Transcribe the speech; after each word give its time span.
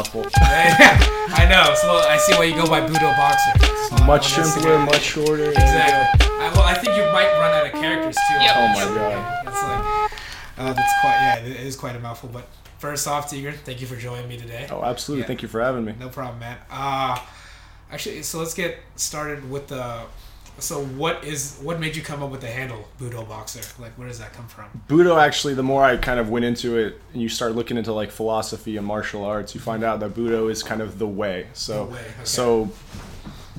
mouthful. 0.00 0.24
I 0.40 1.46
know. 1.48 1.74
So 1.74 2.08
I 2.08 2.16
see 2.16 2.32
why 2.34 2.44
you 2.44 2.54
go 2.54 2.66
by 2.66 2.80
Budo 2.80 3.14
Boxer. 3.16 3.96
So 3.96 4.04
much 4.04 4.32
simpler, 4.32 4.78
much 4.78 5.02
shorter. 5.02 5.50
Exactly. 5.50 6.26
I, 6.26 6.50
well, 6.54 6.62
I 6.62 6.74
think 6.74 6.96
you 6.96 7.02
might 7.12 7.30
run 7.38 7.54
out 7.54 7.66
of 7.66 7.72
characters 7.72 8.16
too. 8.16 8.34
Yep. 8.34 8.56
Oh 8.56 8.68
my 8.68 8.94
god. 8.94 9.46
It's 9.46 9.62
like, 9.62 10.12
uh, 10.58 10.72
that's 10.72 11.00
quite, 11.00 11.18
yeah, 11.20 11.38
it 11.38 11.60
is 11.60 11.76
quite 11.76 11.96
a 11.96 11.98
mouthful. 11.98 12.30
But 12.32 12.48
first 12.78 13.06
off, 13.06 13.30
Tigran, 13.30 13.54
thank 13.56 13.80
you 13.80 13.86
for 13.86 13.96
joining 13.96 14.28
me 14.28 14.38
today. 14.38 14.68
Oh, 14.70 14.82
absolutely. 14.82 15.22
Yeah. 15.22 15.26
Thank 15.26 15.42
you 15.42 15.48
for 15.48 15.60
having 15.60 15.84
me. 15.84 15.94
No 15.98 16.08
problem, 16.08 16.38
man. 16.38 16.56
Uh, 16.70 17.18
actually, 17.92 18.22
so 18.22 18.38
let's 18.38 18.54
get 18.54 18.78
started 18.96 19.50
with 19.50 19.68
the. 19.68 20.02
So 20.58 20.84
what 20.84 21.24
is 21.24 21.58
what 21.62 21.80
made 21.80 21.96
you 21.96 22.02
come 22.02 22.22
up 22.22 22.30
with 22.30 22.40
the 22.42 22.48
handle 22.48 22.88
Budo 23.00 23.26
Boxer? 23.26 23.60
Like, 23.80 23.92
where 23.98 24.08
does 24.08 24.18
that 24.18 24.32
come 24.32 24.46
from? 24.46 24.66
Budo 24.88 25.20
actually, 25.20 25.54
the 25.54 25.62
more 25.62 25.82
I 25.84 25.96
kind 25.96 26.20
of 26.20 26.28
went 26.28 26.44
into 26.44 26.76
it 26.76 27.00
and 27.12 27.22
you 27.22 27.28
start 27.28 27.54
looking 27.54 27.76
into 27.76 27.92
like 27.92 28.10
philosophy 28.10 28.76
and 28.76 28.86
martial 28.86 29.24
arts, 29.24 29.54
you 29.54 29.60
find 29.60 29.82
out 29.82 30.00
that 30.00 30.14
Budo 30.14 30.50
is 30.50 30.62
kind 30.62 30.80
of 30.80 30.98
the 30.98 31.06
way. 31.06 31.46
So 31.54 31.86
The 31.86 31.92
way, 31.92 32.00
okay. 32.00 32.24
so 32.24 32.70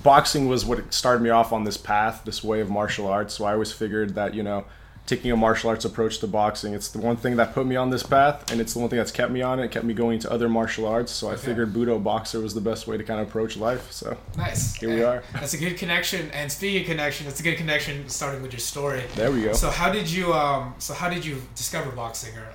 boxing 0.03 0.47
was 0.47 0.65
what 0.65 0.93
started 0.93 1.23
me 1.23 1.29
off 1.29 1.51
on 1.53 1.63
this 1.63 1.77
path, 1.77 2.21
this 2.25 2.43
way 2.43 2.59
of 2.59 2.69
martial 2.69 3.07
arts. 3.07 3.33
So 3.33 3.45
I 3.45 3.53
always 3.53 3.71
figured 3.71 4.15
that, 4.15 4.33
you 4.33 4.43
know, 4.43 4.65
taking 5.11 5.29
a 5.31 5.35
martial 5.35 5.69
arts 5.69 5.83
approach 5.83 6.19
to 6.19 6.27
boxing, 6.27 6.73
it's 6.73 6.87
the 6.87 6.97
one 6.99 7.17
thing 7.17 7.35
that 7.35 7.53
put 7.53 7.65
me 7.65 7.75
on 7.75 7.89
this 7.89 8.01
path 8.03 8.49
and 8.49 8.61
it's 8.61 8.73
the 8.73 8.79
one 8.79 8.89
thing 8.89 8.97
that's 8.97 9.11
kept 9.11 9.29
me 9.31 9.41
on 9.41 9.59
it, 9.59 9.69
kept 9.69 9.83
me 9.85 9.93
going 9.93 10.17
to 10.19 10.31
other 10.31 10.47
martial 10.47 10.85
arts. 10.87 11.11
So 11.11 11.27
I 11.27 11.33
Okay. 11.33 11.47
figured 11.47 11.73
Budo 11.73 12.01
boxer 12.01 12.39
was 12.39 12.53
the 12.53 12.61
best 12.61 12.87
way 12.87 12.95
to 12.97 13.03
kind 13.03 13.19
of 13.19 13.27
approach 13.27 13.57
life. 13.57 13.91
So 13.91 14.15
Nice. 14.37 14.75
Here 14.75 14.89
we 14.89 15.03
are. 15.03 15.21
That's 15.33 15.53
a 15.53 15.57
good 15.57 15.77
connection. 15.77 16.31
And 16.31 16.49
speaking 16.49 16.81
of 16.81 16.87
connection, 16.87 17.27
it's 17.27 17.41
a 17.41 17.43
good 17.43 17.57
connection 17.57 18.07
starting 18.07 18.41
with 18.41 18.53
your 18.53 18.59
story. 18.61 19.03
there 19.15 19.31
we 19.31 19.41
go. 19.43 19.51
So 19.53 19.69
how 19.69 19.91
did 19.91 20.09
you 20.09 20.33
um? 20.33 20.75
So 20.79 20.93
how 20.93 21.09
did 21.09 21.25
you 21.25 21.41
discover 21.55 21.91
boxing 21.91 22.37
or? 22.37 22.47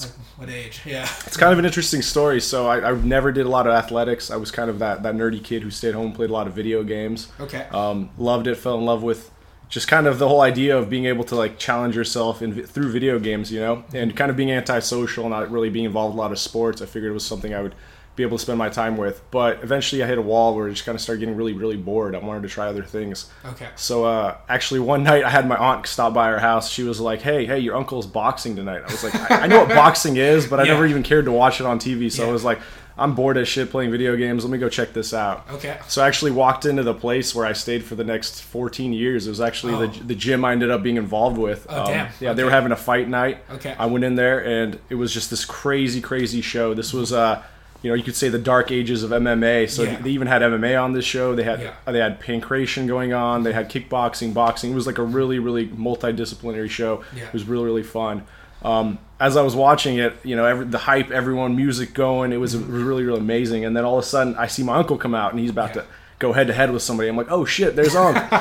Like, 0.00 0.10
what 0.38 0.48
age? 0.50 0.80
Yeah. 0.84 1.02
It's 1.24 1.36
kind 1.36 1.52
of 1.52 1.58
an 1.60 1.64
interesting 1.64 2.02
story. 2.02 2.40
So 2.40 2.66
I, 2.66 2.90
I 2.90 2.94
never 2.96 3.30
did 3.30 3.46
a 3.46 3.48
lot 3.48 3.68
of 3.68 3.72
athletics. 3.74 4.28
I 4.28 4.34
was 4.36 4.50
kind 4.50 4.68
of 4.68 4.80
that, 4.80 5.04
that 5.04 5.14
nerdy 5.14 5.40
kid 5.42 5.62
who 5.62 5.70
stayed 5.70 5.94
home, 5.94 6.10
played 6.12 6.30
a 6.30 6.32
lot 6.32 6.48
of 6.48 6.52
video 6.52 6.82
games. 6.82 7.28
Okay. 7.38 7.64
Um, 7.70 8.10
loved 8.18 8.48
it, 8.48 8.56
fell 8.56 8.76
in 8.76 8.84
love 8.84 9.04
with 9.04 9.30
just 9.74 9.88
kind 9.88 10.06
of 10.06 10.20
the 10.20 10.28
whole 10.28 10.40
idea 10.40 10.78
of 10.78 10.88
being 10.88 11.06
able 11.06 11.24
to 11.24 11.34
like 11.34 11.58
challenge 11.58 11.96
yourself 11.96 12.40
in, 12.42 12.64
through 12.64 12.92
video 12.92 13.18
games, 13.18 13.50
you 13.50 13.58
know, 13.58 13.82
and 13.92 14.14
kind 14.16 14.30
of 14.30 14.36
being 14.36 14.52
antisocial, 14.52 15.28
not 15.28 15.50
really 15.50 15.68
being 15.68 15.84
involved 15.84 16.12
in 16.14 16.18
a 16.18 16.22
lot 16.22 16.30
of 16.30 16.38
sports. 16.38 16.80
I 16.80 16.86
figured 16.86 17.10
it 17.10 17.14
was 17.14 17.26
something 17.26 17.52
I 17.52 17.60
would 17.60 17.74
be 18.14 18.22
able 18.22 18.38
to 18.38 18.42
spend 18.42 18.56
my 18.56 18.68
time 18.68 18.96
with. 18.96 19.20
But 19.32 19.64
eventually 19.64 20.00
I 20.04 20.06
hit 20.06 20.16
a 20.18 20.22
wall 20.22 20.54
where 20.54 20.68
I 20.68 20.70
just 20.70 20.84
kind 20.86 20.94
of 20.94 21.02
started 21.02 21.18
getting 21.18 21.34
really, 21.34 21.54
really 21.54 21.76
bored. 21.76 22.14
I 22.14 22.18
wanted 22.18 22.42
to 22.44 22.48
try 22.48 22.68
other 22.68 22.84
things. 22.84 23.28
Okay. 23.44 23.66
So 23.74 24.04
uh, 24.04 24.36
actually, 24.48 24.78
one 24.78 25.02
night 25.10 25.24
I 25.24 25.30
had 25.30 25.48
my 25.48 25.56
aunt 25.56 25.84
stop 25.88 26.14
by 26.14 26.30
our 26.30 26.38
house. 26.38 26.70
She 26.70 26.84
was 26.84 27.00
like, 27.00 27.20
"Hey, 27.22 27.44
hey, 27.44 27.58
your 27.58 27.74
uncle's 27.74 28.06
boxing 28.06 28.54
tonight." 28.54 28.82
I 28.86 28.92
was 28.92 29.02
like, 29.02 29.16
"I, 29.28 29.40
I 29.42 29.46
know 29.48 29.58
what 29.64 29.68
boxing 29.84 30.16
is, 30.18 30.46
but 30.46 30.60
I 30.60 30.62
Yeah. 30.64 30.74
never 30.74 30.86
even 30.86 31.02
cared 31.02 31.24
to 31.24 31.32
watch 31.32 31.58
it 31.60 31.66
on 31.66 31.80
TV." 31.80 32.12
So 32.12 32.22
Yeah. 32.22 32.28
I 32.28 32.32
was 32.32 32.44
like, 32.44 32.60
"I'm 32.96 33.14
bored 33.14 33.36
as 33.36 33.48
shit 33.48 33.70
playing 33.70 33.90
video 33.90 34.16
games. 34.16 34.44
Let 34.44 34.50
me 34.50 34.58
go 34.58 34.68
check 34.68 34.92
this 34.92 35.12
out." 35.14 35.44
Okay. 35.52 35.78
So 35.88 36.02
I 36.02 36.06
actually 36.08 36.30
walked 36.30 36.64
into 36.64 36.82
the 36.82 36.94
place 36.94 37.34
where 37.34 37.46
I 37.46 37.52
stayed 37.52 37.84
for 37.84 37.94
the 37.94 38.04
next 38.04 38.42
14 38.42 38.92
years. 38.92 39.26
It 39.26 39.30
was 39.30 39.40
actually 39.40 39.74
Oh. 39.74 39.86
the, 39.86 40.04
the 40.04 40.14
gym 40.14 40.44
I 40.44 40.52
ended 40.52 40.70
up 40.70 40.82
being 40.82 40.96
involved 40.96 41.38
with. 41.38 41.70
Um, 41.70 41.80
Oh, 41.80 41.86
damn. 41.86 42.08
Yeah, 42.20 42.32
they 42.32 42.44
were 42.44 42.50
having 42.50 42.72
a 42.72 42.76
fight 42.76 43.08
night. 43.08 43.38
Okay. 43.52 43.74
I 43.78 43.86
went 43.86 44.04
in 44.04 44.14
there 44.14 44.44
and 44.44 44.78
it 44.88 44.94
was 44.94 45.12
just 45.12 45.30
this 45.30 45.44
crazy, 45.44 46.00
crazy 46.00 46.40
show. 46.40 46.74
This 46.74 46.92
was, 46.92 47.12
uh, 47.12 47.42
you 47.82 47.90
know, 47.90 47.94
you 47.96 48.02
could 48.02 48.16
say 48.16 48.30
the 48.30 48.38
dark 48.38 48.70
ages 48.70 49.02
of 49.02 49.10
MMA. 49.10 49.66
So 49.68 49.82
Yeah. 49.82 50.00
they 50.00 50.10
even 50.10 50.26
had 50.26 50.40
MMA 50.42 50.74
on 50.82 50.92
this 50.94 51.04
show. 51.04 51.34
They 51.34 51.42
had 51.42 51.60
Yeah. 51.60 51.72
they 51.92 51.98
had 51.98 52.18
pancration 52.20 52.86
going 52.86 53.12
on. 53.12 53.42
They 53.42 53.52
had 53.52 53.68
kickboxing, 53.70 54.32
boxing. 54.32 54.72
It 54.72 54.74
was 54.74 54.86
like 54.86 54.96
a 54.98 55.02
really, 55.02 55.38
really 55.38 55.66
multidisciplinary 55.66 56.70
show. 56.70 57.02
Yeah. 57.14 57.24
It 57.24 57.32
was 57.32 57.44
really, 57.44 57.64
really 57.64 57.82
fun. 57.82 58.22
Um, 58.62 58.98
as 59.26 59.36
I 59.36 59.42
was 59.42 59.56
watching 59.56 59.96
it, 59.98 60.14
you 60.22 60.36
know, 60.36 60.44
every, 60.44 60.66
the 60.66 60.78
hype, 60.78 61.10
everyone, 61.10 61.56
music 61.56 61.94
going, 61.94 62.32
it 62.32 62.36
was, 62.36 62.54
it 62.54 62.58
was 62.58 62.66
really, 62.68 63.04
really 63.04 63.20
amazing. 63.20 63.64
And 63.64 63.76
then 63.76 63.84
all 63.84 63.98
of 63.98 64.04
a 64.04 64.06
sudden, 64.06 64.34
I 64.36 64.46
see 64.48 64.62
my 64.62 64.76
uncle 64.76 64.98
come 64.98 65.14
out, 65.14 65.30
and 65.32 65.40
he's 65.40 65.50
about 65.50 65.70
Yeah. 65.74 65.82
to 65.82 65.86
go 66.18 66.32
head 66.32 66.46
to 66.48 66.52
head 66.52 66.70
with 66.70 66.82
somebody. 66.82 67.08
I'm 67.08 67.16
like, 67.16 67.30
oh 67.30 67.44
shit, 67.44 67.74
there's 67.76 67.94
Unc. 67.96 68.16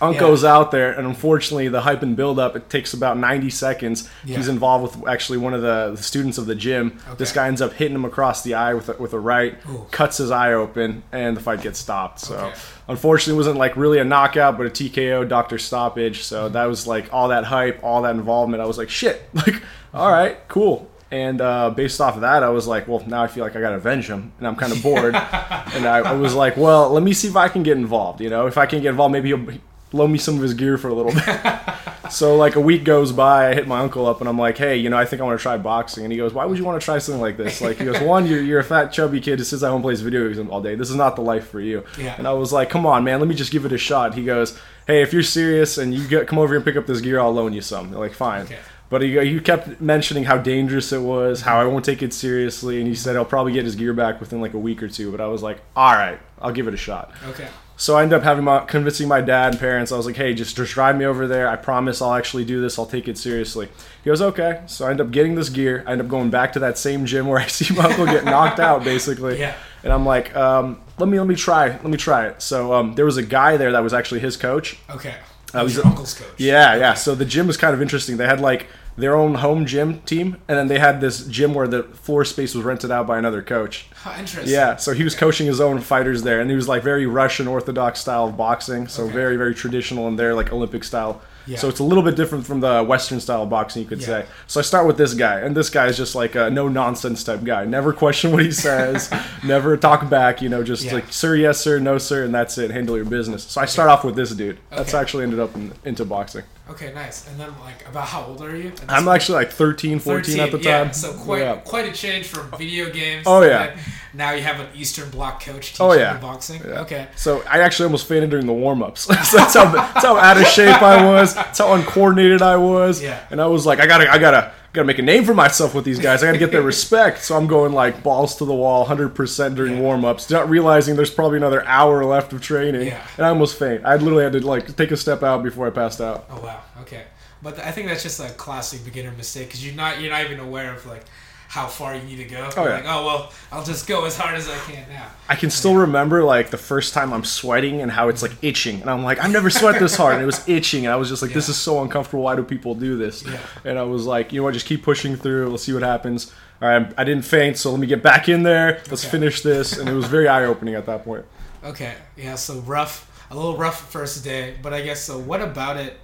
Unc 0.00 0.18
goes 0.18 0.44
out 0.44 0.70
there, 0.70 0.92
and 0.92 1.06
unfortunately, 1.06 1.68
the 1.68 1.80
hype 1.80 2.02
and 2.02 2.16
build 2.16 2.38
up 2.38 2.54
it 2.54 2.68
takes 2.68 2.92
about 2.92 3.16
90 3.16 3.48
seconds. 3.50 4.08
Yeah. 4.24 4.36
He's 4.36 4.48
involved 4.48 4.96
with 4.96 5.08
actually 5.08 5.38
one 5.38 5.54
of 5.54 5.62
the, 5.62 5.92
the 5.96 6.02
students 6.02 6.36
of 6.38 6.46
the 6.46 6.54
gym. 6.54 6.98
This 7.16 7.32
guy 7.32 7.48
ends 7.48 7.62
up 7.62 7.72
hitting 7.72 7.94
him 7.94 8.04
across 8.04 8.42
the 8.42 8.54
eye 8.54 8.74
with 8.74 8.88
a, 8.88 8.94
with 8.94 9.12
a 9.14 9.18
right, 9.18 9.56
Ooh. 9.70 9.86
cuts 9.90 10.18
his 10.18 10.30
eye 10.30 10.52
open, 10.52 11.02
and 11.12 11.36
the 11.36 11.40
fight 11.40 11.62
gets 11.62 11.78
stopped. 11.78 12.20
So, 12.20 12.36
Okay. 12.36 12.54
unfortunately, 12.88 13.34
it 13.34 13.36
wasn't 13.38 13.56
like 13.58 13.76
really 13.76 13.98
a 13.98 14.04
knockout, 14.04 14.58
but 14.58 14.66
a 14.66 14.70
TKO, 14.70 15.26
doctor 15.28 15.58
stoppage. 15.58 16.22
So 16.24 16.48
that 16.50 16.66
was 16.66 16.86
like 16.86 17.12
all 17.12 17.28
that 17.28 17.44
hype, 17.44 17.82
all 17.82 18.02
that 18.02 18.14
involvement. 18.16 18.62
I 18.62 18.66
was 18.66 18.76
like, 18.78 18.90
shit, 18.90 19.22
like, 19.34 19.62
all 19.94 20.12
right, 20.12 20.36
cool. 20.48 20.90
And 21.10 21.40
uh, 21.40 21.70
based 21.70 22.00
off 22.00 22.16
of 22.16 22.22
that, 22.22 22.42
I 22.42 22.48
was 22.50 22.66
like, 22.66 22.88
well, 22.88 23.02
now 23.06 23.22
I 23.22 23.28
feel 23.28 23.44
like 23.44 23.54
I 23.56 23.60
got 23.60 23.70
to 23.70 23.76
avenge 23.76 24.08
him, 24.08 24.32
and 24.38 24.46
I'm 24.46 24.56
kind 24.56 24.72
of 24.72 24.82
bored. 24.82 25.14
and 25.14 25.86
I, 25.86 25.98
I 25.98 26.12
was 26.14 26.34
like, 26.34 26.56
well, 26.56 26.90
let 26.90 27.02
me 27.04 27.12
see 27.12 27.28
if 27.28 27.36
I 27.36 27.48
can 27.48 27.62
get 27.62 27.76
involved. 27.78 28.20
You 28.20 28.28
know, 28.28 28.46
if 28.46 28.58
I 28.58 28.66
can 28.66 28.82
get 28.82 28.90
involved, 28.90 29.12
maybe 29.12 29.28
he'll 29.28 29.58
loan 29.96 30.12
me 30.12 30.18
some 30.18 30.36
of 30.36 30.42
his 30.42 30.54
gear 30.54 30.78
for 30.78 30.88
a 30.88 30.94
little 30.94 31.12
bit. 31.12 31.40
so 32.10 32.36
like 32.36 32.56
a 32.56 32.60
week 32.60 32.84
goes 32.84 33.12
by, 33.12 33.50
I 33.50 33.54
hit 33.54 33.66
my 33.66 33.80
uncle 33.80 34.06
up, 34.06 34.20
and 34.20 34.28
I'm 34.28 34.38
like, 34.38 34.58
hey, 34.58 34.76
you 34.76 34.90
know, 34.90 34.96
I 34.96 35.04
think 35.04 35.20
I 35.20 35.24
want 35.24 35.38
to 35.38 35.42
try 35.42 35.56
boxing. 35.56 36.04
And 36.04 36.12
he 36.12 36.18
goes, 36.18 36.32
why 36.32 36.44
would 36.44 36.58
you 36.58 36.64
want 36.64 36.80
to 36.80 36.84
try 36.84 36.98
something 36.98 37.20
like 37.20 37.36
this? 37.36 37.60
Like, 37.60 37.78
he 37.78 37.84
goes, 37.84 38.00
one, 38.00 38.26
you're, 38.26 38.42
you're 38.42 38.60
a 38.60 38.64
fat 38.64 38.92
chubby 38.92 39.20
kid 39.20 39.38
who 39.38 39.44
sits 39.44 39.62
at 39.62 39.68
home 39.68 39.76
and 39.76 39.84
plays 39.84 40.00
video 40.00 40.32
games 40.32 40.48
all 40.50 40.62
day. 40.62 40.74
This 40.74 40.90
is 40.90 40.96
not 40.96 41.16
the 41.16 41.22
life 41.22 41.48
for 41.48 41.60
you. 41.60 41.84
Yeah. 41.98 42.14
And 42.18 42.28
I 42.28 42.32
was 42.32 42.52
like, 42.52 42.70
come 42.70 42.86
on, 42.86 43.04
man, 43.04 43.20
let 43.20 43.28
me 43.28 43.34
just 43.34 43.52
give 43.52 43.64
it 43.64 43.72
a 43.72 43.78
shot. 43.78 44.14
He 44.14 44.24
goes, 44.24 44.58
hey, 44.86 45.02
if 45.02 45.12
you're 45.12 45.22
serious 45.22 45.78
and 45.78 45.94
you 45.94 46.06
get, 46.06 46.28
come 46.28 46.38
over 46.38 46.48
here 46.48 46.56
and 46.56 46.64
pick 46.64 46.76
up 46.76 46.86
this 46.86 47.00
gear, 47.00 47.18
I'll 47.20 47.32
loan 47.32 47.52
you 47.52 47.60
some. 47.60 47.88
I'm 47.88 47.94
like, 47.94 48.14
fine. 48.14 48.42
Okay. 48.42 48.58
But 48.88 49.02
he, 49.02 49.18
he 49.18 49.40
kept 49.40 49.80
mentioning 49.80 50.24
how 50.24 50.38
dangerous 50.38 50.92
it 50.92 51.00
was, 51.00 51.40
how 51.40 51.60
I 51.60 51.64
won't 51.64 51.84
take 51.84 52.02
it 52.02 52.12
seriously, 52.12 52.78
and 52.78 52.86
he 52.86 52.94
said 52.94 53.16
I'll 53.16 53.24
probably 53.24 53.52
get 53.52 53.64
his 53.64 53.74
gear 53.74 53.92
back 53.92 54.20
within 54.20 54.40
like 54.40 54.54
a 54.54 54.58
week 54.58 54.82
or 54.82 54.88
two. 54.88 55.10
But 55.10 55.20
I 55.20 55.26
was 55.26 55.42
like, 55.42 55.58
all 55.74 55.92
right, 55.92 56.20
I'll 56.40 56.52
give 56.52 56.68
it 56.68 56.74
a 56.74 56.76
shot. 56.76 57.12
Okay. 57.30 57.48
So 57.78 57.96
I 57.96 58.02
ended 58.02 58.18
up 58.18 58.24
having 58.24 58.44
my 58.44 58.64
convincing 58.64 59.06
my 59.06 59.20
dad 59.20 59.52
and 59.52 59.60
parents. 59.60 59.92
I 59.92 59.96
was 59.96 60.06
like, 60.06 60.16
hey, 60.16 60.32
just 60.32 60.56
just 60.56 60.72
drive 60.72 60.96
me 60.96 61.04
over 61.04 61.26
there. 61.26 61.46
I 61.48 61.56
promise 61.56 62.00
I'll 62.00 62.14
actually 62.14 62.44
do 62.44 62.60
this. 62.60 62.78
I'll 62.78 62.86
take 62.86 63.06
it 63.06 63.18
seriously. 63.18 63.68
He 64.02 64.08
goes, 64.08 64.22
okay. 64.22 64.62
So 64.66 64.86
I 64.86 64.90
end 64.90 65.00
up 65.00 65.10
getting 65.10 65.34
this 65.34 65.50
gear. 65.50 65.84
I 65.86 65.92
end 65.92 66.00
up 66.00 66.08
going 66.08 66.30
back 66.30 66.54
to 66.54 66.58
that 66.60 66.78
same 66.78 67.04
gym 67.04 67.26
where 67.26 67.38
I 67.38 67.46
see 67.46 67.74
my 67.74 67.84
uncle 67.84 68.06
get 68.06 68.24
knocked 68.24 68.60
out, 68.60 68.82
basically. 68.82 69.38
Yeah. 69.38 69.54
And 69.84 69.92
I'm 69.92 70.06
like, 70.06 70.34
um, 70.34 70.80
let 70.98 71.08
me 71.08 71.18
let 71.18 71.28
me 71.28 71.36
try, 71.36 71.68
let 71.68 71.86
me 71.86 71.98
try 71.98 72.26
it. 72.26 72.40
So 72.40 72.72
um, 72.72 72.94
there 72.94 73.04
was 73.04 73.18
a 73.18 73.22
guy 73.22 73.56
there 73.56 73.72
that 73.72 73.82
was 73.82 73.92
actually 73.92 74.20
his 74.20 74.36
coach. 74.36 74.78
Okay. 74.88 75.14
Was 75.54 75.62
was 75.62 75.76
your 75.76 75.86
uncle's 75.86 76.14
coach. 76.14 76.34
Yeah, 76.38 76.76
yeah. 76.76 76.94
So 76.94 77.14
the 77.14 77.24
gym 77.24 77.46
was 77.46 77.56
kind 77.56 77.72
of 77.74 77.80
interesting. 77.80 78.16
They 78.16 78.26
had 78.26 78.40
like 78.40 78.68
their 78.96 79.14
own 79.14 79.34
home 79.34 79.66
gym 79.66 80.00
team, 80.00 80.36
and 80.48 80.56
then 80.58 80.68
they 80.68 80.78
had 80.78 81.00
this 81.00 81.26
gym 81.26 81.52
where 81.54 81.68
the 81.68 81.82
floor 81.82 82.24
space 82.24 82.54
was 82.54 82.64
rented 82.64 82.90
out 82.90 83.06
by 83.06 83.18
another 83.18 83.42
coach. 83.42 83.86
Huh, 83.94 84.14
interesting. 84.18 84.52
Yeah, 84.52 84.76
so 84.76 84.92
he 84.92 85.04
was 85.04 85.14
coaching 85.14 85.46
his 85.46 85.60
own 85.60 85.80
fighters 85.80 86.22
there, 86.22 86.40
and 86.40 86.48
he 86.50 86.56
was 86.56 86.68
like 86.68 86.82
very 86.82 87.06
Russian 87.06 87.46
Orthodox 87.46 88.00
style 88.00 88.26
of 88.28 88.36
boxing, 88.36 88.88
so 88.88 89.04
Okay. 89.04 89.12
very 89.12 89.36
very 89.36 89.54
traditional 89.54 90.08
in 90.08 90.16
their 90.16 90.34
like 90.34 90.52
Olympic 90.52 90.84
style. 90.84 91.20
Yeah. 91.48 91.58
So 91.58 91.68
it's 91.68 91.78
a 91.78 91.84
little 91.84 92.02
bit 92.02 92.16
different 92.16 92.44
from 92.44 92.58
the 92.58 92.82
Western 92.82 93.20
style 93.20 93.44
of 93.44 93.50
boxing, 93.50 93.82
you 93.82 93.88
could 93.88 94.00
Yeah. 94.00 94.06
say. 94.06 94.24
So 94.48 94.58
I 94.58 94.64
start 94.64 94.84
with 94.84 94.96
this 94.96 95.14
guy, 95.14 95.38
and 95.40 95.56
this 95.56 95.70
guy 95.70 95.86
is 95.86 95.96
just 95.96 96.16
like 96.16 96.34
a 96.34 96.50
no 96.50 96.66
nonsense 96.66 97.22
type 97.22 97.44
guy. 97.44 97.64
Never 97.64 97.92
question 97.92 98.32
what 98.32 98.42
he 98.42 98.50
says, 98.68 99.08
never 99.44 99.76
talk 99.76 100.10
back. 100.10 100.42
You 100.42 100.48
know, 100.48 100.64
just 100.64 100.82
Yeah. 100.84 100.94
like 100.94 101.12
sir, 101.12 101.36
yes 101.36 101.60
sir, 101.60 101.78
no 101.78 101.98
sir, 101.98 102.24
and 102.24 102.34
that's 102.34 102.58
it. 102.58 102.72
Handle 102.72 102.96
your 102.96 103.04
business. 103.04 103.44
So 103.44 103.60
I 103.60 103.66
start 103.66 103.88
off 103.90 104.02
with 104.04 104.16
this 104.16 104.30
dude. 104.30 104.58
That's 104.70 104.92
Okay. 104.92 105.00
actually 105.00 105.22
ended 105.22 105.38
up 105.38 105.54
in, 105.54 105.70
into 105.84 106.04
boxing. 106.04 106.42
Okay, 106.68 106.92
nice. 106.92 107.28
And 107.28 107.38
then, 107.38 107.50
like, 107.60 107.88
about 107.88 108.08
how 108.08 108.24
old 108.24 108.42
are 108.42 108.56
you? 108.56 108.72
I'm 108.88 109.06
actually 109.06 109.36
like 109.36 109.52
13, 109.52 110.00
14 110.00 110.40
at 110.40 110.50
the 110.50 110.58
yeah, 110.58 110.84
time. 110.84 110.92
so 110.92 111.12
quite 111.12 111.40
Yeah. 111.42 111.56
quite 111.56 111.88
a 111.88 111.92
change 111.92 112.26
from 112.26 112.50
video 112.58 112.90
games. 112.90 113.22
Oh, 113.24 113.42
yeah. 113.42 113.76
Now 114.12 114.32
you 114.32 114.42
have 114.42 114.58
an 114.58 114.66
Eastern 114.74 115.08
Bloc 115.10 115.40
coach 115.44 115.54
oh, 115.54 115.60
teaching 115.60 115.86
Oh, 115.86 115.92
yeah. 115.92 116.14
you 116.14 116.20
boxing. 116.20 116.60
Yeah. 116.66 116.80
Okay. 116.80 117.06
So 117.14 117.42
I 117.48 117.60
actually 117.60 117.84
almost 117.84 118.08
fainted 118.08 118.30
during 118.30 118.46
the 118.46 118.52
warm 118.52 118.82
ups. 118.82 119.02
so 119.30 119.36
that's 119.36 119.54
how 119.54 119.70
that's 119.70 120.04
how 120.04 120.16
out 120.16 120.38
of 120.38 120.46
shape 120.48 120.82
I 120.82 121.04
was. 121.04 121.34
That's 121.34 121.58
how 121.58 121.72
uncoordinated 121.74 122.42
I 122.42 122.56
was. 122.56 123.00
Yeah. 123.00 123.24
And 123.30 123.40
I 123.40 123.46
was 123.46 123.64
like, 123.64 123.78
I 123.78 123.86
gotta 123.86 124.10
I 124.10 124.18
gotta 124.18 124.52
gotta 124.76 124.86
make 124.86 124.98
a 124.98 125.02
name 125.02 125.24
for 125.24 125.34
myself 125.34 125.74
with 125.74 125.84
these 125.84 125.98
guys. 125.98 126.22
I 126.22 126.26
gotta 126.26 126.38
get 126.38 126.52
their 126.52 126.62
respect. 126.62 127.22
So 127.24 127.36
I'm 127.36 127.46
going 127.48 127.72
like 127.72 128.02
balls 128.02 128.36
to 128.36 128.44
the 128.44 128.54
wall, 128.54 128.84
hundred 128.84 129.14
percent 129.14 129.54
during 129.56 129.74
Yeah. 129.74 129.80
warm 129.80 130.04
ups, 130.04 130.30
not 130.30 130.48
realizing 130.48 130.94
there's 130.94 131.10
probably 131.10 131.38
another 131.38 131.64
hour 131.66 132.04
left 132.04 132.32
of 132.32 132.40
training. 132.40 132.86
Yeah. 132.88 133.04
And 133.16 133.26
I 133.26 133.30
almost 133.30 133.58
faint. 133.58 133.84
I 133.84 133.96
literally 133.96 134.24
had 134.24 134.32
to 134.34 134.46
like 134.46 134.76
take 134.76 134.90
a 134.92 134.96
step 134.96 135.22
out 135.24 135.42
before 135.42 135.66
I 135.66 135.70
passed 135.70 136.00
out. 136.00 136.26
Oh 136.30 136.40
wow. 136.40 136.60
Okay. 136.82 137.02
But 137.42 137.58
I 137.58 137.70
think 137.70 137.88
that's 137.88 138.02
just 138.02 138.18
a 138.20 138.28
classic 138.30 138.84
beginner 138.84 139.12
mistake 139.12 139.48
because 139.48 139.64
you're 139.64 139.74
not 139.74 140.00
you're 140.00 140.10
not 140.10 140.24
even 140.24 140.40
aware 140.40 140.72
of 140.74 140.86
like 140.86 141.04
how 141.48 141.66
far 141.66 141.94
you 141.94 142.02
need 142.02 142.16
to 142.16 142.24
go. 142.24 142.50
Oh, 142.56 142.64
yeah. 142.66 142.74
Like, 142.74 142.84
oh 142.86 143.06
well, 143.06 143.32
I'll 143.52 143.64
just 143.64 143.86
go 143.86 144.04
as 144.04 144.16
hard 144.16 144.34
as 144.34 144.48
I 144.48 144.56
can 144.58 144.88
now. 144.88 145.06
I 145.28 145.36
can 145.36 145.50
still 145.50 145.74
remember 145.76 146.22
like 146.24 146.50
the 146.50 146.58
first 146.58 146.92
time 146.92 147.12
I'm 147.12 147.24
sweating 147.24 147.80
and 147.82 147.90
how 147.90 148.08
it's 148.08 148.22
like 148.22 148.32
itching, 148.42 148.80
and 148.80 148.90
I'm 148.90 149.04
like, 149.04 149.18
I've 149.22 149.30
never 149.32 149.48
sweat 149.50 149.78
this 149.80 149.96
hard, 149.96 150.14
and 150.14 150.22
it 150.22 150.26
was 150.26 150.46
itching, 150.48 150.86
and 150.86 150.92
I 150.92 150.96
was 150.96 151.08
just 151.08 151.22
like, 151.22 151.32
this 151.32 151.48
Yeah. 151.48 151.52
is 151.52 151.56
so 151.58 151.82
uncomfortable. 151.82 152.24
Why 152.24 152.36
do 152.36 152.42
people 152.42 152.74
do 152.74 152.96
this? 152.98 153.24
Yeah. 153.24 153.38
And 153.64 153.78
I 153.78 153.82
was 153.84 154.04
like, 154.06 154.32
you 154.32 154.40
know 154.40 154.44
what, 154.44 154.54
just 154.54 154.66
keep 154.66 154.82
pushing 154.82 155.16
through. 155.16 155.48
Let's 155.48 155.62
see 155.62 155.72
what 155.72 155.82
happens. 155.82 156.32
All 156.60 156.68
right, 156.68 156.92
I 156.96 157.04
didn't 157.04 157.24
faint, 157.24 157.58
so 157.58 157.70
let 157.70 157.78
me 157.80 157.86
get 157.86 158.02
back 158.02 158.28
in 158.28 158.42
there. 158.42 158.82
Let's 158.90 159.04
Okay. 159.04 159.10
finish 159.12 159.42
this, 159.42 159.78
and 159.78 159.88
it 159.88 159.92
was 159.94 160.06
very 160.06 160.26
eye 160.28 160.44
opening 160.44 160.74
at 160.74 160.86
that 160.86 161.04
point. 161.04 161.24
Okay, 161.64 161.94
yeah. 162.16 162.34
So 162.36 162.60
rough, 162.60 163.26
a 163.30 163.34
little 163.36 163.56
rough 163.56 163.90
first 163.90 164.24
day, 164.24 164.56
but 164.62 164.72
I 164.72 164.80
guess 164.82 165.02
so. 165.02 165.18
What 165.18 165.42
about 165.42 165.76
it? 165.76 165.98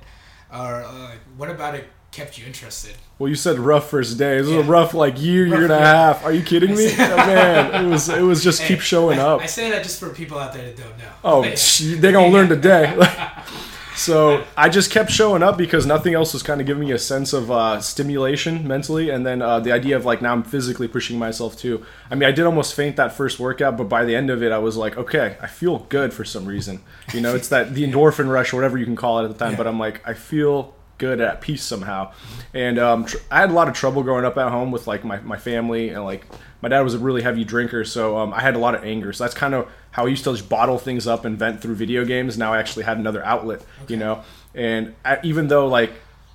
Or 0.52 0.82
uh, 0.84 1.12
what 1.36 1.48
about 1.50 1.74
it 1.74 1.86
kept 2.12 2.38
you 2.38 2.46
interested? 2.46 2.94
Well, 3.18 3.28
you 3.28 3.34
said 3.34 3.58
rough 3.58 3.88
first 3.90 4.18
day. 4.18 4.38
This 4.38 4.46
was 4.46 4.66
a 4.66 4.70
rough 4.70 4.94
like 4.94 5.20
year, 5.20 5.44
Rough 5.44 5.52
year 5.54 5.62
and 5.64 5.72
a 5.72 5.78
half. 5.78 6.24
Are 6.24 6.32
you 6.32 6.42
kidding 6.42 6.74
me? 6.74 6.88
Oh, 6.98 7.16
man, 7.16 7.84
it 7.84 7.88
was 7.88 8.08
it 8.08 8.22
was 8.22 8.44
just 8.44 8.62
keep 8.62 8.80
showing 8.80 9.18
I, 9.18 9.22
up. 9.22 9.40
I 9.40 9.46
say 9.46 9.70
that 9.70 9.82
just 9.82 9.98
for 9.98 10.10
people 10.10 10.38
out 10.38 10.52
there 10.52 10.64
that 10.64 10.76
don't 10.76 10.98
know. 10.98 11.12
Oh, 11.24 11.42
But- 11.42 11.80
they're 12.00 12.12
gonna 12.12 12.28
learn 12.32 12.48
today. 12.48 12.94
so 13.96 14.44
I 14.56 14.68
just 14.68 14.90
kept 14.90 15.10
showing 15.10 15.42
up 15.42 15.56
because 15.56 15.86
nothing 15.86 16.14
else 16.14 16.32
was 16.34 16.42
kind 16.42 16.60
of 16.60 16.66
giving 16.66 16.86
me 16.86 16.92
a 16.92 16.98
sense 16.98 17.32
of 17.32 17.50
uh, 17.50 17.80
stimulation 17.80 18.66
mentally, 18.68 19.08
and 19.08 19.24
then 19.24 19.40
uh, 19.40 19.60
the 19.60 19.72
idea 19.72 19.96
of 19.96 20.04
like 20.04 20.20
now 20.20 20.32
I'm 20.32 20.42
physically 20.42 20.88
pushing 20.88 21.18
myself 21.18 21.56
too. 21.56 21.86
I 22.10 22.14
mean, 22.14 22.28
I 22.28 22.32
did 22.32 22.44
almost 22.44 22.74
faint 22.74 22.96
that 22.96 23.12
first 23.12 23.38
workout, 23.40 23.78
but 23.78 23.84
by 23.84 24.04
the 24.04 24.14
end 24.14 24.28
of 24.28 24.42
it, 24.42 24.52
I 24.52 24.58
was 24.58 24.76
like, 24.76 24.98
okay, 24.98 25.36
I 25.40 25.46
feel 25.46 25.78
good 25.88 26.12
for 26.12 26.24
some 26.24 26.44
reason. 26.44 26.80
You 27.14 27.22
know, 27.22 27.34
it's 27.34 27.48
that 27.48 27.74
the 27.74 27.90
endorphin 27.90 28.30
rush 28.30 28.52
or 28.52 28.56
whatever 28.56 28.76
you 28.76 28.84
can 28.84 28.96
call 28.96 29.20
it 29.20 29.24
at 29.24 29.32
the 29.32 29.38
time. 29.38 29.52
Yeah. 29.52 29.56
But 29.58 29.66
I'm 29.66 29.78
like, 29.78 30.06
I 30.06 30.12
feel 30.12 30.74
good 31.02 31.20
at 31.20 31.40
peace 31.40 31.64
somehow. 31.64 32.12
And 32.54 32.78
um, 32.78 33.06
tr- 33.06 33.16
I 33.28 33.40
had 33.40 33.50
a 33.50 33.52
lot 33.52 33.66
of 33.66 33.74
trouble 33.74 34.04
growing 34.04 34.24
up 34.24 34.38
at 34.38 34.52
home 34.52 34.70
with 34.70 34.86
like 34.86 35.02
my, 35.02 35.18
my 35.22 35.36
family 35.36 35.88
and 35.88 36.04
like 36.04 36.24
my 36.60 36.68
dad 36.68 36.82
was 36.82 36.94
a 36.94 36.98
really 37.00 37.22
heavy 37.22 37.44
drinker, 37.44 37.84
so 37.84 38.16
um, 38.18 38.32
I 38.32 38.40
had 38.40 38.54
a 38.54 38.60
lot 38.60 38.76
of 38.76 38.84
anger. 38.84 39.12
So 39.12 39.24
that's 39.24 39.34
kind 39.34 39.52
of 39.52 39.68
how 39.90 40.06
I 40.06 40.08
used 40.10 40.22
to 40.24 40.32
just 40.32 40.48
bottle 40.48 40.78
things 40.78 41.08
up 41.08 41.24
and 41.24 41.36
vent 41.36 41.60
through 41.60 41.74
video 41.74 42.04
games. 42.04 42.38
Now 42.38 42.52
I 42.52 42.58
actually 42.58 42.84
had 42.84 42.98
another 42.98 43.24
outlet, 43.24 43.64
you 43.88 43.96
know. 43.96 44.22
And 44.54 44.94
I, 45.04 45.18
even 45.24 45.48
though 45.48 45.66
like 45.66 45.90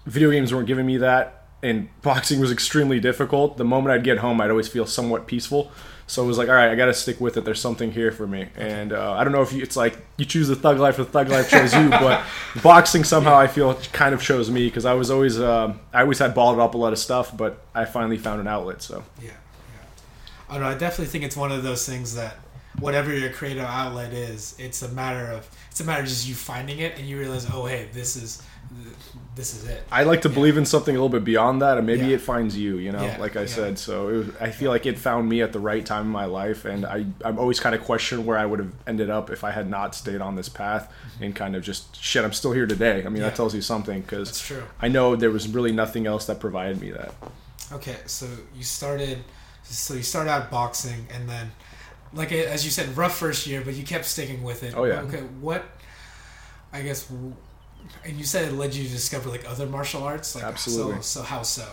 video 0.05 0.31
games 0.31 0.53
weren't 0.53 0.67
giving 0.67 0.85
me 0.85 0.97
that, 0.97 1.36
and 1.63 1.89
boxing 2.01 2.39
was 2.39 2.51
extremely 2.51 2.99
difficult, 2.99 3.57
the 3.57 3.65
moment 3.65 3.93
I'd 3.93 4.03
get 4.03 4.19
home, 4.19 4.39
I'd 4.41 4.51
always 4.51 4.67
feel 4.67 4.85
somewhat 4.85 5.27
peaceful. 5.27 5.71
So 6.09 6.23
it 6.23 6.27
was 6.27 6.37
like, 6.37 6.47
all 6.47 6.55
right, 6.55 6.69
I 6.69 6.75
got 6.75 6.85
to 6.85 6.93
stick 6.93 7.19
with 7.19 7.35
it. 7.35 7.43
There's 7.43 7.59
something 7.59 7.91
here 7.91 8.11
for 8.11 8.25
me. 8.25 8.47
And 8.55 8.93
uh, 8.93 9.13
I 9.13 9.25
don't 9.25 9.33
know 9.33 9.41
if 9.41 9.51
you, 9.51 9.61
it's 9.61 9.75
like 9.75 9.97
you 10.15 10.23
choose 10.23 10.47
the 10.47 10.55
thug 10.55 10.79
life 10.79 10.97
or 10.97 11.03
the 11.03 11.11
thug 11.11 11.27
life 11.27 11.49
chose 11.49 11.73
you, 11.73 11.89
but 11.89 12.23
boxing 12.63 13.03
somehow 13.03 13.35
I 13.35 13.47
feel 13.47 13.75
kind 13.91 14.15
of 14.15 14.21
chose 14.21 14.49
me 14.49 14.67
because 14.67 14.85
I 14.85 14.93
was 14.93 15.11
always, 15.11 15.39
um, 15.39 15.81
I 15.93 16.01
always 16.01 16.19
had 16.19 16.33
balled 16.33 16.59
up 16.59 16.75
a 16.75 16.77
lot 16.77 16.93
of 16.93 16.99
stuff, 16.99 17.35
but 17.35 17.65
I 17.75 17.83
finally 17.83 18.17
found 18.17 18.39
an 18.39 18.47
outlet. 18.47 18.81
So 18.81 19.03
Yeah, 19.21 19.31
yeah. 19.31 19.35
I 20.49 20.53
don't 20.53 20.61
know. 20.61 20.69
I 20.69 20.77
definitely 20.77 21.07
think 21.07 21.25
it's 21.25 21.35
one 21.35 21.51
of 21.51 21.63
those 21.63 21.85
things 21.85 22.15
that 22.15 22.37
whatever 22.79 23.13
your 23.13 23.31
creative 23.31 23.65
outlet 23.65 24.13
is, 24.13 24.55
it's 24.59 24.81
a 24.83 24.89
matter 24.89 25.29
of 25.31 25.49
it's 25.69 25.81
a 25.81 25.83
matter 25.83 26.03
of 26.03 26.07
just 26.07 26.27
you 26.27 26.35
finding 26.35 26.79
it 26.79 26.97
and 26.97 27.07
you 27.07 27.19
realize, 27.19 27.47
oh 27.51 27.65
hey, 27.65 27.89
this 27.91 28.15
is 28.15 28.41
this 29.35 29.53
is 29.53 29.69
it. 29.69 29.83
I 29.91 30.03
like 30.03 30.23
to 30.23 30.29
believe 30.29 30.57
in 30.57 30.65
something 30.65 30.95
a 30.95 30.97
little 30.97 31.09
bit 31.09 31.23
beyond 31.23 31.61
that, 31.61 31.77
and 31.77 31.85
maybe 31.85 32.07
Yeah. 32.07 32.15
it 32.15 32.21
finds 32.21 32.57
you. 32.57 32.77
You 32.77 32.91
know, 32.91 33.03
Yeah, 33.03 33.17
like 33.19 33.35
I 33.35 33.45
said. 33.45 33.77
So 33.77 34.09
it 34.09 34.17
was, 34.17 34.27
I 34.41 34.49
feel 34.49 34.71
like 34.71 34.85
it 34.85 34.97
found 34.97 35.29
me 35.29 35.41
at 35.41 35.53
the 35.53 35.59
right 35.59 35.85
time 35.85 36.05
in 36.05 36.11
my 36.11 36.25
life, 36.25 36.65
and 36.65 36.85
I 36.85 37.05
I'm 37.23 37.37
always 37.39 37.59
kind 37.59 37.75
of 37.75 37.83
question 37.83 38.25
where 38.25 38.37
I 38.37 38.45
would 38.45 38.59
have 38.59 38.73
ended 38.87 39.09
up 39.09 39.29
if 39.29 39.43
I 39.43 39.51
had 39.51 39.69
not 39.69 39.95
stayed 39.95 40.21
on 40.21 40.35
this 40.35 40.49
path 40.49 40.89
mm-hmm. 40.89 41.23
and 41.23 41.35
kind 41.35 41.55
of 41.55 41.63
just 41.63 41.95
shit. 42.01 42.23
I'm 42.25 42.33
still 42.33 42.51
here 42.51 42.65
today. 42.65 43.05
I 43.05 43.09
mean, 43.09 43.21
that 43.21 43.35
tells 43.35 43.53
you 43.53 43.61
something 43.61 44.01
because 44.01 44.39
true. 44.39 44.63
I 44.81 44.87
know 44.87 45.15
there 45.15 45.31
was 45.31 45.47
really 45.47 45.71
nothing 45.71 46.07
else 46.07 46.25
that 46.25 46.39
provided 46.39 46.81
me 46.81 46.91
that. 46.91 47.13
Okay, 47.71 47.97
so 48.05 48.27
you 48.55 48.63
started, 48.63 49.19
so 49.63 49.93
you 49.93 50.03
started 50.03 50.31
out 50.31 50.49
boxing, 50.49 51.07
and 51.13 51.29
then, 51.29 51.51
like 52.13 52.31
as 52.31 52.65
you 52.65 52.71
said, 52.71 52.95
rough 52.97 53.17
first 53.17 53.45
year, 53.45 53.61
but 53.61 53.75
you 53.75 53.83
kept 53.83 54.05
sticking 54.05 54.41
with 54.41 54.63
it. 54.63 54.73
Oh, 54.75 54.85
yeah. 54.85 55.01
Okay, 55.01 55.21
what? 55.41 55.65
I 56.71 56.81
guess, 56.81 57.09
and 58.05 58.17
you 58.17 58.23
said 58.23 58.47
it 58.47 58.55
led 58.55 58.73
you 58.73 58.83
to 58.83 58.89
discover 58.89 59.29
like 59.29 59.49
other 59.49 59.65
martial 59.65 60.03
arts. 60.03 60.35
Like, 60.35 60.43
Absolutely. 60.43 60.95
So, 60.95 61.01
so 61.01 61.23
how 61.23 61.41
so? 61.43 61.67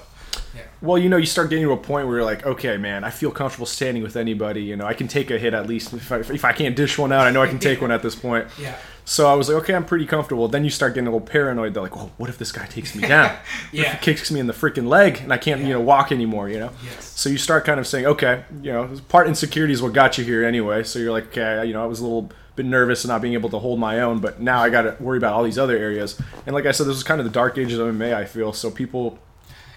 Yeah. 0.54 0.62
Well, 0.80 0.98
you 0.98 1.08
know, 1.08 1.16
you 1.16 1.26
start 1.26 1.50
getting 1.50 1.64
to 1.64 1.72
a 1.72 1.76
point 1.76 2.06
where 2.06 2.16
you're 2.16 2.24
like, 2.24 2.44
okay, 2.44 2.76
man, 2.76 3.04
I 3.04 3.10
feel 3.10 3.30
comfortable 3.30 3.66
standing 3.66 4.02
with 4.02 4.16
anybody. 4.16 4.62
You 4.62 4.76
know, 4.76 4.86
I 4.86 4.94
can 4.94 5.08
take 5.08 5.30
a 5.30 5.38
hit 5.38 5.54
at 5.54 5.66
least. 5.66 5.92
If 5.92 6.10
I, 6.10 6.18
if 6.18 6.44
I 6.44 6.52
can't 6.52 6.76
dish 6.76 6.98
one 6.98 7.12
out, 7.12 7.26
I 7.26 7.30
know 7.30 7.42
I 7.42 7.46
can 7.46 7.58
take 7.58 7.80
one 7.80 7.90
at 7.92 8.02
this 8.02 8.14
point. 8.14 8.46
Yeah. 8.60 8.76
So 9.06 9.28
I 9.28 9.34
was 9.34 9.48
like, 9.48 9.62
okay, 9.62 9.74
I'm 9.74 9.84
pretty 9.84 10.06
comfortable. 10.06 10.48
Then 10.48 10.64
you 10.64 10.70
start 10.70 10.94
getting 10.94 11.06
a 11.06 11.10
little 11.10 11.26
paranoid. 11.26 11.74
They're 11.74 11.82
like, 11.82 11.96
oh, 11.96 12.10
what 12.16 12.30
if 12.30 12.38
this 12.38 12.52
guy 12.52 12.66
takes 12.66 12.94
me 12.94 13.06
down? 13.06 13.36
Yeah. 13.72 13.96
he 13.96 13.98
kicks 13.98 14.30
me 14.30 14.40
in 14.40 14.46
the 14.46 14.52
freaking 14.52 14.86
leg 14.88 15.20
and 15.20 15.32
I 15.32 15.36
can't, 15.36 15.60
you 15.60 15.70
know, 15.70 15.80
walk 15.80 16.12
anymore, 16.12 16.48
you 16.48 16.58
know? 16.58 16.70
Yes. 16.84 17.04
So 17.04 17.28
you 17.28 17.38
start 17.38 17.64
kind 17.64 17.80
of 17.80 17.86
saying, 17.86 18.06
okay, 18.06 18.44
you 18.62 18.72
know, 18.72 18.88
part 19.08 19.26
insecurity 19.26 19.74
is 19.74 19.82
what 19.82 19.92
got 19.92 20.16
you 20.16 20.24
here 20.24 20.44
anyway. 20.44 20.84
So 20.84 20.98
you're 20.98 21.12
like, 21.12 21.26
okay, 21.28 21.66
you 21.66 21.72
know, 21.72 21.82
I 21.82 21.86
was 21.86 22.00
a 22.00 22.04
little 22.04 22.30
bit 22.56 22.66
nervous 22.66 23.04
and 23.04 23.08
not 23.10 23.20
being 23.22 23.34
able 23.34 23.50
to 23.50 23.58
hold 23.58 23.78
my 23.80 24.00
own, 24.00 24.20
but 24.20 24.40
now 24.40 24.60
I 24.62 24.70
got 24.70 24.82
to 24.82 24.96
worry 25.02 25.18
about 25.18 25.32
all 25.34 25.42
these 25.42 25.58
other 25.58 25.76
areas. 25.76 26.20
And 26.46 26.54
like 26.54 26.66
I 26.66 26.72
said, 26.72 26.86
this 26.86 26.94
was 26.94 27.02
kind 27.04 27.20
of 27.20 27.24
the 27.24 27.32
dark 27.32 27.58
ages 27.58 27.78
of 27.78 27.88
MMA, 27.94 28.14
I 28.14 28.24
feel. 28.24 28.52
So 28.52 28.70
people, 28.70 29.18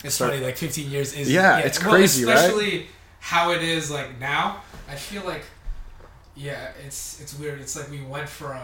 It's 0.04 0.16
Start- 0.16 0.32
funny, 0.34 0.44
like 0.46 0.58
15 0.58 0.90
years 0.92 1.14
is 1.14 1.32
Yeah, 1.32 1.58
it's 1.60 1.80
crazy, 1.80 2.26
right? 2.26 2.36
especially 2.36 2.88
how 3.20 3.52
it 3.52 3.64
is 3.64 3.90
like 3.90 4.20
now. 4.20 4.62
I 4.90 4.96
feel 4.96 5.24
like, 5.26 5.44
yeah, 6.36 6.72
it's 6.86 7.20
it's 7.20 7.38
weird. 7.38 7.60
It's 7.60 7.76
like 7.76 7.90
we 7.90 8.02
went 8.02 8.30
from 8.30 8.62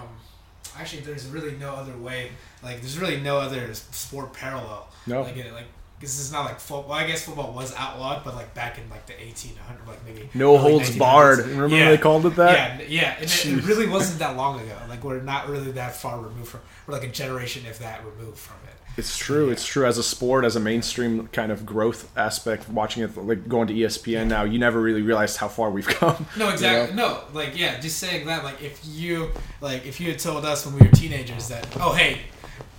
actually, 0.79 1.01
there's 1.01 1.25
really 1.27 1.55
no 1.57 1.73
other 1.73 1.97
way. 1.97 2.29
Like, 2.63 2.81
there's 2.81 2.97
really 2.97 3.19
no 3.19 3.37
other 3.39 3.73
sport 3.73 4.33
parallel. 4.33 4.87
No. 5.05 5.21
Like, 5.23 5.37
it, 5.37 5.53
like 5.53 5.65
this 6.03 6.19
is 6.19 6.31
not 6.31 6.45
like 6.45 6.59
football. 6.59 6.91
I 6.93 7.07
guess 7.07 7.23
football 7.23 7.53
was 7.53 7.73
outlawed, 7.75 8.23
but 8.23 8.35
like 8.35 8.53
back 8.53 8.77
in 8.77 8.89
like 8.89 9.05
the 9.07 9.13
1800, 9.13 9.87
like 9.87 10.05
maybe 10.05 10.29
no 10.33 10.57
holds 10.57 10.91
1900s. 10.91 10.99
barred. 10.99 11.39
Remember 11.39 11.67
Yeah. 11.75 11.83
when 11.85 11.91
they 11.95 11.97
called 11.97 12.25
it 12.25 12.35
that? 12.35 12.79
Yeah, 12.81 12.87
yeah, 13.01 13.15
and 13.15 13.23
it, 13.25 13.45
it 13.45 13.63
really 13.65 13.87
wasn't 13.97 14.19
that 14.19 14.35
long 14.37 14.59
ago. 14.59 14.77
Like 14.89 15.03
we're 15.03 15.21
not 15.21 15.49
really 15.49 15.71
that 15.71 15.95
far 15.95 16.19
removed 16.19 16.49
from. 16.49 16.59
We're 16.85 16.93
like 16.93 17.03
a 17.07 17.11
generation, 17.11 17.65
if 17.65 17.79
that, 17.79 18.05
removed 18.05 18.37
from 18.37 18.57
it. 18.67 18.73
It's 18.95 19.17
true. 19.17 19.49
It's 19.49 19.65
true. 19.65 19.87
As 19.87 19.97
a 19.97 20.03
sport, 20.03 20.45
as 20.45 20.55
a 20.55 20.59
mainstream 20.59 21.27
kind 21.29 21.51
of 21.51 21.65
growth 21.65 22.15
aspect, 22.15 22.69
watching 22.69 23.01
it 23.01 23.17
like 23.17 23.47
going 23.47 23.67
to 23.69 23.73
ESPN 23.73 24.27
now, 24.27 24.43
you 24.43 24.59
never 24.59 24.79
really 24.79 25.01
realized 25.01 25.37
how 25.37 25.47
far 25.47 25.71
we've 25.71 25.87
come. 26.01 26.27
No, 26.37 26.47
you 26.47 26.51
exactly. 26.53 26.95
know? 26.95 27.07
No, 27.13 27.23
like 27.33 27.57
yeah, 27.57 27.79
just 27.79 27.97
saying 27.97 28.27
that. 28.27 28.43
Like 28.43 28.61
if 28.61 28.79
you 28.85 29.31
like 29.61 29.87
if 29.87 29.99
you 29.99 30.11
had 30.11 30.19
told 30.19 30.45
us 30.45 30.65
when 30.65 30.75
we 30.75 30.81
were 30.85 30.93
teenagers 30.93 31.47
that 31.47 31.65
oh 31.79 31.93
hey, 31.93 32.19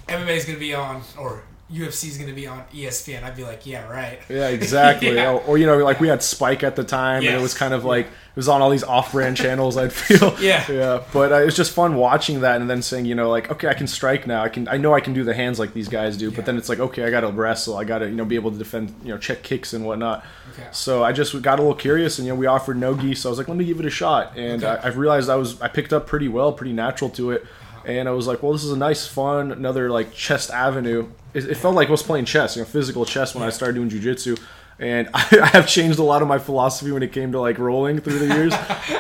MMA 0.07 0.37
is 0.37 0.45
gonna 0.45 0.59
be 0.59 0.73
on 0.75 1.03
or 1.19 1.43
UFC 1.73 2.09
is 2.09 2.19
gonna 2.19 2.35
be 2.35 2.47
on 2.47 2.63
ESPN, 2.75 3.23
I'd 3.23 3.37
be 3.37 3.43
like 3.43 3.67
yeah 3.67 3.89
right. 3.89 4.21
Yeah, 4.29 4.49
exactly. 4.49 5.15
Yeah. 5.15 5.33
Or, 5.33 5.41
or, 5.43 5.59
you 5.59 5.67
know, 5.67 5.79
like 5.79 5.99
we 6.01 6.09
had 6.09 6.23
Spike 6.23 6.63
at 6.63 6.77
the 6.77 6.85
time, 6.85 7.25
and 7.25 7.35
it 7.35 7.41
was 7.41 7.55
kind 7.55 7.73
of 7.73 7.85
like 7.85 8.07
it 8.07 8.37
was 8.37 8.49
on 8.49 8.61
all 8.61 8.69
these 8.71 8.83
off-brand 8.85 9.37
channels. 9.37 9.77
I'd 9.77 9.93
feel. 9.93 10.37
Yeah. 10.41 10.71
Yeah. 10.71 11.03
But 11.13 11.33
uh, 11.33 11.37
it 11.37 11.45
was 11.45 11.57
just 11.57 11.73
fun 11.73 11.95
watching 11.95 12.41
that, 12.41 12.61
and 12.61 12.69
then 12.69 12.83
saying, 12.83 13.07
you 13.07 13.15
know, 13.15 13.31
like 13.31 13.51
okay, 13.51 13.69
I 13.69 13.75
can 13.75 13.87
strike 13.87 14.27
now. 14.27 14.43
I 14.43 14.49
can. 14.49 14.69
I 14.69 14.77
know 14.77 14.93
I 14.93 15.01
can 15.01 15.15
do 15.15 15.25
the 15.25 15.35
hands 15.35 15.59
like 15.59 15.73
these 15.73 15.89
guys 15.89 16.17
do. 16.17 16.29
Yeah. 16.29 16.37
But 16.37 16.45
then 16.47 16.59
it's 16.59 16.69
like 16.69 16.81
okay, 16.81 17.05
I 17.05 17.11
got 17.11 17.21
to 17.21 17.29
wrestle. 17.29 17.77
I 17.77 17.85
got 17.85 17.99
to 18.01 18.07
you 18.07 18.15
know 18.17 18.25
be 18.27 18.35
able 18.35 18.51
to 18.51 18.59
defend. 18.59 18.95
You 19.03 19.11
know, 19.13 19.19
check 19.19 19.43
kicks 19.43 19.73
and 19.73 19.87
whatnot. 19.87 20.25
Okay. 20.53 20.69
So 20.73 21.03
I 21.03 21.13
just 21.13 21.41
got 21.43 21.59
a 21.59 21.63
little 21.63 21.77
curious, 21.77 22.19
and 22.19 22.27
you 22.27 22.33
know, 22.35 22.39
we 22.39 22.47
offered 22.47 22.77
nogi, 22.77 23.15
so 23.15 23.29
I 23.29 23.31
was 23.31 23.39
like, 23.39 23.49
let 23.49 23.57
me 23.57 23.65
give 23.65 23.81
it 23.81 23.87
a 23.87 23.91
shot, 23.91 24.37
and 24.37 24.63
Okay. 24.63 24.81
I, 24.83 24.87
I've 24.89 24.99
realized 24.99 25.31
I 25.31 25.37
was 25.37 25.61
I 25.63 25.69
picked 25.69 25.93
up 25.93 26.07
pretty 26.07 26.29
well, 26.29 26.53
pretty 26.53 26.73
natural 26.75 27.09
to 27.11 27.31
it, 27.31 27.47
and 27.87 28.09
I 28.09 28.13
was 28.13 28.27
like, 28.27 28.43
well, 28.43 28.53
this 28.53 28.65
is 28.65 28.73
a 28.73 28.77
nice, 28.77 29.07
fun, 29.07 29.53
another 29.53 29.91
like 29.91 30.13
chest 30.13 30.51
avenue. 30.51 31.09
It, 31.35 31.45
it 31.51 31.55
felt 31.57 31.75
like 31.75 31.89
I 31.89 31.91
was 31.91 32.03
playing 32.03 32.25
chess, 32.27 32.57
you 32.57 32.63
know, 32.63 32.67
physical 32.67 33.05
chess 33.05 33.35
when 33.35 33.45
I 33.45 33.51
started 33.51 33.75
doing 33.75 33.91
jujitsu. 33.91 34.41
And 34.79 35.09
I, 35.15 35.27
I 35.43 35.47
have 35.49 35.69
changed 35.69 35.99
a 35.99 36.03
lot 36.03 36.23
of 36.23 36.29
my 36.29 36.39
philosophy 36.39 36.91
when 36.93 37.03
it 37.03 37.13
came 37.13 37.33
to 37.33 37.41
like 37.41 37.59
rolling 37.59 38.01
through 38.01 38.19
the 38.21 38.35
years. 38.35 38.55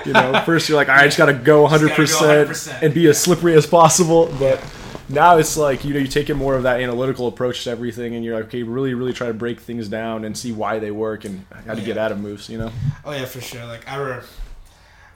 you 0.06 0.12
know, 0.12 0.40
first 0.46 0.68
you're 0.68 0.76
like, 0.76 0.88
all 0.88 0.94
right, 0.94 1.02
I 1.04 1.06
just 1.06 1.18
gotta 1.18 1.32
go 1.34 1.62
100 1.62 1.88
gotta 1.88 1.96
go 1.96 2.02
percent 2.02 2.50
100%, 2.50 2.82
and 2.82 2.94
be 2.94 3.06
as 3.08 3.20
slippery 3.20 3.54
as 3.54 3.66
possible. 3.66 4.32
But 4.38 4.62
now 5.08 5.36
it's 5.36 5.56
like 5.56 5.84
you 5.84 5.92
know 5.92 6.00
you 6.00 6.06
take 6.08 6.30
it 6.30 6.34
more 6.34 6.54
of 6.54 6.62
that 6.62 6.80
analytical 6.80 7.26
approach 7.28 7.64
to 7.64 7.70
everything, 7.70 8.14
and 8.14 8.24
you're 8.24 8.36
like, 8.36 8.44
okay, 8.46 8.62
really, 8.62 8.94
really 8.94 9.12
try 9.12 9.26
to 9.26 9.34
break 9.34 9.60
things 9.60 9.88
down 9.88 10.24
and 10.24 10.36
see 10.38 10.52
why 10.52 10.78
they 10.78 10.90
work 10.90 11.24
and 11.24 11.44
how 11.66 11.74
to 11.74 11.80
Yeah. 11.80 11.86
get 11.86 11.98
out 11.98 12.12
of 12.12 12.20
moves. 12.20 12.48
You 12.48 12.58
know. 12.58 12.70
Oh 13.04 13.12
yeah, 13.12 13.24
for 13.24 13.40
sure. 13.40 13.64
Like 13.66 13.88
I 13.88 13.96
re- 13.96 14.20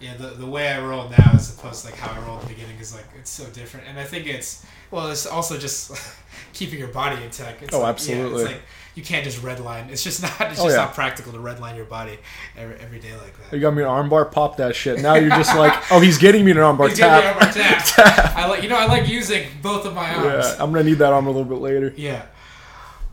yeah, 0.00 0.14
the 0.16 0.28
the 0.28 0.46
way 0.46 0.68
I 0.68 0.80
roll 0.84 1.08
now 1.08 1.32
as 1.34 1.54
opposed 1.56 1.84
to 1.84 1.90
like 1.90 1.98
how 1.98 2.12
I 2.20 2.24
rolled 2.24 2.42
at 2.42 2.48
the 2.48 2.54
beginning 2.54 2.78
is 2.78 2.94
like 2.94 3.04
it's 3.18 3.30
so 3.30 3.44
different, 3.46 3.86
and 3.88 3.98
I 3.98 4.04
think 4.04 4.26
it's 4.26 4.64
well, 4.90 5.10
it's 5.10 5.26
also 5.26 5.58
just 5.58 5.90
keeping 6.52 6.78
your 6.78 6.88
body 6.88 7.22
intact. 7.22 7.62
It's 7.62 7.74
Oh, 7.74 7.78
like, 7.80 7.84
yeah, 7.86 7.90
absolutely. 7.90 8.42
it's 8.44 8.52
like 8.52 8.62
you 8.94 9.02
can't 9.02 9.24
just 9.24 9.42
redline. 9.42 9.90
It's 9.90 10.02
just 10.02 10.22
not. 10.22 10.40
It's 10.50 10.60
Oh, 10.60 10.64
just 10.64 10.76
yeah. 10.76 10.84
not 10.84 10.94
practical 10.94 11.32
to 11.32 11.38
redline 11.38 11.76
your 11.76 11.84
body 11.84 12.18
every, 12.56 12.76
every 12.80 12.98
day 13.00 13.12
like 13.16 13.36
that. 13.38 13.54
You 13.54 13.60
got 13.60 13.74
me 13.74 13.82
an 13.82 13.88
armbar, 13.88 14.30
pop 14.30 14.56
that 14.58 14.74
shit. 14.76 15.00
Now 15.00 15.14
you're 15.14 15.30
just 15.30 15.56
like, 15.56 15.72
oh, 15.92 16.00
he's 16.00 16.18
getting 16.18 16.44
me 16.44 16.50
an 16.52 16.56
armbar 16.58 16.88
He's 16.88 16.98
giving 16.98 17.14
me 17.14 17.20
tap. 17.22 17.36
armbar 17.40 17.94
tap. 17.94 18.36
I 18.36 18.46
like 18.46 18.62
you 18.62 18.68
know 18.68 18.78
I 18.78 18.86
like 18.86 19.08
using 19.08 19.46
both 19.62 19.84
of 19.84 19.94
my 19.94 20.14
arms. 20.14 20.46
Yeah, 20.46 20.62
I'm 20.62 20.72
gonna 20.72 20.84
need 20.84 20.98
that 20.98 21.12
arm 21.12 21.26
a 21.26 21.30
little 21.30 21.44
bit 21.44 21.58
later. 21.58 21.92
Yeah, 21.96 22.24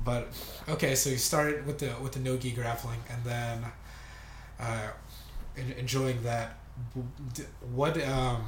but 0.04 0.28
okay. 0.70 0.94
So 0.96 1.10
you 1.10 1.18
started 1.18 1.66
with 1.66 1.80
the 1.80 1.90
with 2.02 2.14
the 2.14 2.20
no 2.20 2.38
gi 2.38 2.52
grappling, 2.52 3.00
and 3.10 3.24
then 3.24 3.66
uh, 4.60 4.88
enjoying 5.78 6.22
that. 6.24 6.58
What 7.74 8.02
um, 8.08 8.46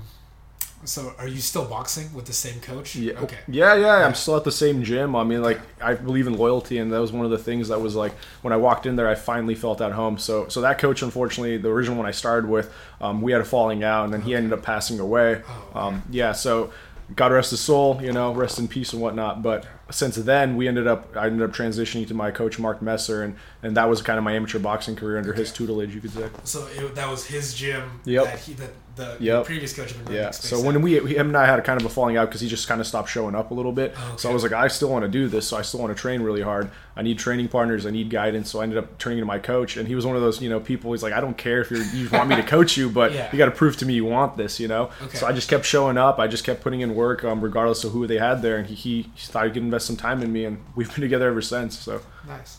so 0.83 1.13
are 1.17 1.27
you 1.27 1.39
still 1.39 1.65
boxing 1.65 2.13
with 2.13 2.25
the 2.25 2.33
same 2.33 2.59
coach? 2.59 2.95
Yeah. 2.95 3.13
Okay. 3.19 3.37
Yeah, 3.47 3.73
yeah. 3.75 4.05
I'm 4.05 4.13
still 4.13 4.37
at 4.37 4.43
the 4.43 4.51
same 4.51 4.83
gym. 4.83 5.15
I 5.15 5.23
mean, 5.23 5.41
like, 5.41 5.59
I 5.81 5.95
believe 5.95 6.27
in 6.27 6.37
loyalty, 6.37 6.77
and 6.77 6.93
that 6.93 6.99
was 6.99 7.11
one 7.11 7.25
of 7.25 7.31
the 7.31 7.37
things 7.37 7.69
that 7.69 7.81
was 7.81 7.95
like 7.95 8.13
when 8.41 8.53
I 8.53 8.57
walked 8.57 8.85
in 8.85 8.95
there, 8.95 9.07
I 9.07 9.15
finally 9.15 9.55
felt 9.55 9.81
at 9.81 9.91
home. 9.93 10.17
So, 10.19 10.47
so 10.49 10.61
that 10.61 10.77
coach, 10.77 11.01
unfortunately, 11.01 11.57
the 11.57 11.69
original 11.69 11.97
one 11.97 12.05
I 12.05 12.11
started 12.11 12.47
with, 12.49 12.71
um, 13.01 13.21
we 13.21 13.31
had 13.31 13.41
a 13.41 13.45
falling 13.45 13.83
out, 13.83 14.05
and 14.05 14.13
then 14.13 14.21
he 14.21 14.35
ended 14.35 14.53
up 14.53 14.61
passing 14.61 14.99
away. 14.99 15.41
Oh, 15.73 15.79
Um, 15.79 16.03
yeah. 16.11 16.31
So, 16.31 16.71
God 17.15 17.31
rest 17.31 17.51
his 17.51 17.59
soul. 17.59 17.99
You 18.01 18.11
know, 18.11 18.33
rest 18.33 18.59
in 18.59 18.67
peace 18.67 18.93
and 18.93 19.01
whatnot. 19.01 19.41
But 19.41 19.65
since 19.89 20.15
then, 20.15 20.57
we 20.57 20.67
ended 20.67 20.87
up, 20.87 21.15
I 21.15 21.27
ended 21.27 21.47
up 21.47 21.55
transitioning 21.55 22.07
to 22.07 22.13
my 22.13 22.31
coach 22.31 22.59
Mark 22.59 22.81
Messer, 22.81 23.23
and 23.23 23.35
and 23.63 23.77
that 23.77 23.89
was 23.89 24.01
kind 24.01 24.17
of 24.17 24.23
my 24.23 24.33
amateur 24.33 24.59
boxing 24.59 24.95
career 24.95 25.17
under 25.17 25.33
his 25.33 25.51
tutelage, 25.51 25.93
you 25.95 26.01
could 26.01 26.11
say. 26.11 26.29
So 26.43 26.67
it, 26.67 26.95
that 26.95 27.09
was 27.09 27.25
his 27.25 27.53
gym. 27.53 28.01
Yep. 28.05 28.23
That 28.25 28.39
he 28.39 28.53
that 28.53 28.71
the 28.97 29.15
Yep. 29.19 29.45
previous 29.45 29.73
coach 29.73 29.93
running 29.95 30.13
Yeah. 30.13 30.31
So 30.31 30.57
Out. 30.57 30.65
when 30.65 30.81
we 30.81 30.97
him 31.15 31.27
and 31.27 31.37
I 31.37 31.45
had 31.45 31.59
a 31.59 31.61
kind 31.61 31.79
of 31.79 31.85
a 31.85 31.89
falling 31.89 32.17
out 32.17 32.27
because 32.27 32.41
he 32.41 32.47
just 32.49 32.67
kind 32.67 32.81
of 32.81 32.87
stopped 32.87 33.09
showing 33.09 33.35
up 33.35 33.51
a 33.51 33.53
little 33.53 33.71
bit. 33.71 33.95
Oh, 33.97 34.15
So 34.17 34.29
I 34.29 34.33
was 34.33 34.43
like, 34.43 34.51
I 34.51 34.67
still 34.67 34.89
want 34.89 35.03
to 35.03 35.09
do 35.09 35.27
this. 35.29 35.47
So 35.47 35.55
I 35.57 35.61
still 35.61 35.79
want 35.79 35.95
to 35.95 35.99
train 36.01 36.21
really 36.21 36.41
hard. 36.41 36.69
I 36.95 37.03
need 37.03 37.19
training 37.19 37.47
partners. 37.49 37.85
I 37.85 37.91
need 37.91 38.09
guidance. 38.09 38.49
So 38.49 38.59
I 38.59 38.63
ended 38.63 38.79
up 38.79 38.97
turning 38.97 39.19
to 39.19 39.25
my 39.25 39.37
coach, 39.39 39.77
and 39.77 39.87
he 39.87 39.93
was 39.95 40.05
one 40.05 40.15
of 40.15 40.21
those 40.21 40.41
you 40.41 40.49
know 40.49 40.59
people. 40.59 40.91
He's 40.91 41.03
like, 41.03 41.13
I 41.13 41.21
don't 41.21 41.37
care 41.37 41.61
if 41.61 41.71
you 41.71 42.09
want 42.11 42.27
me 42.27 42.35
to 42.35 42.43
coach 42.57 42.75
you, 42.75 42.89
but 42.89 43.13
Yeah. 43.13 43.29
you 43.31 43.37
got 43.37 43.45
to 43.45 43.51
prove 43.51 43.77
to 43.77 43.85
me 43.85 43.93
you 43.93 44.05
want 44.05 44.35
this. 44.35 44.59
You 44.59 44.67
know. 44.67 44.89
Okay. 45.01 45.17
So 45.17 45.27
I 45.27 45.31
just 45.31 45.47
kept 45.49 45.63
showing 45.65 45.97
up. 45.97 46.19
I 46.19 46.27
just 46.27 46.43
kept 46.43 46.61
putting 46.61 46.81
in 46.81 46.95
work, 46.95 47.23
um, 47.23 47.39
regardless 47.41 47.83
of 47.83 47.91
who 47.93 48.07
they 48.07 48.17
had 48.17 48.41
there, 48.41 48.57
and 48.57 48.67
he, 48.67 48.73
he 48.75 49.01
he 49.13 49.27
thought 49.27 49.45
he 49.45 49.51
could 49.51 49.61
invest 49.63 49.85
some 49.85 49.95
time 49.97 50.21
in 50.23 50.33
me, 50.33 50.45
and 50.45 50.57
we've 50.75 50.89
been 50.93 51.01
together 51.01 51.27
ever 51.29 51.41
since. 51.41 51.77
So 51.77 52.01
Nice. 52.27 52.57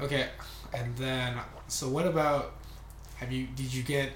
Okay, 0.00 0.26
and 0.74 0.94
then 0.96 1.34
so 1.68 1.88
what 1.88 2.06
about? 2.06 2.52
Have 3.16 3.32
you 3.32 3.46
did 3.56 3.72
you 3.74 3.82
get 3.82 4.10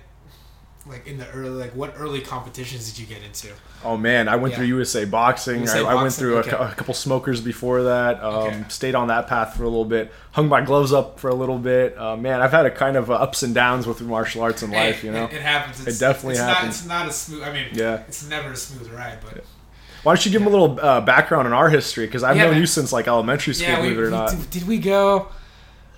like 0.85 1.07
in 1.07 1.17
the 1.17 1.29
early 1.31 1.51
like 1.51 1.77
what 1.77 1.95
early 1.97 2.21
competitions 2.21 2.91
did 2.91 2.99
you 2.99 3.07
get 3.07 3.23
into? 3.23 3.49
Oh 3.85 3.97
man, 3.97 4.27
I 4.29 4.35
went 4.37 4.53
Yeah. 4.53 4.59
through 4.59 4.67
USA 4.67 5.05
Boxing. 5.05 5.61
USA 5.61 5.81
I, 5.85 5.93
I 5.93 5.95
went 6.03 6.13
through 6.13 6.37
a, 6.37 6.41
okay. 6.41 6.51
cou- 6.51 6.57
a 6.57 6.73
couple 6.75 6.93
smokers 6.95 7.41
before 7.41 7.85
that. 7.85 8.23
Um, 8.23 8.33
Okay. 8.35 8.65
Stayed 8.69 8.95
on 8.97 9.07
that 9.09 9.29
path 9.29 9.55
for 9.57 9.63
a 9.63 9.69
little 9.69 9.85
bit. 9.85 10.13
Hung 10.33 10.49
my 10.49 10.61
gloves 10.61 10.93
up 10.93 11.21
for 11.21 11.29
a 11.31 11.35
little 11.35 11.59
bit. 11.59 11.97
Uh, 11.97 12.17
man, 12.17 12.41
I've 12.41 12.51
had 12.51 12.67
a 12.67 12.71
kind 12.71 12.97
of 12.97 13.11
ups 13.11 13.43
and 13.45 13.55
downs 13.55 13.87
with 13.87 14.01
martial 14.03 14.43
arts 14.43 14.63
in 14.65 14.71
life. 14.73 15.03
Hey, 15.03 15.07
You 15.09 15.13
know. 15.13 15.25
it, 15.27 15.35
it 15.35 15.43
happens. 15.43 15.87
It's, 15.87 15.99
definitely 16.01 16.33
it's 16.33 16.41
happens. 16.43 16.87
Not, 16.87 17.07
it's 17.07 17.07
not 17.07 17.09
a 17.09 17.13
smooth. 17.13 17.43
I 17.45 17.53
mean, 17.53 17.67
Yeah. 17.73 18.03
it's 18.09 18.27
never 18.29 18.51
a 18.53 18.57
smooth 18.57 18.91
ride, 18.93 19.19
but 19.25 19.45
Why 20.03 20.15
don't 20.15 20.27
you 20.27 20.33
give 20.33 20.41
them 20.43 20.49
a 20.53 20.57
little 20.57 20.81
uh, 20.81 21.01
background 21.01 21.47
on 21.47 21.53
our 21.53 21.69
history? 21.71 22.07
Because 22.07 22.25
I've 22.25 22.37
Yeah, 22.37 22.43
known 22.45 22.53
man. 22.55 22.61
you 22.61 22.67
since 22.67 22.93
like 22.93 23.07
elementary 23.07 23.55
school, 23.55 23.69
yeah, 23.69 23.81
we, 23.81 23.91
believe 23.91 23.99
it 24.01 24.03
or 24.09 24.11
not. 24.11 24.31
Did, 24.31 24.51
did 24.51 24.67
we 24.67 24.79
go? 24.79 25.29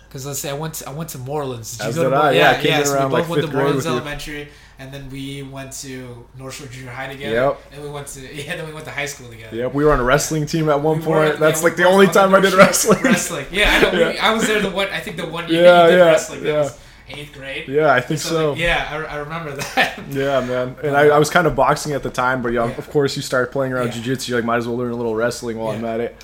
Because 0.08 0.26
let's 0.26 0.38
say 0.40 0.50
I 0.50 0.54
went 0.54 0.74
to, 0.74 0.88
I 0.88 0.92
went 0.92 1.08
to 1.10 1.18
Morelands. 1.18 1.78
Did 1.78 1.86
As 1.88 1.96
you 1.96 2.02
go 2.02 2.10
to 2.10 2.16
I, 2.16 2.22
Mor- 2.24 2.32
yeah, 2.34 2.50
I 2.50 2.60
came 2.62 2.72
in 2.78 2.84
so 2.86 2.92
we 2.92 2.98
around, 2.98 3.10
both 3.10 3.20
like, 3.20 3.28
went 3.30 3.42
to 3.42 3.48
Morelands 3.56 4.04
with 4.04 4.26
you. 4.28 4.46
And 4.78 4.92
then 4.92 5.08
we 5.08 5.42
went 5.42 5.72
to 5.82 6.26
North 6.36 6.54
Shore 6.54 6.66
Junior 6.66 6.90
High 6.90 7.06
together. 7.12 7.34
Yep. 7.34 7.60
And 7.72 7.82
we 7.84 7.90
went 7.90 8.06
to 8.08 8.20
yeah, 8.34 8.56
then 8.56 8.66
we 8.66 8.72
went 8.72 8.84
to 8.86 8.90
high 8.90 9.06
school 9.06 9.28
together. 9.28 9.56
Yep, 9.56 9.72
we 9.74 9.84
were 9.84 9.92
on 9.92 10.00
a 10.00 10.04
wrestling 10.04 10.46
team 10.46 10.68
at 10.68 10.80
one 10.80 11.00
We 11.00 11.06
were- 11.06 11.26
point. 11.28 11.38
That's 11.40 11.60
yeah, 11.60 11.64
like 11.64 11.76
the 11.76 11.84
only 11.84 12.08
time 12.08 12.34
I 12.34 12.40
did 12.40 12.54
wrestling. 12.54 13.00
Wrestling. 13.02 13.46
Yeah, 13.52 13.70
I 13.70 13.80
know. 13.92 14.08
We, 14.10 14.18
I 14.18 14.34
was 14.34 14.46
there 14.46 14.60
the 14.60 14.70
one. 14.70 14.88
I 14.88 14.98
think 15.00 15.16
the 15.16 15.26
one 15.26 15.48
year 15.48 15.62
Yeah, 15.62 15.84
you 15.84 15.90
did 15.92 15.98
yeah, 15.98 16.04
wrestling. 16.06 16.42
That 16.42 16.48
yeah. 16.50 16.58
was 16.62 16.80
eighth 17.08 17.32
grade. 17.34 17.68
Yeah, 17.68 17.92
I 17.92 18.00
think 18.00 18.18
So, 18.18 18.28
so. 18.30 18.50
like, 18.52 18.60
yeah, 18.60 18.88
I, 18.90 19.14
I 19.14 19.16
remember 19.18 19.52
that. 19.54 20.00
Yeah, 20.10 20.40
man. 20.40 20.74
And 20.82 20.96
I, 20.96 21.08
um, 21.08 21.12
I 21.14 21.18
was 21.18 21.30
kind 21.30 21.46
of 21.46 21.54
boxing 21.54 21.92
at 21.92 22.02
the 22.02 22.10
time, 22.10 22.42
but 22.42 22.52
yeah, 22.52 22.66
Yeah. 22.66 22.76
of 22.76 22.90
course 22.90 23.14
you 23.14 23.22
start 23.22 23.52
playing 23.52 23.72
around 23.74 23.86
Yeah. 23.88 23.92
jiu-jitsu, 23.92 24.32
you're 24.32 24.40
like 24.40 24.46
might 24.46 24.56
as 24.56 24.66
well 24.66 24.76
learn 24.76 24.90
a 24.90 24.96
little 24.96 25.14
wrestling 25.14 25.58
while 25.58 25.68
I'm 25.76 25.84
at 25.84 26.00
it. 26.00 26.16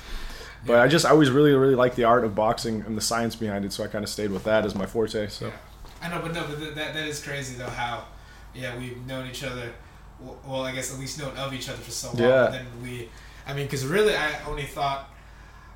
But 0.65 0.73
Yeah. 0.73 0.81
I 0.83 0.87
just 0.89 1.05
I 1.05 1.11
always 1.11 1.29
really 1.31 1.53
really 1.53 1.75
liked 1.75 1.95
the 1.95 2.03
art 2.03 2.23
of 2.25 2.35
boxing 2.35 2.83
and 2.85 2.97
the 2.97 3.01
science 3.01 3.35
behind 3.35 3.63
it, 3.63 3.71
so 3.73 3.83
I 3.83 3.87
kind 3.87 4.03
of 4.03 4.09
stayed 4.09 4.31
with 4.31 4.43
that 4.43 4.65
as 4.65 4.75
my 4.75 4.85
forte. 4.87 5.27
So 5.29 5.45
Yeah. 5.45 5.51
I 6.03 6.09
know, 6.09 6.19
but 6.21 6.33
no, 6.33 6.43
but 6.49 6.57
th- 6.59 6.73
that 6.75 6.93
that 6.95 7.07
is 7.07 7.23
crazy 7.23 7.55
though. 7.55 7.65
How, 7.69 8.05
yeah, 8.53 8.77
we've 8.77 9.05
known 9.05 9.27
each 9.29 9.43
other. 9.43 9.73
Well, 10.45 10.63
I 10.63 10.71
guess 10.73 10.93
at 10.93 10.99
least 10.99 11.19
known 11.19 11.35
of 11.35 11.53
each 11.53 11.67
other 11.67 11.79
for 11.79 11.91
so 11.91 12.09
long. 12.09 12.17
Yeah. 12.19 12.45
And 12.45 12.53
then 12.53 12.67
we, 12.83 13.09
I 13.47 13.53
mean, 13.53 13.65
because 13.65 13.85
really, 13.85 14.15
I 14.15 14.43
only 14.45 14.65
thought 14.65 15.09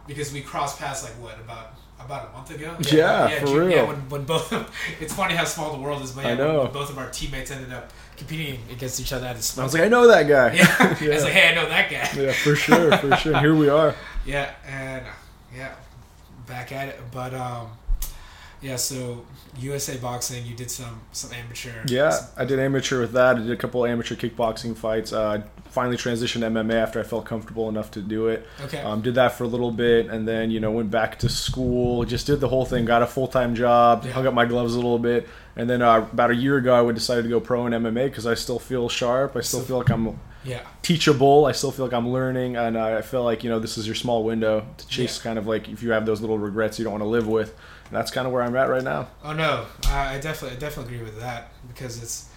because 0.07 0.31
we 0.31 0.41
crossed 0.41 0.77
paths 0.79 1.03
like 1.03 1.13
what 1.13 1.39
about 1.39 1.73
about 1.99 2.29
a 2.29 2.31
month 2.33 2.51
ago. 2.51 2.75
Yeah, 2.91 3.39
for 3.39 3.47
Ju- 3.47 3.59
real. 3.59 3.69
Yeah, 3.69 3.83
when, 3.83 4.09
when 4.09 4.23
both, 4.25 4.51
it's 4.99 5.13
funny 5.13 5.33
how 5.33 5.45
small 5.45 5.75
the 5.75 5.81
world 5.81 6.01
is. 6.03 6.11
But 6.11 6.25
yeah, 6.25 6.31
I 6.31 6.35
know. 6.35 6.67
Both 6.67 6.89
of 6.89 6.97
our 6.97 7.09
teammates 7.09 7.51
ended 7.51 7.73
up 7.73 7.91
competing 8.17 8.59
against 8.71 8.99
each 8.99 9.13
other 9.13 9.25
at 9.25 9.35
a 9.35 9.39
I 9.39 9.41
smoke. 9.41 9.63
I 9.63 9.65
was 9.65 9.73
like, 9.73 9.83
I 9.83 9.87
know 9.87 10.07
that 10.07 10.27
guy. 10.27 10.53
yeah, 11.01 11.11
I 11.11 11.15
was 11.15 11.23
like, 11.23 11.33
hey, 11.33 11.49
I 11.51 11.55
know 11.55 11.67
that 11.67 11.89
guy. 11.89 12.21
yeah, 12.21 12.31
for 12.31 12.55
sure, 12.55 12.97
for 12.97 13.15
sure. 13.17 13.33
And 13.33 13.41
here 13.41 13.55
we 13.55 13.69
are. 13.69 13.95
Yeah, 14.25 14.53
and 14.67 15.05
yeah, 15.55 15.73
back 16.47 16.71
at 16.71 16.89
it. 16.89 16.99
But 17.11 17.33
um, 17.33 17.69
yeah. 18.65 18.75
So 18.75 19.23
USA 19.59 19.97
Boxing, 19.97 20.45
you 20.45 20.55
did 20.55 20.69
some 20.71 20.99
some 21.11 21.31
amateur. 21.33 21.71
Yeah, 21.87 22.09
some- 22.09 22.27
I 22.37 22.45
did 22.45 22.59
amateur 22.59 22.99
with 23.01 23.13
that. 23.13 23.37
I 23.37 23.39
did 23.39 23.51
a 23.51 23.55
couple 23.57 23.85
amateur 23.85 24.15
kickboxing 24.15 24.75
fights. 24.75 25.13
Uh, 25.13 25.43
finally 25.69 25.97
transitioned 25.97 26.39
to 26.39 26.47
MMA 26.47 26.73
after 26.75 26.99
I 26.99 27.03
felt 27.03 27.25
comfortable 27.25 27.67
enough 27.69 27.91
to 27.91 28.01
do 28.01 28.27
it. 28.27 28.47
okay. 28.61 28.79
Um, 28.81 29.01
did 29.01 29.15
that 29.15 29.33
for 29.33 29.43
a 29.43 29.47
little 29.47 29.71
bit, 29.71 30.07
and 30.07 30.27
then 30.27 30.51
you 30.51 30.59
know 30.59 30.71
went 30.71 30.89
back 30.91 31.19
to 31.19 31.29
school. 31.29 32.03
Just 32.05 32.27
did 32.27 32.39
the 32.39 32.47
whole 32.49 32.65
thing. 32.65 32.85
Got 32.85 33.01
a 33.01 33.07
full 33.07 33.27
time 33.27 33.55
job. 33.55 34.03
Yeah. 34.05 34.11
Hung 34.13 34.27
up 34.27 34.33
my 34.33 34.45
gloves 34.45 34.73
a 34.73 34.77
little 34.77 34.99
bit, 34.99 35.27
and 35.55 35.69
then 35.69 35.81
uh, 35.81 36.07
about 36.11 36.31
a 36.31 36.35
year 36.35 36.57
ago, 36.57 36.73
I 36.73 36.81
would 36.81 36.95
decided 36.95 37.23
to 37.23 37.29
go 37.29 37.39
pro 37.39 37.65
in 37.67 37.73
MMA 37.73 38.05
because 38.05 38.25
I 38.25 38.33
still 38.33 38.59
feel 38.59 38.89
sharp. 38.89 39.35
I 39.35 39.41
still 39.41 39.59
So- 39.61 39.65
feel 39.65 39.77
like 39.77 39.89
I'm 39.89 40.19
yeah. 40.43 40.59
teachable. 40.81 41.45
I 41.45 41.51
still 41.53 41.71
feel 41.71 41.85
like 41.85 41.93
I'm 41.93 42.09
learning, 42.09 42.55
and 42.57 42.77
I 42.77 43.01
feel 43.01 43.23
like 43.23 43.43
you 43.43 43.49
know 43.49 43.59
this 43.59 43.77
is 43.77 43.85
your 43.85 43.95
small 43.95 44.23
window 44.23 44.65
to 44.77 44.87
chase 44.87 45.17
kind 45.19 45.37
of 45.39 45.47
like 45.47 45.67
if 45.69 45.81
you 45.83 45.91
have 45.91 46.05
those 46.05 46.21
little 46.21 46.37
regrets 46.37 46.77
you 46.79 46.83
don't 46.85 46.91
want 46.93 47.03
to 47.03 47.07
live 47.09 47.27
with. 47.27 47.55
And 47.85 47.93
that's 47.95 48.11
kind 48.11 48.25
of 48.27 48.33
where 48.33 48.41
I'm 48.41 48.55
at 48.55 48.69
right 48.69 48.83
now. 48.83 49.07
Oh 49.23 49.33
no, 49.33 49.65
I, 49.87 50.17
definitely 50.19 50.57
I 50.57 50.59
definitely 50.59 50.95
agree 50.95 51.05
with 51.05 51.19
that 51.19 51.51
because 51.67 52.01
it's 52.01 52.29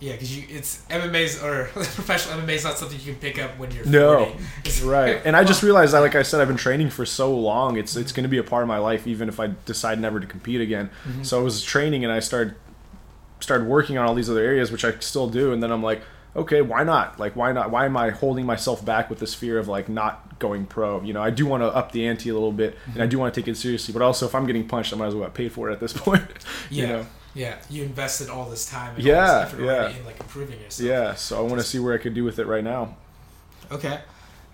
yeah 0.00 0.12
because 0.12 0.36
you 0.36 0.44
it's 0.48 0.82
MMA's 0.90 1.42
or 1.42 1.64
professional 1.72 2.38
MMA 2.40 2.50
is 2.50 2.64
not 2.64 2.76
something 2.76 2.98
you 3.00 3.12
can 3.12 3.20
pick 3.20 3.38
up 3.42 3.56
when 3.58 3.70
you're 3.70 3.86
No. 3.86 4.24
40. 4.26 4.30
It's- 4.60 4.82
Right. 4.82 5.22
And 5.24 5.34
I 5.36 5.44
just 5.44 5.62
realized 5.62 5.94
that, 5.94 6.00
like 6.00 6.14
I 6.14 6.22
said, 6.22 6.40
I've 6.40 6.48
been 6.48 6.56
training 6.58 6.90
for 6.90 7.06
so 7.06 7.34
long. 7.34 7.78
It's 7.78 7.96
it's 7.96 8.12
going 8.12 8.24
to 8.24 8.28
be 8.28 8.38
a 8.38 8.42
part 8.42 8.62
of 8.62 8.68
my 8.68 8.78
life, 8.78 9.06
even 9.06 9.28
if 9.28 9.40
I 9.40 9.52
decide 9.64 9.98
never 10.00 10.20
to 10.20 10.26
compete 10.26 10.60
again. 10.60 10.90
Mhm. 11.08 11.24
So 11.24 11.40
I 11.40 11.42
was 11.42 11.62
training, 11.62 12.04
and 12.04 12.12
I 12.12 12.20
started 12.20 12.54
started 13.40 13.66
working 13.66 13.96
on 13.98 14.06
all 14.06 14.14
these 14.14 14.28
other 14.30 14.44
areas, 14.44 14.70
which 14.72 14.84
I 14.84 14.98
still 15.00 15.28
do. 15.28 15.52
And 15.52 15.62
then 15.62 15.70
I'm 15.72 15.82
like, 15.82 16.02
okay, 16.36 16.62
why 16.62 16.82
not? 16.84 17.18
Like, 17.18 17.36
why 17.36 17.52
not? 17.52 17.70
Why 17.70 17.86
am 17.86 17.96
I 17.96 18.10
holding 18.10 18.46
myself 18.46 18.84
back 18.84 19.10
with 19.10 19.18
this 19.20 19.34
fear 19.34 19.58
of 19.58 19.68
like 19.68 19.88
not 19.88 20.38
going 20.38 20.66
pro? 20.66 21.00
You 21.02 21.12
know, 21.12 21.22
I 21.22 21.30
do 21.30 21.46
want 21.46 21.62
to 21.62 21.66
up 21.68 21.92
the 21.92 22.06
ante 22.06 22.28
a 22.28 22.34
little 22.34 22.52
bit, 22.52 22.76
and 22.92 23.02
I 23.02 23.06
do 23.06 23.18
want 23.18 23.32
to 23.34 23.40
take 23.40 23.48
it 23.48 23.56
seriously. 23.56 23.92
But 23.92 24.02
also, 24.02 24.26
if 24.26 24.34
I'm 24.34 24.46
getting 24.46 24.66
punched, 24.68 24.92
I 24.92 24.96
might 24.96 25.06
as 25.06 25.14
well 25.14 25.24
get 25.24 25.34
paid 25.34 25.52
for 25.52 25.70
it 25.70 25.72
at 25.74 25.80
this 25.80 25.92
point. 26.06 26.24
yeah 26.70 26.82
You 26.82 26.86
know? 26.88 27.06
yeah 27.34 27.56
you 27.68 27.82
invested 27.82 28.28
all 28.28 28.48
this 28.48 28.64
time 28.68 28.94
and 28.94 29.04
Yeah, 29.04 29.18
all 29.20 29.40
this 29.44 29.52
effort 29.54 29.64
yeah. 29.64 29.88
in 29.90 30.04
like 30.04 30.20
improving 30.20 30.60
yourself. 30.60 30.88
Yeah. 30.88 31.14
So 31.14 31.38
I 31.38 31.42
want 31.42 31.60
to 31.60 31.66
see 31.66 31.78
where 31.78 31.94
I 31.94 31.98
could 31.98 32.14
do 32.14 32.24
with 32.24 32.38
it 32.38 32.46
right 32.46 32.64
now. 32.64 32.96
Okay. 33.72 34.00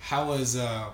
How 0.00 0.28
was 0.28 0.56
uh? 0.56 0.86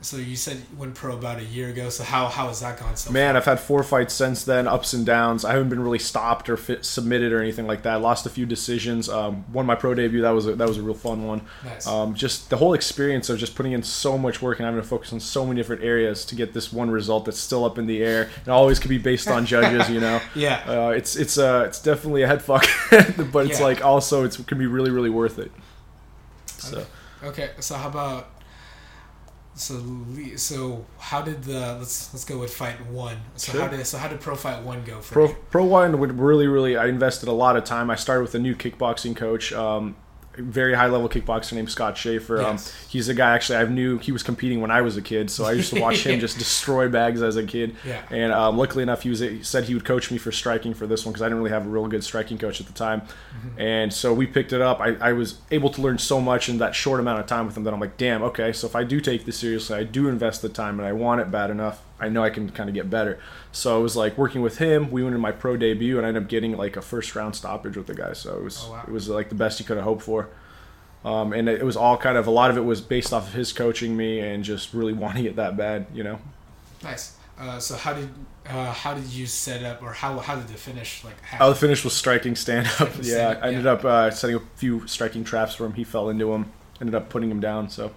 So 0.00 0.16
you 0.16 0.36
said 0.36 0.58
you 0.58 0.78
went 0.78 0.94
pro 0.94 1.16
about 1.16 1.40
a 1.40 1.44
year 1.44 1.70
ago. 1.70 1.88
So 1.90 2.04
how 2.04 2.28
how 2.28 2.46
has 2.46 2.60
that 2.60 2.78
gone 2.78 2.96
so 2.96 3.10
Man, 3.10 3.36
I've 3.36 3.44
had 3.46 3.58
four 3.58 3.82
fights 3.82 4.14
since 4.14 4.44
then, 4.44 4.68
ups 4.68 4.92
and 4.92 5.04
downs. 5.04 5.44
I 5.44 5.52
haven't 5.52 5.70
been 5.70 5.82
really 5.82 5.98
stopped 5.98 6.48
or 6.48 6.56
fit, 6.56 6.84
submitted 6.84 7.32
or 7.32 7.40
anything 7.42 7.66
like 7.66 7.82
that. 7.82 8.00
Lost 8.00 8.24
a 8.24 8.30
few 8.30 8.46
decisions. 8.46 9.08
Um, 9.08 9.44
won 9.52 9.66
my 9.66 9.74
pro 9.74 9.94
debut. 9.94 10.22
That 10.22 10.30
was 10.30 10.46
a, 10.46 10.54
that 10.54 10.68
was 10.68 10.78
a 10.78 10.82
real 10.82 10.94
fun 10.94 11.26
one. 11.26 11.40
Nice. 11.64 11.86
Um, 11.88 12.14
just 12.14 12.48
the 12.48 12.56
whole 12.58 12.74
experience 12.74 13.28
of 13.28 13.38
just 13.38 13.56
putting 13.56 13.72
in 13.72 13.82
so 13.82 14.16
much 14.16 14.40
work 14.40 14.60
and 14.60 14.66
having 14.66 14.80
to 14.80 14.86
focus 14.86 15.12
on 15.12 15.18
so 15.18 15.44
many 15.44 15.58
different 15.60 15.82
areas 15.82 16.24
to 16.26 16.36
get 16.36 16.52
this 16.52 16.72
one 16.72 16.90
result 16.90 17.24
that's 17.24 17.40
still 17.40 17.64
up 17.64 17.76
in 17.76 17.86
the 17.86 18.00
air 18.02 18.30
and 18.44 18.48
always 18.48 18.78
could 18.78 18.90
be 18.90 18.98
based 18.98 19.26
on 19.28 19.46
judges. 19.46 19.90
You 19.90 19.98
know, 20.00 20.20
yeah. 20.36 20.62
uh, 20.66 20.90
it's 20.90 21.16
it's 21.16 21.38
uh 21.38 21.64
it's 21.66 21.82
definitely 21.82 22.22
a 22.22 22.28
head 22.28 22.40
fuck, 22.40 22.66
but 23.32 23.46
it's 23.46 23.58
Yeah. 23.58 23.64
like 23.66 23.84
also 23.84 24.24
it's, 24.24 24.38
it 24.38 24.46
can 24.46 24.58
be 24.58 24.66
really 24.66 24.92
really 24.92 25.10
worth 25.10 25.40
it. 25.40 25.50
So. 26.46 26.86
Okay, 27.24 27.50
so 27.58 27.74
how 27.74 27.88
about 27.88 28.28
so 29.58 29.82
so 30.36 30.84
how 30.98 31.20
did 31.22 31.42
the 31.42 31.76
let's 31.78 32.12
let's 32.14 32.24
go 32.24 32.38
with 32.38 32.54
fight 32.54 32.84
one. 32.86 33.16
So 33.36 33.52
Sure. 33.52 33.62
how 33.62 33.68
did 33.68 33.86
so 33.86 33.98
how 33.98 34.08
did 34.08 34.20
pro 34.20 34.34
fight 34.36 34.62
one 34.62 34.84
go 34.84 35.00
for 35.00 35.12
Pro 35.14 35.28
you? 35.28 35.36
Pro 35.50 35.64
One 35.64 35.98
would 35.98 36.18
really, 36.18 36.46
really. 36.46 36.76
I 36.76 36.86
invested 36.86 37.28
a 37.28 37.32
lot 37.32 37.56
of 37.56 37.64
time. 37.64 37.90
I 37.90 37.96
started 37.96 38.22
with 38.22 38.34
a 38.34 38.38
new 38.38 38.54
kickboxing 38.54 39.16
coach, 39.16 39.52
um, 39.52 39.96
very 40.42 40.74
high 40.74 40.86
level 40.86 41.08
kickboxer 41.08 41.52
named 41.52 41.70
Scott 41.70 41.96
Schaefer. 41.96 42.42
Um, 42.42 42.58
he's 42.88 43.08
a 43.08 43.14
guy 43.14 43.34
actually 43.34 43.58
I 43.58 43.64
knew 43.64 43.98
he 43.98 44.12
was 44.12 44.22
competing 44.22 44.60
when 44.60 44.70
I 44.70 44.80
was 44.80 44.96
a 44.96 45.02
kid, 45.02 45.30
so 45.30 45.44
I 45.44 45.52
used 45.52 45.72
to 45.74 45.80
watch 45.80 46.06
him 46.06 46.20
just 46.28 46.38
destroy 46.38 46.88
bags 46.88 47.22
as 47.22 47.36
a 47.36 47.44
kid. 47.44 47.76
Yeah. 47.86 48.02
And 48.10 48.32
um, 48.32 48.56
luckily 48.56 48.82
enough, 48.82 49.02
he 49.02 49.10
was 49.10 49.20
he 49.20 49.42
said 49.42 49.64
he 49.64 49.74
would 49.74 49.84
coach 49.84 50.10
me 50.10 50.18
for 50.18 50.32
striking 50.32 50.74
for 50.74 50.86
this 50.86 51.04
one 51.04 51.12
because 51.12 51.22
I 51.22 51.26
didn't 51.26 51.38
really 51.38 51.50
have 51.50 51.66
a 51.66 51.68
real 51.68 51.86
good 51.88 52.04
striking 52.04 52.38
coach 52.38 52.60
at 52.60 52.66
the 52.66 52.72
time. 52.72 53.00
Mm-hmm. 53.02 53.60
And 53.60 53.92
so 53.92 54.14
we 54.14 54.26
picked 54.26 54.52
it 54.52 54.60
up. 54.60 54.80
I, 54.80 54.94
I 55.00 55.12
was 55.12 55.38
able 55.50 55.70
to 55.70 55.80
learn 55.80 55.98
so 55.98 56.20
much 56.20 56.48
in 56.48 56.58
that 56.58 56.74
short 56.74 57.00
amount 57.00 57.20
of 57.20 57.26
time 57.26 57.46
with 57.46 57.56
him 57.56 57.64
that 57.64 57.74
I'm 57.74 57.80
like, 57.80 57.96
damn, 57.96 58.22
okay. 58.22 58.52
So 58.52 58.66
if 58.66 58.76
I 58.76 58.84
do 58.84 59.00
take 59.00 59.24
this 59.24 59.38
seriously, 59.38 59.76
I 59.76 59.84
do 59.84 60.08
invest 60.08 60.42
the 60.42 60.48
time, 60.48 60.78
and 60.78 60.86
I 60.86 60.92
want 60.92 61.20
it 61.20 61.30
bad 61.30 61.50
enough, 61.50 61.82
I 62.00 62.08
know 62.08 62.22
I 62.22 62.30
can 62.30 62.48
kind 62.50 62.68
of 62.68 62.74
get 62.74 62.88
better. 62.90 63.18
So 63.52 63.74
I 63.76 63.78
was 63.82 63.96
like 63.96 64.16
working 64.16 64.40
with 64.42 64.58
him. 64.58 64.90
We 64.90 65.02
went 65.02 65.14
in 65.14 65.20
my 65.20 65.32
pro 65.32 65.56
debut, 65.56 65.96
and 65.96 66.06
I 66.06 66.08
ended 66.08 66.22
up 66.24 66.28
getting 66.28 66.56
like 66.56 66.76
a 66.76 66.82
first 66.82 67.14
round 67.16 67.34
stoppage 67.36 67.76
with 67.76 67.86
the 67.86 67.94
guy. 67.94 68.12
So 68.12 68.36
it 68.38 68.44
was 68.44 68.62
Oh, 68.66 68.72
wow. 68.72 68.84
it 68.86 68.90
was 68.92 69.08
like 69.08 69.28
the 69.28 69.34
best 69.34 69.58
you 69.60 69.66
could 69.66 69.76
have 69.76 69.84
hoped 69.84 70.02
for. 70.02 70.28
Um, 71.04 71.32
and 71.32 71.48
it 71.48 71.64
was 71.64 71.76
all 71.76 71.96
kind 71.96 72.16
of 72.18 72.26
a 72.26 72.30
lot 72.30 72.50
of 72.50 72.56
it 72.56 72.62
was 72.64 72.80
based 72.80 73.12
off 73.12 73.28
of 73.28 73.34
his 73.34 73.52
coaching 73.52 73.96
me 73.96 74.20
and 74.20 74.42
just 74.44 74.74
really 74.74 74.92
wanting 75.04 75.24
it 75.24 75.36
that 75.36 75.56
bad, 75.56 75.86
you 75.94 76.02
know. 76.04 76.18
Nice. 76.82 77.16
Uh, 77.38 77.58
so 77.60 77.76
how 77.76 77.94
did 77.94 78.08
uh, 78.48 78.72
how 78.72 78.94
did 78.94 79.04
you 79.06 79.26
set 79.26 79.62
up 79.62 79.80
or 79.82 79.92
how 79.92 80.18
how 80.18 80.34
did 80.34 80.48
the 80.48 80.54
finish 80.54 81.04
like 81.04 81.20
happen? 81.20 81.46
Oh, 81.46 81.50
the 81.50 81.56
finish 81.56 81.84
was 81.84 81.92
striking 81.94 82.34
stand 82.34 82.66
up. 82.80 82.90
Yeah, 82.96 83.02
stand-up, 83.02 83.44
I 83.44 83.48
ended 83.48 83.64
yeah. 83.64 83.72
up 83.72 83.84
uh, 83.84 84.10
setting 84.10 84.36
a 84.36 84.40
few 84.56 84.86
striking 84.88 85.22
traps 85.24 85.54
for 85.54 85.64
him. 85.66 85.74
He 85.74 85.84
fell 85.84 86.08
into 86.08 86.32
them. 86.32 86.52
Ended 86.80 86.94
up 86.96 87.08
putting 87.10 87.30
him 87.30 87.40
down. 87.40 87.68
So 87.68 87.92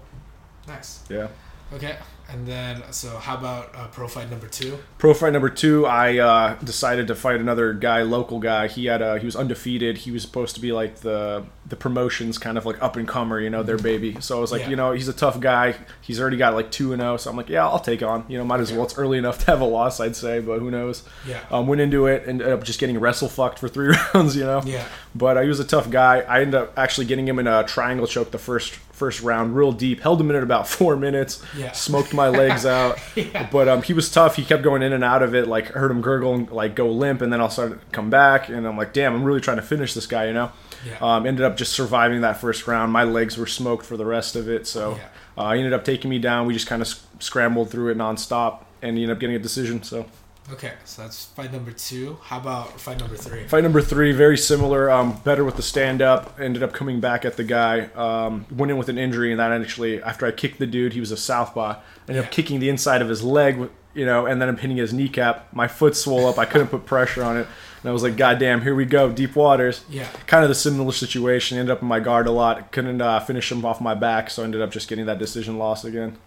nice. 0.68 1.04
yeah, 1.10 1.28
Okay, 1.74 1.96
And 2.32 2.48
then, 2.48 2.82
so 2.92 3.18
how 3.18 3.38
about 3.38 3.76
uh, 3.76 3.88
pro 3.88 4.08
fight 4.08 4.30
number 4.30 4.48
two? 4.48 4.80
Pro 4.98 5.14
fight 5.14 5.34
number 5.34 5.50
two, 5.50 5.86
I 5.86 6.18
uh, 6.18 6.56
decided 6.64 7.08
to 7.08 7.16
fight 7.16 7.40
another 7.42 7.74
guy, 7.74 8.04
local 8.04 8.40
guy. 8.40 8.68
He 8.68 8.86
had 8.86 9.02
a, 9.02 9.20
he 9.20 9.26
was 9.26 9.36
undefeated. 9.36 9.98
He 10.00 10.12
was 10.12 10.22
supposed 10.22 10.56
to 10.56 10.62
be 10.62 10.72
like 10.72 10.98
the 10.98 11.44
the 11.68 11.76
promotions 11.78 12.38
kind 12.38 12.58
of 12.58 12.66
like 12.66 12.82
up 12.82 12.98
and 12.98 13.08
comer, 13.08 13.40
you 13.40 13.50
know, 13.50 13.64
their 13.64 13.78
baby. 13.78 14.18
So 14.20 14.38
I 14.38 14.42
was 14.42 14.52
like, 14.52 14.64
Yeah. 14.64 14.70
you 14.72 14.76
know, 14.76 14.92
he's 14.92 15.08
a 15.08 15.14
tough 15.14 15.40
guy. 15.40 15.76
He's 16.02 16.20
already 16.20 16.36
got 16.36 16.54
like 16.54 16.70
two 16.72 16.92
and 16.92 17.02
zero. 17.02 17.16
So 17.18 17.30
I'm 17.30 17.38
like, 17.38 17.48
yeah, 17.50 17.66
I'll 17.66 17.80
take 17.80 18.04
on. 18.04 18.26
You 18.28 18.38
know, 18.40 18.44
might 18.44 18.60
as 18.60 18.74
well. 18.74 18.84
It's 18.84 18.98
early 18.98 19.18
enough 19.18 19.40
to 19.40 19.46
have 19.48 19.62
a 19.62 19.66
loss, 19.66 20.00
I'd 20.02 20.16
say, 20.16 20.40
but 20.42 20.60
who 20.60 20.70
knows? 20.72 21.04
Yeah. 21.26 21.40
Um, 21.50 21.68
went 21.68 21.80
into 21.80 22.08
it 22.08 22.24
and 22.24 22.42
ended 22.42 22.48
up 22.50 22.64
just 22.64 22.80
getting 22.80 23.00
wrestle 23.00 23.30
fucked 23.30 23.60
for 23.60 23.70
three 23.70 23.96
rounds, 24.14 24.36
you 24.36 24.44
know. 24.44 24.62
Yeah. 24.66 24.86
But 25.16 25.38
uh, 25.38 25.42
he 25.42 25.48
was 25.48 25.60
a 25.62 25.66
tough 25.66 25.90
guy. 25.90 26.20
I 26.22 26.42
ended 26.42 26.56
up 26.56 26.78
actually 26.78 27.06
getting 27.08 27.28
him 27.28 27.40
in 27.40 27.48
a 27.48 27.64
triangle 27.64 28.06
choke 28.08 28.32
the 28.32 28.38
first 28.38 28.78
first 29.02 29.24
round, 29.24 29.56
real 29.56 29.72
deep. 29.72 30.00
Held 30.02 30.22
him 30.22 30.30
in 30.30 30.36
at 30.36 30.44
about 30.44 30.68
four 30.78 30.96
minutes. 30.96 31.44
Yeah. 31.58 31.72
Smoked 31.72 32.14
my 32.14 32.30
legs 32.30 32.66
out. 32.66 33.00
Yeah. 33.16 33.50
But 33.52 33.68
um, 33.68 33.82
he 33.82 33.94
was 33.94 34.10
tough. 34.12 34.36
He 34.36 34.44
kept 34.46 34.62
going 34.64 34.84
in 34.84 34.94
and 34.94 35.04
out 35.04 35.24
of 35.24 35.34
it. 35.36 35.48
Like 35.48 35.68
heard 35.70 35.90
him 35.92 36.02
gurgle 36.02 36.34
and 36.36 36.50
like 36.52 36.76
go 36.76 36.90
limp, 36.92 37.22
and 37.22 37.34
then 37.34 37.42
I'll 37.42 37.50
start 37.50 37.72
to 37.72 37.78
come 37.92 38.10
back. 38.10 38.48
And 38.50 38.68
I'm 38.68 38.78
like, 38.78 38.94
damn, 38.94 39.14
I'm 39.16 39.24
really 39.24 39.42
trying 39.42 39.58
to 39.58 39.64
finish 39.64 39.94
this 39.94 40.06
guy, 40.08 40.28
you 40.28 40.34
know. 40.34 40.52
Yeah. 40.86 40.98
Um, 41.02 41.26
ended 41.26 41.44
up 41.46 41.58
just 41.58 41.74
surviving 41.74 42.22
that 42.22 42.38
first 42.38 42.68
round. 42.68 42.92
My 42.92 43.04
legs 43.04 43.38
were 43.38 43.48
smoked 43.48 43.86
for 43.86 43.98
the 43.98 44.06
rest 44.06 44.36
of 44.36 44.48
it. 44.50 44.66
So 44.68 45.00
uh, 45.38 45.52
he 45.54 45.60
ended 45.60 45.74
up 45.74 45.84
taking 45.84 46.10
me 46.10 46.20
down. 46.20 46.46
We 46.48 46.54
just 46.54 46.68
kind 46.68 46.82
of 46.82 46.88
sc- 46.88 47.04
scrambled 47.20 47.70
through 47.70 47.90
it 47.92 47.98
nonstop, 47.98 48.64
and 48.82 48.98
he 48.98 49.04
ended 49.04 49.16
up 49.18 49.20
getting 49.20 49.36
a 49.36 49.40
decision. 49.40 49.84
So. 49.84 50.06
Okay, 50.52 50.74
so 50.84 51.04
that's 51.04 51.26
fight 51.28 51.54
number 51.54 51.72
two. 51.72 52.18
How 52.24 52.38
about 52.38 52.80
fight 52.80 53.00
number 53.00 53.16
three? 53.16 53.46
Fight 53.48 53.64
number 53.64 53.82
three, 53.82 54.12
very 54.12 54.38
similar. 54.38 54.92
Um, 54.92 55.18
better 55.24 55.46
with 55.46 55.56
the 55.56 55.62
stand 55.62 56.02
up. 56.02 56.38
Ended 56.42 56.62
up 56.62 56.74
coming 56.74 57.00
back 57.00 57.24
at 57.24 57.38
the 57.38 57.44
guy. 57.46 57.86
Um, 57.96 58.46
went 58.52 58.70
in 58.70 58.78
with 58.78 58.90
an 58.90 58.98
injury, 58.98 59.32
and 59.32 59.40
that 59.40 59.52
actually, 59.54 60.04
after 60.04 60.26
I 60.26 60.32
kicked 60.32 60.60
the 60.60 60.68
dude, 60.68 60.92
he 60.92 61.00
was 61.00 61.12
a 61.12 61.18
southpaw. 61.18 61.80
Ended 62.08 62.22
Yeah. 62.24 62.28
up 62.28 62.32
kicking 62.32 62.60
the 62.60 62.68
inside 62.68 63.02
of 63.02 63.08
his 63.08 63.24
leg, 63.24 63.70
you 63.94 64.06
know, 64.06 64.26
and 64.26 64.42
then 64.42 64.50
I'm 64.50 64.58
hitting 64.58 64.76
his 64.76 64.92
kneecap. 64.94 65.48
My 65.54 65.70
foot 65.70 65.96
swole 65.96 66.28
up. 66.28 66.38
I 66.38 66.44
couldn't 66.46 66.68
put 66.68 66.86
pressure 66.86 67.24
on 67.24 67.38
it, 67.38 67.48
and 67.82 67.90
I 67.90 67.94
was 67.94 68.04
like, 68.04 68.18
God 68.18 68.38
damn, 68.38 68.62
here 68.62 68.76
we 68.76 68.84
go, 68.84 69.10
deep 69.10 69.38
waters. 69.38 69.86
Yeah. 69.90 70.08
Kind 70.28 70.44
of 70.44 70.50
the 70.50 70.56
similar 70.56 70.92
situation. 70.92 71.60
Ended 71.60 71.72
up 71.72 71.82
in 71.82 71.88
my 71.88 72.02
guard 72.02 72.28
a 72.28 72.32
lot. 72.32 72.74
Couldn't 72.74 73.02
uh, 73.02 73.22
finish 73.22 73.50
him 73.50 73.64
off 73.64 73.80
my 73.80 73.94
back, 73.94 74.30
so 74.30 74.42
I 74.42 74.46
ended 74.46 74.62
up 74.62 74.72
just 74.72 74.90
getting 74.90 75.06
that 75.06 75.18
decision 75.18 75.58
loss 75.58 75.86
again. 75.86 76.18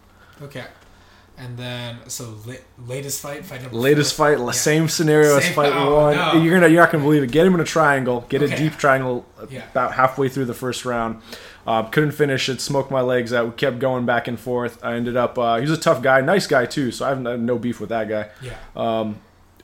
Okay. 0.41 0.65
And 1.37 1.57
then, 1.57 1.99
so 2.09 2.35
la- 2.47 2.55
latest 2.87 3.21
fight, 3.21 3.45
fight 3.45 3.63
number 3.63 3.77
Latest 3.77 4.15
four? 4.15 4.37
fight, 4.37 4.45
Yeah. 4.45 4.51
same 4.53 4.89
scenario 4.89 5.37
as 5.37 5.49
fight 5.49 5.73
oh, 5.75 5.97
one. 5.97 6.17
no. 6.17 6.33
You're 6.41 6.55
gonna, 6.55 6.69
you're 6.73 6.81
not 6.81 6.93
gonna 6.93 7.03
believe 7.03 7.25
it. 7.25 7.33
Get 7.33 7.45
him 7.47 7.55
in 7.55 7.61
a 7.61 7.65
triangle. 7.65 8.25
Get 8.29 8.43
Okay. 8.43 8.55
a 8.55 8.57
deep 8.57 8.77
triangle 8.77 9.27
Yeah. 9.51 9.63
about 9.73 9.95
halfway 9.95 10.29
through 10.29 10.45
the 10.45 10.55
first 10.55 10.85
round. 10.85 11.21
Uh, 11.67 11.83
couldn't 11.85 12.13
finish 12.13 12.49
it. 12.49 12.61
Smoked 12.61 12.91
my 12.91 13.01
legs 13.01 13.33
out. 13.33 13.47
We 13.47 13.53
kept 13.53 13.79
going 13.81 14.07
back 14.07 14.29
and 14.29 14.39
forth. 14.39 14.79
I 14.85 14.95
ended 14.95 15.17
up. 15.17 15.37
Uh, 15.39 15.57
he 15.57 15.63
was 15.63 15.71
a 15.77 15.81
tough 15.81 16.03
guy, 16.03 16.21
nice 16.21 16.47
guy 16.47 16.67
too. 16.67 16.93
So 16.93 17.05
I 17.05 17.09
have 17.09 17.21
no- 17.21 17.59
beef 17.59 17.81
with 17.81 17.89
that 17.89 18.09
guy. 18.09 18.29
Yeah. 18.41 18.53
Um, 18.77 19.17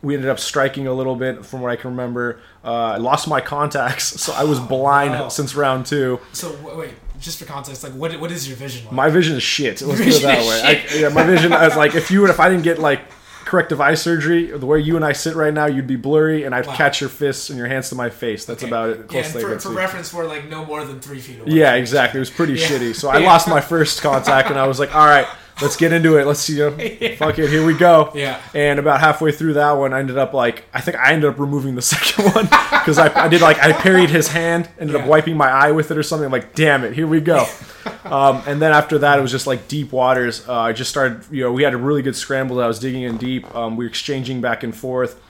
we 0.03 0.15
ended 0.15 0.31
up 0.31 0.39
striking 0.41 0.87
a 0.87 0.95
little 0.95 1.15
bit, 1.15 1.45
from 1.45 1.61
what 1.61 1.71
I 1.71 1.77
can 1.77 1.91
remember. 1.91 2.41
Uh, 2.65 2.73
I 2.73 2.97
lost 2.97 3.29
my 3.29 3.41
contacts, 3.43 4.05
so 4.21 4.33
I 4.33 4.45
was 4.45 4.59
blind 4.59 5.13
no. 5.13 5.29
since 5.29 5.55
round 5.55 5.85
two. 5.87 6.19
So 6.33 6.57
wait, 6.75 6.95
just 7.21 7.39
for 7.39 7.45
context, 7.45 7.83
like 7.85 7.93
what 7.93 8.19
what 8.21 8.33
is 8.33 8.49
your 8.49 8.57
vision 8.57 8.85
like? 8.87 8.93
My 8.95 9.11
vision 9.11 9.37
is 9.37 9.43
shit. 9.43 9.81
Let's 9.83 10.01
put 10.01 10.09
it 10.09 10.23
that 10.23 10.47
way. 10.47 10.63
I, 10.93 10.97
yeah, 10.99 11.09
my 11.11 11.23
vision 11.25 11.53
is 11.53 11.77
like 11.77 11.95
if 11.95 12.11
you 12.11 12.23
would, 12.23 12.31
if 12.31 12.41
I 12.41 12.49
didn't 12.49 12.65
get 12.65 12.79
like 12.79 13.01
corrective 13.45 13.81
eye 13.81 13.95
surgery, 13.95 14.47
the 14.57 14.67
way 14.67 14.79
you 14.79 14.95
and 14.97 15.05
I 15.05 15.13
sit 15.13 15.35
right 15.35 15.53
now, 15.53 15.67
you'd 15.67 15.87
be 15.87 15.97
blurry, 15.97 16.45
and 16.45 16.55
I'd 16.55 16.67
Wow. 16.67 16.75
catch 16.77 17.01
your 17.01 17.11
fists 17.11 17.51
and 17.51 17.59
your 17.59 17.67
hands 17.69 17.89
to 17.89 17.95
my 17.97 18.09
face. 18.11 18.45
That's 18.45 18.63
Okay. 18.63 18.71
about 18.71 18.91
it. 18.91 18.99
Yeah, 19.01 19.23
Close 19.23 19.35
and 19.35 19.43
for, 19.43 19.59
for 19.59 19.71
reference, 19.71 20.13
we're 20.15 20.27
like 20.27 20.49
no 20.49 20.65
more 20.65 20.85
than 20.85 21.01
three 21.01 21.19
feet 21.21 21.41
away. 21.41 21.51
Yeah, 21.53 21.75
exactly. 21.75 22.19
It 22.19 22.21
was 22.21 22.31
pretty 22.31 22.53
Yeah. 22.55 22.67
shitty. 22.69 22.95
So 22.95 23.09
I 23.11 23.19
Yeah. 23.19 23.27
lost 23.27 23.49
my 23.49 23.61
first 23.61 24.03
contact, 24.03 24.51
and 24.51 24.59
I 24.59 24.67
was 24.67 24.79
like, 24.79 24.95
all 24.95 25.07
right. 25.07 25.27
Let's 25.63 25.77
get 25.77 25.93
into 25.93 26.17
it. 26.19 26.27
Let's 26.27 26.41
see. 26.41 26.57
You 26.59 26.71
know, 26.71 26.71
Fuck 27.17 27.39
it. 27.39 27.51
Here 27.51 27.65
we 27.65 27.75
go. 27.75 28.11
Yeah. 28.15 28.41
And 28.55 28.79
about 28.79 29.01
halfway 29.01 29.33
through 29.33 29.55
that 29.55 29.73
one, 29.73 29.93
I 29.93 29.99
ended 30.01 30.17
up 30.19 30.33
like 30.33 30.65
I 30.73 30.81
think 30.81 30.97
I 30.99 31.13
ended 31.13 31.31
up 31.31 31.39
removing 31.39 31.75
the 31.75 31.83
second 31.95 32.33
one 32.35 32.45
because 32.47 32.99
I, 32.99 33.25
I 33.25 33.29
did 33.29 33.41
like 33.41 33.59
I 33.59 33.73
parried 33.73 34.11
his 34.11 34.29
hand, 34.29 34.69
ended 34.79 34.97
Yeah. 34.97 35.03
up 35.03 35.09
wiping 35.09 35.37
my 35.37 35.49
eye 35.49 35.71
with 35.73 35.91
it 35.91 35.99
or 35.99 36.03
something. 36.03 36.25
I'm 36.27 36.33
like, 36.33 36.55
damn 36.55 36.85
it, 36.85 36.95
here 36.95 37.07
we 37.07 37.21
go. 37.21 37.47
um, 38.05 38.43
and 38.47 38.61
then 38.61 38.73
after 38.73 38.99
that, 38.99 39.19
it 39.19 39.23
was 39.23 39.31
just 39.31 39.47
like 39.47 39.69
deep 39.69 39.93
waters. 39.93 40.49
Uh, 40.49 40.55
I 40.59 40.73
just 40.73 40.91
started. 40.91 41.25
You 41.31 41.45
know, 41.45 41.53
we 41.53 41.63
had 41.63 41.75
a 41.75 41.79
really 41.79 42.03
good 42.03 42.17
scramble. 42.17 42.61
I 42.61 42.67
was 42.67 42.79
digging 42.79 43.03
in 43.03 43.17
deep. 43.19 43.53
Um, 43.55 43.77
we 43.77 43.85
were 43.85 43.89
exchanging 43.91 44.41
back 44.41 44.63
and 44.63 44.75
forth. 44.75 45.21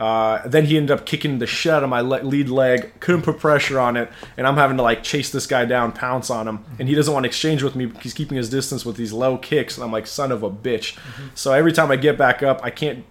Uh, 0.00 0.40
then 0.48 0.64
he 0.64 0.78
ended 0.78 0.90
up 0.90 1.04
kicking 1.04 1.38
the 1.38 1.46
shit 1.46 1.70
out 1.72 1.84
of 1.84 1.90
my 1.90 2.00
le- 2.00 2.22
lead 2.22 2.48
leg. 2.48 2.98
Couldn't 3.00 3.20
put 3.22 3.38
pressure 3.38 3.78
on 3.78 3.98
it, 3.98 4.10
and 4.38 4.46
I'm 4.46 4.56
having 4.56 4.78
to 4.78 4.82
like 4.82 5.02
chase 5.02 5.30
this 5.30 5.46
guy 5.46 5.66
down, 5.66 5.92
pounce 5.92 6.30
on 6.30 6.48
him, 6.48 6.64
and 6.78 6.88
he 6.88 6.94
doesn't 6.94 7.12
want 7.12 7.24
to 7.24 7.28
exchange 7.28 7.62
with 7.62 7.76
me. 7.76 7.92
He's 8.00 8.14
keeping 8.14 8.38
his 8.38 8.48
distance 8.48 8.86
with 8.86 8.96
these 8.96 9.12
low 9.12 9.36
kicks, 9.36 9.76
and 9.76 9.84
I'm 9.84 9.92
like, 9.92 10.06
son 10.06 10.32
of 10.32 10.42
a 10.42 10.50
bitch. 10.50 10.98
So 11.34 11.52
every 11.52 11.72
time 11.72 11.90
I 11.90 11.96
get 11.96 12.16
back 12.16 12.42
up, 12.42 12.60
I 12.64 12.70
can't 12.70 13.04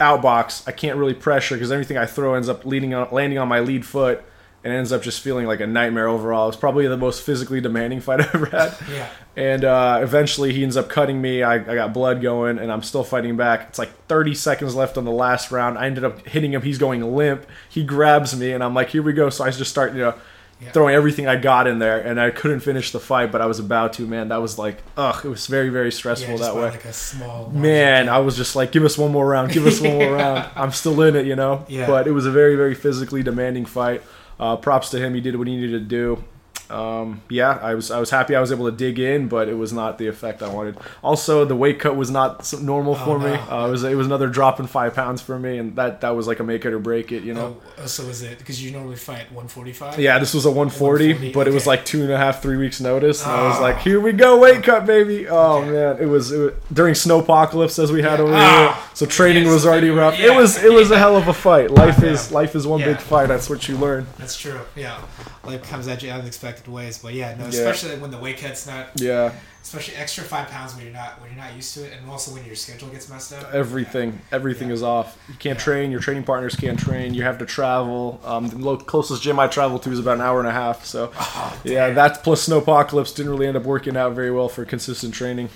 outbox. 0.00 0.66
I 0.66 0.72
can't 0.72 0.98
really 0.98 1.14
pressure 1.14 1.54
because 1.54 1.70
everything 1.70 1.96
I 1.96 2.06
throw 2.06 2.34
ends 2.34 2.48
up 2.48 2.64
leading 2.64 2.92
on, 2.92 3.08
landing 3.12 3.38
on 3.38 3.46
my 3.46 3.60
lead 3.60 3.86
foot, 3.86 4.24
and 4.64 4.72
ends 4.72 4.92
up 4.92 5.02
just 5.02 5.20
feeling 5.20 5.46
like 5.46 5.60
a 5.60 5.66
nightmare 5.66 6.06
overall. 6.08 6.48
It's 6.48 6.56
probably 6.56 6.86
the 6.86 6.96
most 6.96 7.22
physically 7.22 7.60
demanding 7.60 8.00
fight 8.00 8.20
I've 8.22 8.34
ever 8.34 8.46
had. 8.46 8.76
Yeah. 8.90 9.08
And 9.34 9.64
uh, 9.64 10.00
eventually 10.02 10.52
he 10.52 10.62
ends 10.62 10.76
up 10.76 10.88
cutting 10.88 11.20
me. 11.20 11.42
I, 11.42 11.54
I 11.54 11.74
got 11.74 11.92
blood 11.92 12.20
going, 12.22 12.58
and 12.58 12.70
I'm 12.70 12.82
still 12.82 13.02
fighting 13.02 13.36
back. 13.36 13.68
It's 13.70 13.78
like 13.78 13.90
30 14.06 14.34
seconds 14.34 14.74
left 14.74 14.96
on 14.98 15.04
the 15.04 15.10
last 15.10 15.50
round. 15.50 15.78
I 15.78 15.86
ended 15.86 16.04
up 16.04 16.26
hitting 16.26 16.52
him. 16.52 16.62
He's 16.62 16.78
going 16.78 17.00
limp. 17.16 17.46
He 17.68 17.82
grabs 17.82 18.36
me, 18.38 18.52
and 18.52 18.62
I'm 18.62 18.74
like, 18.74 18.90
here 18.90 19.02
we 19.02 19.12
go. 19.14 19.30
So 19.30 19.42
I 19.44 19.50
just 19.50 19.70
start, 19.70 19.94
you 19.94 20.00
know, 20.00 20.14
Yeah. 20.60 20.70
throwing 20.70 20.94
everything 20.94 21.26
I 21.26 21.34
got 21.36 21.66
in 21.66 21.80
there, 21.80 21.98
and 21.98 22.20
I 22.20 22.30
couldn't 22.30 22.60
finish 22.60 22.92
the 22.92 23.00
fight, 23.00 23.32
but 23.32 23.40
I 23.40 23.46
was 23.46 23.58
about 23.58 23.94
to. 23.94 24.06
Man, 24.06 24.28
that 24.28 24.40
was 24.40 24.58
like, 24.58 24.76
ugh, 24.96 25.24
it 25.24 25.28
was 25.28 25.48
very, 25.48 25.70
very 25.70 25.86
Yeah, 25.86 25.90
stressful 25.90 26.36
just 26.38 26.42
that 26.52 26.54
way. 26.54 26.70
like 26.70 26.84
a 26.84 26.92
small 26.92 27.50
Man, 27.50 28.08
I 28.08 28.18
was 28.18 28.36
just 28.36 28.54
like, 28.54 28.70
give 28.70 28.84
us 28.84 28.96
one 28.96 29.10
more 29.10 29.26
round, 29.26 29.50
give 29.50 29.66
us 29.66 29.80
one 29.80 29.94
more 29.98 30.12
round. 30.18 30.48
I'm 30.54 30.70
still 30.70 31.00
in 31.02 31.16
it, 31.16 31.26
you 31.26 31.34
know. 31.34 31.64
Yeah. 31.68 31.88
But 31.88 32.06
it 32.06 32.12
was 32.12 32.26
a 32.26 32.30
very, 32.30 32.54
very 32.54 32.74
physically 32.76 33.24
demanding 33.24 33.64
fight. 33.64 34.02
Uh, 34.42 34.56
props 34.56 34.90
to 34.90 34.98
him; 34.98 35.14
he 35.14 35.20
did 35.20 35.36
what 35.36 35.46
he 35.46 35.54
needed 35.54 35.70
to 35.70 35.78
do. 35.78 36.24
Um, 36.72 37.22
yeah, 37.28 37.58
I 37.62 37.74
was 37.74 37.90
I 37.90 38.00
was 38.00 38.10
happy 38.10 38.34
I 38.34 38.40
was 38.40 38.50
able 38.52 38.70
to 38.70 38.76
dig 38.76 38.98
in, 38.98 39.28
but 39.28 39.48
it 39.48 39.54
was 39.54 39.72
not 39.72 39.98
the 39.98 40.06
effect 40.08 40.42
I 40.42 40.48
wanted. 40.48 40.76
Also, 41.02 41.44
the 41.44 41.54
weight 41.56 41.78
cut 41.78 41.96
was 41.96 42.10
not 42.10 42.52
normal 42.62 42.94
for 42.94 43.18
me. 43.18 43.32
no. 43.32 43.34
Uh, 43.50 43.68
it 43.68 43.70
was 43.70 43.84
it 43.84 43.94
was 43.96 44.06
another 44.06 44.28
drop 44.28 44.58
in 44.60 44.66
five 44.66 44.94
pounds 44.94 45.20
for 45.20 45.38
me, 45.38 45.58
and 45.58 45.76
that 45.76 46.00
that 46.00 46.10
was 46.16 46.26
like 46.26 46.40
a 46.40 46.44
make 46.44 46.64
it 46.64 46.72
or 46.72 46.78
break 46.78 47.12
it, 47.12 47.22
you 47.24 47.34
know. 47.34 47.56
Oh, 47.78 47.86
so 47.86 48.06
was 48.06 48.22
it 48.22 48.38
because 48.38 48.62
you 48.64 48.70
normally 48.72 48.96
fight 48.96 49.26
145? 49.32 49.98
Yeah, 49.98 50.18
this 50.18 50.34
was 50.34 50.44
a 50.46 50.50
140, 50.50 51.04
140, 51.12 51.32
but 51.32 51.46
it 51.48 51.52
was 51.54 51.66
like 51.66 51.84
two 51.84 52.02
and 52.02 52.10
a 52.12 52.16
half, 52.16 52.42
three 52.42 52.56
weeks 52.56 52.80
notice, 52.80 53.22
and 53.22 53.32
I 53.32 53.46
was 53.48 53.56
Ah. 53.58 53.62
like, 53.62 53.78
"Here 53.80 54.00
we 54.00 54.12
go, 54.12 54.38
weight 54.38 54.62
cut, 54.62 54.86
baby!" 54.86 55.28
Oh 55.28 55.58
Okay. 55.58 55.70
man, 55.70 55.96
it 56.00 56.06
was, 56.06 56.32
it 56.32 56.38
was 56.38 56.52
during 56.72 56.94
snowpocalypse 56.94 57.82
as 57.82 57.92
we 57.92 58.02
had 58.02 58.18
Yeah. 58.18 58.24
over 58.24 58.34
Ah. 58.34 58.74
here, 58.74 58.90
so 58.94 59.06
training 59.06 59.44
Yes, 59.44 59.52
was 59.52 59.66
already 59.66 59.88
yeah. 59.88 59.92
rough. 59.94 60.18
It 60.18 60.34
was, 60.34 60.62
it 60.62 60.72
was 60.72 60.90
a 60.90 60.98
hell 60.98 61.16
of 61.16 61.28
a 61.28 61.34
fight. 61.34 61.70
Life 61.70 61.98
yeah. 62.02 62.10
is, 62.10 62.32
life 62.32 62.54
is 62.54 62.66
one 62.66 62.80
Yeah. 62.80 62.86
big 62.92 62.98
fight. 62.98 63.28
That's 63.28 63.50
what 63.50 63.68
you 63.68 63.76
learn. 63.76 64.06
That's 64.18 64.36
true. 64.36 64.60
Yeah, 64.76 64.96
life 65.44 65.68
comes 65.68 65.88
at 65.88 66.02
you 66.02 66.10
in 66.10 66.22
unexpected 66.62 66.72
ways. 66.72 66.98
But 66.98 67.14
yeah, 67.14 67.36
no, 67.36 67.46
especially 67.46 67.98
when 67.98 68.10
the 68.10 68.18
weight 68.18 68.38
cut's 68.38 68.66
not, 68.66 68.88
Yeah, 69.00 69.32
especially 69.62 69.96
extra 69.96 70.24
five 70.24 70.48
pounds 70.48 70.74
when 70.74 70.84
you're 70.84 70.92
not 70.92 71.20
when 71.20 71.30
you're 71.30 71.42
not 71.42 71.54
used 71.54 71.74
to 71.74 71.84
it, 71.84 71.92
and 71.98 72.08
also 72.10 72.32
when 72.32 72.44
your 72.44 72.56
schedule 72.56 72.88
gets 72.88 73.08
messed 73.08 73.32
up. 73.32 73.52
everything, 73.54 74.20
everything 74.30 74.70
is 74.70 74.82
off. 74.82 75.18
You 75.28 75.34
can't 75.34 75.58
train. 75.58 75.90
Your 75.90 76.00
training 76.00 76.24
partners 76.24 76.56
can't 76.56 76.78
train. 76.78 77.14
You 77.14 77.22
have 77.22 77.38
to 77.38 77.46
travel. 77.46 78.20
Um, 78.24 78.48
the 78.48 78.76
closest 78.76 79.22
gym 79.22 79.38
I 79.38 79.46
travel 79.46 79.78
to 79.80 79.90
is 79.90 79.98
about 79.98 80.16
an 80.16 80.22
hour 80.22 80.38
and 80.38 80.48
a 80.48 80.52
half. 80.52 80.84
So, 80.84 81.12
Oh, 81.18 81.60
yeah, 81.64 81.90
that 81.90 82.22
plus 82.22 82.48
snowpocalypse 82.48 83.14
didn't 83.14 83.32
really 83.32 83.46
end 83.46 83.56
up 83.56 83.64
working 83.64 83.96
out 83.96 84.12
very 84.14 84.30
well 84.30 84.48
for 84.48 84.64
consistent 84.64 85.14
training. 85.14 85.48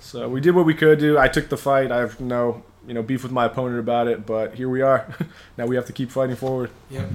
So 0.00 0.28
we 0.28 0.40
did 0.40 0.54
what 0.56 0.66
we 0.66 0.74
could 0.74 0.98
do. 0.98 1.18
I 1.18 1.28
took 1.28 1.48
the 1.48 1.56
fight. 1.56 1.92
I 1.92 1.98
have 1.98 2.20
no, 2.20 2.64
you 2.86 2.94
know, 2.94 3.02
beef 3.02 3.22
with 3.22 3.30
my 3.30 3.44
opponent 3.44 3.78
about 3.78 4.08
it, 4.08 4.26
but 4.26 4.54
here 4.54 4.68
we 4.68 4.82
are. 4.82 5.06
now 5.56 5.66
we 5.66 5.76
have 5.76 5.86
to 5.86 5.92
keep 5.92 6.10
fighting 6.10 6.34
forward. 6.34 6.70
Yep. 6.90 7.08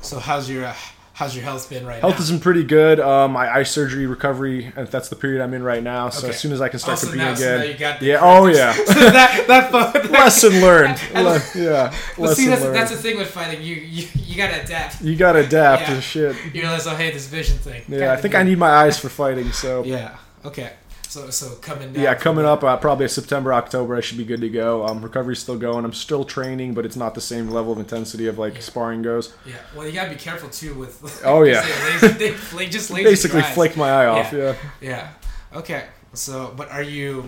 So 0.00 0.20
how's 0.20 0.48
your 0.48 0.64
uh, 0.66 0.74
how's 1.16 1.34
your 1.34 1.44
health 1.44 1.68
been 1.70 1.86
right 1.86 2.00
Health 2.00 2.12
now? 2.12 2.18
has 2.18 2.30
been 2.30 2.40
pretty 2.40 2.62
good. 2.62 3.00
Um, 3.00 3.32
my 3.32 3.50
eye 3.52 3.62
surgery 3.62 4.06
recovery, 4.06 4.70
and 4.76 4.86
that's 4.88 5.08
the 5.08 5.16
period 5.16 5.42
I'm 5.42 5.54
in 5.54 5.62
right 5.62 5.82
now. 5.82 6.10
So 6.10 6.26
Okay. 6.26 6.34
as 6.34 6.38
soon 6.40 6.52
as 6.52 6.60
I 6.60 6.68
can 6.68 6.78
start 6.78 6.92
Also 6.98 7.06
competing 7.06 7.26
now, 7.26 7.62
again, 7.62 7.98
yeah. 8.02 8.18
Oh 8.20 8.46
yeah. 8.58 8.72
that 8.74 9.44
that 9.48 9.70
phone. 9.72 10.12
Lesson 10.12 10.60
learned. 10.60 11.00
Le- 11.14 11.40
yeah. 11.54 11.92
Well, 12.18 12.28
Lesson 12.28 12.34
see, 12.36 12.46
that's, 12.48 12.62
learned. 12.62 12.76
that's 12.76 12.90
the 12.90 12.96
thing 12.98 13.16
with 13.16 13.30
fighting. 13.30 13.62
You 13.62 13.74
you, 13.76 14.06
you 14.14 14.36
gotta 14.36 14.62
adapt. 14.62 15.00
you 15.00 15.16
gotta 15.16 15.40
adapt 15.40 15.82
Yeah. 15.88 15.94
to 15.94 16.00
shit. 16.00 16.36
You 16.52 16.60
realize, 16.62 16.86
oh 16.86 16.94
hey, 16.94 17.10
this 17.10 17.26
vision 17.28 17.56
thing. 17.58 17.82
Yeah, 17.88 18.12
I 18.12 18.16
think. 18.16 18.34
I 18.34 18.42
need 18.42 18.58
my 18.58 18.70
eyes 18.70 18.98
for 18.98 19.08
fighting. 19.08 19.50
So 19.52 19.84
Yeah. 19.84 20.16
Okay. 20.44 20.72
So 21.16 21.30
so 21.30 21.54
coming 21.62 21.94
down. 21.94 22.02
yeah, 22.02 22.14
coming 22.14 22.44
up 22.44 22.62
uh, 22.62 22.76
probably 22.76 23.08
September, 23.08 23.54
October, 23.54 23.96
I 23.96 24.02
should 24.02 24.18
be 24.18 24.24
good 24.24 24.42
to 24.42 24.50
go. 24.50 24.84
Um, 24.84 25.00
recovery's 25.00 25.38
still 25.38 25.56
going. 25.56 25.86
I'm 25.86 25.94
still 25.94 26.24
training, 26.26 26.74
but 26.74 26.84
it's 26.84 26.94
not 26.96 27.14
the 27.14 27.22
same 27.22 27.48
level 27.48 27.72
of 27.72 27.78
intensity 27.78 28.26
of 28.26 28.38
like 28.38 28.54
Yeah. 28.56 28.60
sparring 28.60 29.00
goes. 29.00 29.32
Yeah. 29.46 29.54
Well, 29.74 29.86
you 29.86 29.92
gotta 29.92 30.10
be 30.10 30.16
careful 30.16 30.50
too 30.50 30.74
with. 30.74 31.00
Oh, 31.24 31.42
yeah. 31.42 31.62
They, 32.00 32.02
lazy, 32.02 32.08
they, 32.18 32.30
they 32.58 32.68
just 32.68 32.90
lazy 32.90 33.04
Basically, 33.04 33.40
flaked 33.40 33.78
my 33.78 33.88
eye 33.90 34.06
off. 34.06 34.30
Yeah. 34.30 34.54
Yeah. 34.82 35.08
Okay. 35.54 35.84
So, 36.12 36.52
but 36.54 36.70
are 36.70 36.82
you 36.82 37.26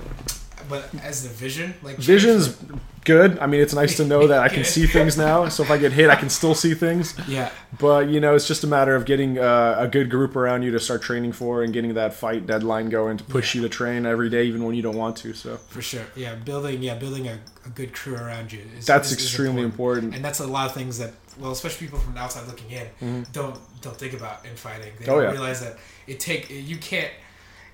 but 0.68 0.88
as 1.02 1.22
the 1.22 1.28
vision, 1.28 1.74
like 1.82 1.96
Vision's 1.96 2.56
good. 3.04 3.38
I 3.38 3.46
mean, 3.46 3.60
it's 3.60 3.72
nice 3.74 3.96
to 3.96 4.04
know 4.04 4.26
that 4.26 4.40
I 4.40 4.48
can 4.48 4.64
see 4.74 4.86
things 4.86 5.16
now. 5.16 5.48
So 5.48 5.62
if 5.62 5.70
I 5.70 5.78
get 5.78 5.92
hit, 5.92 6.10
I 6.10 6.14
can 6.16 6.28
still 6.28 6.54
see 6.54 6.74
things. 6.74 7.14
Yeah. 7.26 7.50
But 7.78 8.08
you 8.08 8.20
know, 8.20 8.34
it's 8.34 8.46
just 8.46 8.64
a 8.64 8.66
matter 8.66 8.94
of 8.94 9.04
getting 9.06 9.38
uh, 9.38 9.76
a 9.78 9.88
good 9.88 10.10
group 10.10 10.36
around 10.36 10.62
you 10.62 10.70
to 10.72 10.80
start 10.80 11.02
training 11.02 11.32
for, 11.32 11.62
and 11.62 11.72
getting 11.72 11.94
that 11.94 12.14
fight 12.14 12.46
deadline 12.46 12.88
going 12.90 13.16
to 13.18 13.24
push 13.24 13.54
you 13.54 13.62
to 13.62 13.68
train 13.68 14.04
every 14.06 14.28
day, 14.30 14.44
even 14.44 14.64
when 14.64 14.74
you 14.74 14.82
don't 14.82 14.96
want 14.96 15.16
to. 15.18 15.32
So 15.34 15.56
For 15.56 15.80
sure. 15.82 16.04
Yeah, 16.16 16.34
building 16.34 16.82
yeah 16.82 16.94
building 16.96 17.28
a, 17.28 17.38
a 17.66 17.70
good 17.70 17.92
crew 17.94 18.14
around 18.16 18.52
you. 18.52 18.62
Is, 18.76 18.86
that's 18.86 19.10
is- 19.12 19.18
is 19.18 19.24
extremely 19.24 19.62
important. 19.62 20.14
And 20.14 20.24
that's 20.24 20.40
a 20.40 20.46
lot 20.46 20.66
of 20.66 20.74
things 20.74 20.98
that 20.98 21.12
well, 21.38 21.52
especially 21.52 21.86
people 21.86 22.00
from 22.00 22.14
the 22.14 22.20
outside 22.20 22.46
looking 22.48 22.70
in 22.70 23.24
don't 23.32 23.56
don't 23.80 23.96
think 23.96 24.12
about 24.14 24.44
in 24.44 24.56
fighting. 24.56 24.92
They 24.98 25.04
Mm-hmm. 25.04 25.10
Oh, 25.10 25.14
don't 25.14 25.22
yeah. 25.24 25.30
realize 25.30 25.60
that 25.60 25.78
it 26.06 26.18
take 26.20 26.50
you 26.50 26.76
can't. 26.78 27.12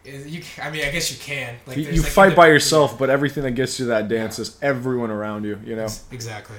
You, 0.04 0.42
I 0.62 0.70
mean, 0.70 0.84
I 0.84 0.90
guess 0.90 1.10
you 1.10 1.18
can. 1.18 1.56
Like 1.66 1.78
You, 1.78 1.84
you 1.84 2.02
like, 2.02 2.10
fight 2.10 2.36
by 2.36 2.48
yourself, 2.48 2.98
but 2.98 3.08
everything 3.08 3.42
that 3.44 3.52
gets 3.52 3.80
you 3.80 3.86
that 3.86 4.08
dance 4.08 4.38
is 4.38 4.58
everyone 4.60 5.10
around 5.10 5.44
you. 5.44 5.58
You 5.64 5.76
know. 5.76 5.88
Exactly. 6.10 6.56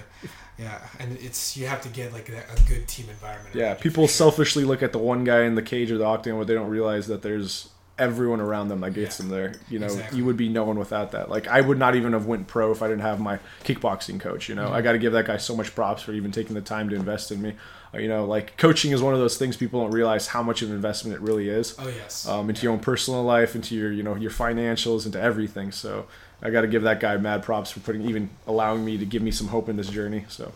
Yeah, 0.58 0.80
and 1.00 1.18
it's 1.18 1.58
you 1.58 1.68
have 1.68 1.82
to 1.82 1.90
get 1.90 2.14
like 2.14 2.30
a, 2.30 2.38
a 2.38 2.68
good 2.68 2.88
team 2.88 3.08
environment. 3.10 3.54
Yeah, 3.54 3.74
people 3.74 4.06
sure. 4.06 4.10
selfishly 4.10 4.64
look 4.64 4.82
at 4.82 4.94
the 4.94 4.98
one 4.98 5.24
guy 5.24 5.44
in 5.44 5.56
the 5.56 5.62
cage 5.62 5.92
or 5.92 5.98
the 5.98 6.06
octagon, 6.06 6.40
but 6.40 6.48
they 6.48 6.54
don't 6.54 6.70
realize 6.70 7.08
that 7.08 7.22
there's 7.22 7.70
everyone 7.98 8.42
around 8.42 8.68
them 8.68 8.82
that 8.82 8.92
gets 8.94 9.18
Yeah. 9.20 9.24
them 9.26 9.32
there. 9.32 9.54
You 9.70 9.80
know, 9.80 9.86
Exactly. 9.86 10.18
you 10.18 10.26
would 10.26 10.36
be 10.38 10.50
no 10.50 10.64
one 10.66 10.78
without 10.78 11.12
that. 11.14 11.30
Like 11.30 11.48
I 11.48 11.62
would 11.62 11.78
not 11.80 11.96
even 11.96 12.12
have 12.14 12.26
went 12.26 12.48
pro 12.48 12.72
if 12.72 12.82
I 12.82 12.88
didn't 12.88 13.04
have 13.04 13.20
my 13.22 13.40
kickboxing 13.64 14.20
coach. 14.20 14.50
You 14.50 14.56
know, 14.56 14.66
Mm-hmm. 14.66 14.74
I 14.76 14.82
got 14.82 14.92
to 14.94 14.98
give 15.00 15.14
that 15.14 15.26
guy 15.26 15.38
so 15.38 15.56
much 15.56 15.74
props 15.74 16.02
for 16.02 16.12
even 16.12 16.32
taking 16.32 16.56
the 16.56 16.62
time 16.62 16.90
to 16.90 16.96
invest 16.96 17.32
in 17.32 17.42
me. 17.42 17.54
Uh, 17.94 18.00
you 18.00 18.10
know, 18.10 18.26
like 18.26 18.58
coaching 18.58 18.92
is 18.92 19.02
one 19.02 19.14
of 19.14 19.20
those 19.22 19.38
things 19.38 19.56
people 19.56 19.82
don't 19.82 19.92
realize 19.92 20.28
how 20.28 20.44
much 20.44 20.62
of 20.62 20.70
an 20.70 20.76
investment 20.76 21.16
it 21.16 21.22
really 21.22 21.48
is. 21.48 21.74
Oh 21.80 21.88
yes. 21.88 22.28
Um, 22.28 22.50
into 22.50 22.64
your 22.64 22.74
own 22.74 22.80
personal 22.80 23.24
life, 23.24 23.56
into 23.56 23.76
your 23.76 23.92
you 23.94 24.04
know 24.04 24.16
your 24.16 24.32
financials, 24.32 25.06
into 25.06 25.22
everything. 25.22 25.72
So 25.72 26.08
I 26.42 26.50
got 26.50 26.62
to 26.62 26.68
give 26.68 26.84
that 26.84 27.00
guy 27.00 27.16
mad 27.16 27.44
props 27.44 27.72
for 27.72 27.80
putting 27.80 28.02
even 28.10 28.30
allowing 28.46 28.84
me 28.84 28.98
to 28.98 29.06
give 29.06 29.22
me 29.22 29.32
some 29.32 29.48
hope 29.48 29.70
in 29.70 29.78
this 29.78 29.88
journey. 29.90 30.26
So 30.28 30.52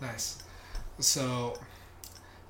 Nice. 0.00 0.42
So, 0.98 1.58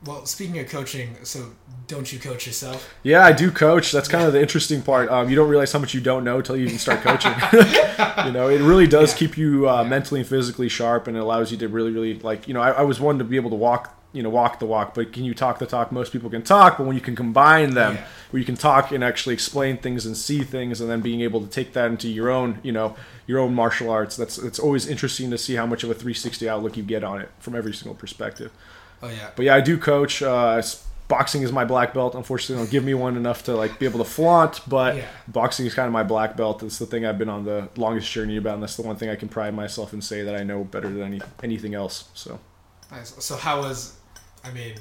well, 0.06 0.24
speaking 0.26 0.58
of 0.58 0.68
coaching, 0.68 1.16
so 1.24 1.50
don't 1.88 2.12
you 2.12 2.18
coach 2.18 2.46
yourself? 2.46 2.92
Yeah, 3.02 3.24
I 3.24 3.32
do 3.32 3.50
coach. 3.50 3.92
That's 3.92 4.08
kind 4.08 4.24
of 4.24 4.32
the 4.32 4.40
interesting 4.40 4.82
part. 4.82 5.08
Um, 5.10 5.28
you 5.28 5.36
don't 5.36 5.48
realize 5.48 5.72
how 5.72 5.78
much 5.78 5.94
you 5.94 6.00
don't 6.00 6.24
know 6.24 6.38
until 6.38 6.56
you 6.56 6.66
even 6.66 6.78
start 6.78 7.00
coaching. 7.00 7.32
you 8.26 8.32
know, 8.32 8.48
it 8.48 8.60
really 8.60 8.86
does 8.86 9.12
Yeah. 9.12 9.18
keep 9.18 9.36
you 9.38 9.68
uh, 9.68 9.82
Yeah. 9.82 9.88
mentally 9.88 10.20
and 10.20 10.28
physically 10.28 10.68
sharp, 10.68 11.06
and 11.08 11.16
it 11.16 11.20
allows 11.20 11.50
you 11.50 11.58
to 11.58 11.68
really, 11.68 11.90
really 11.90 12.18
like. 12.20 12.46
You 12.48 12.54
know, 12.54 12.60
I, 12.62 12.70
I 12.70 12.82
was 12.82 13.00
one 13.00 13.18
to 13.18 13.24
be 13.24 13.36
able 13.36 13.50
to 13.50 13.56
walk. 13.56 13.92
You 14.12 14.22
know, 14.22 14.30
walk 14.30 14.60
the 14.60 14.66
walk, 14.66 14.94
but 14.94 15.12
can 15.12 15.24
you 15.24 15.34
talk 15.34 15.58
the 15.58 15.66
talk? 15.66 15.92
Most 15.92 16.10
people 16.10 16.30
can 16.30 16.40
talk, 16.42 16.78
but 16.78 16.86
when 16.86 16.94
you 16.96 17.02
can 17.02 17.14
combine 17.14 17.74
them, 17.74 17.96
Yeah. 17.96 18.06
where 18.30 18.38
you 18.40 18.46
can 18.46 18.56
talk 18.56 18.90
and 18.90 19.04
actually 19.04 19.34
explain 19.34 19.76
things 19.76 20.06
and 20.06 20.16
see 20.16 20.42
things, 20.42 20.80
and 20.80 20.88
then 20.88 21.02
being 21.02 21.20
able 21.20 21.42
to 21.42 21.46
take 21.48 21.74
that 21.74 21.90
into 21.90 22.08
your 22.08 22.30
own, 22.30 22.58
you 22.62 22.72
know, 22.72 22.96
your 23.26 23.38
own 23.40 23.54
martial 23.54 23.90
arts. 23.90 24.16
That's 24.16 24.38
it's 24.38 24.58
always 24.58 24.86
interesting 24.88 25.30
to 25.32 25.36
see 25.38 25.56
how 25.56 25.66
much 25.66 25.84
of 25.84 25.90
a 25.90 25.94
360 25.94 26.48
outlook 26.48 26.78
you 26.78 26.82
get 26.82 27.04
on 27.04 27.20
it 27.20 27.28
from 27.40 27.54
every 27.54 27.74
single 27.74 27.94
perspective. 27.94 28.52
Oh 29.02 29.08
yeah. 29.08 29.30
But 29.36 29.44
yeah, 29.46 29.54
I 29.54 29.60
do 29.60 29.78
coach. 29.78 30.22
Uh, 30.22 30.62
boxing 31.08 31.42
is 31.42 31.52
my 31.52 31.64
black 31.64 31.94
belt. 31.94 32.14
Unfortunately, 32.14 32.56
they 32.56 32.62
don't 32.62 32.70
give 32.72 32.84
me 32.84 32.94
one 32.94 33.16
enough 33.16 33.44
to 33.44 33.54
like 33.56 33.78
be 33.78 33.86
able 33.86 33.98
to 33.98 34.04
flaunt. 34.10 34.60
But 34.68 34.96
Yeah. 34.96 35.06
boxing 35.28 35.66
is 35.66 35.74
kind 35.74 35.86
of 35.86 35.92
my 35.92 36.02
black 36.02 36.36
belt. 36.36 36.62
It's 36.62 36.78
the 36.78 36.86
thing 36.86 37.04
I've 37.06 37.18
been 37.18 37.28
on 37.28 37.44
the 37.44 37.68
longest 37.76 38.10
journey 38.10 38.36
about, 38.36 38.54
and 38.54 38.62
that's 38.62 38.76
the 38.76 38.82
one 38.82 38.96
thing 38.96 39.08
I 39.10 39.16
can 39.16 39.28
pride 39.28 39.54
myself 39.54 39.92
and 39.92 40.02
say 40.02 40.22
that 40.22 40.34
I 40.34 40.42
know 40.42 40.64
better 40.64 40.88
than 40.88 41.02
any 41.02 41.20
anything 41.42 41.74
else. 41.74 42.08
So 42.14 42.38
Nice. 42.90 43.14
So 43.24 43.36
how 43.36 43.60
was? 43.62 43.96
I 44.44 44.50
mean, 44.52 44.74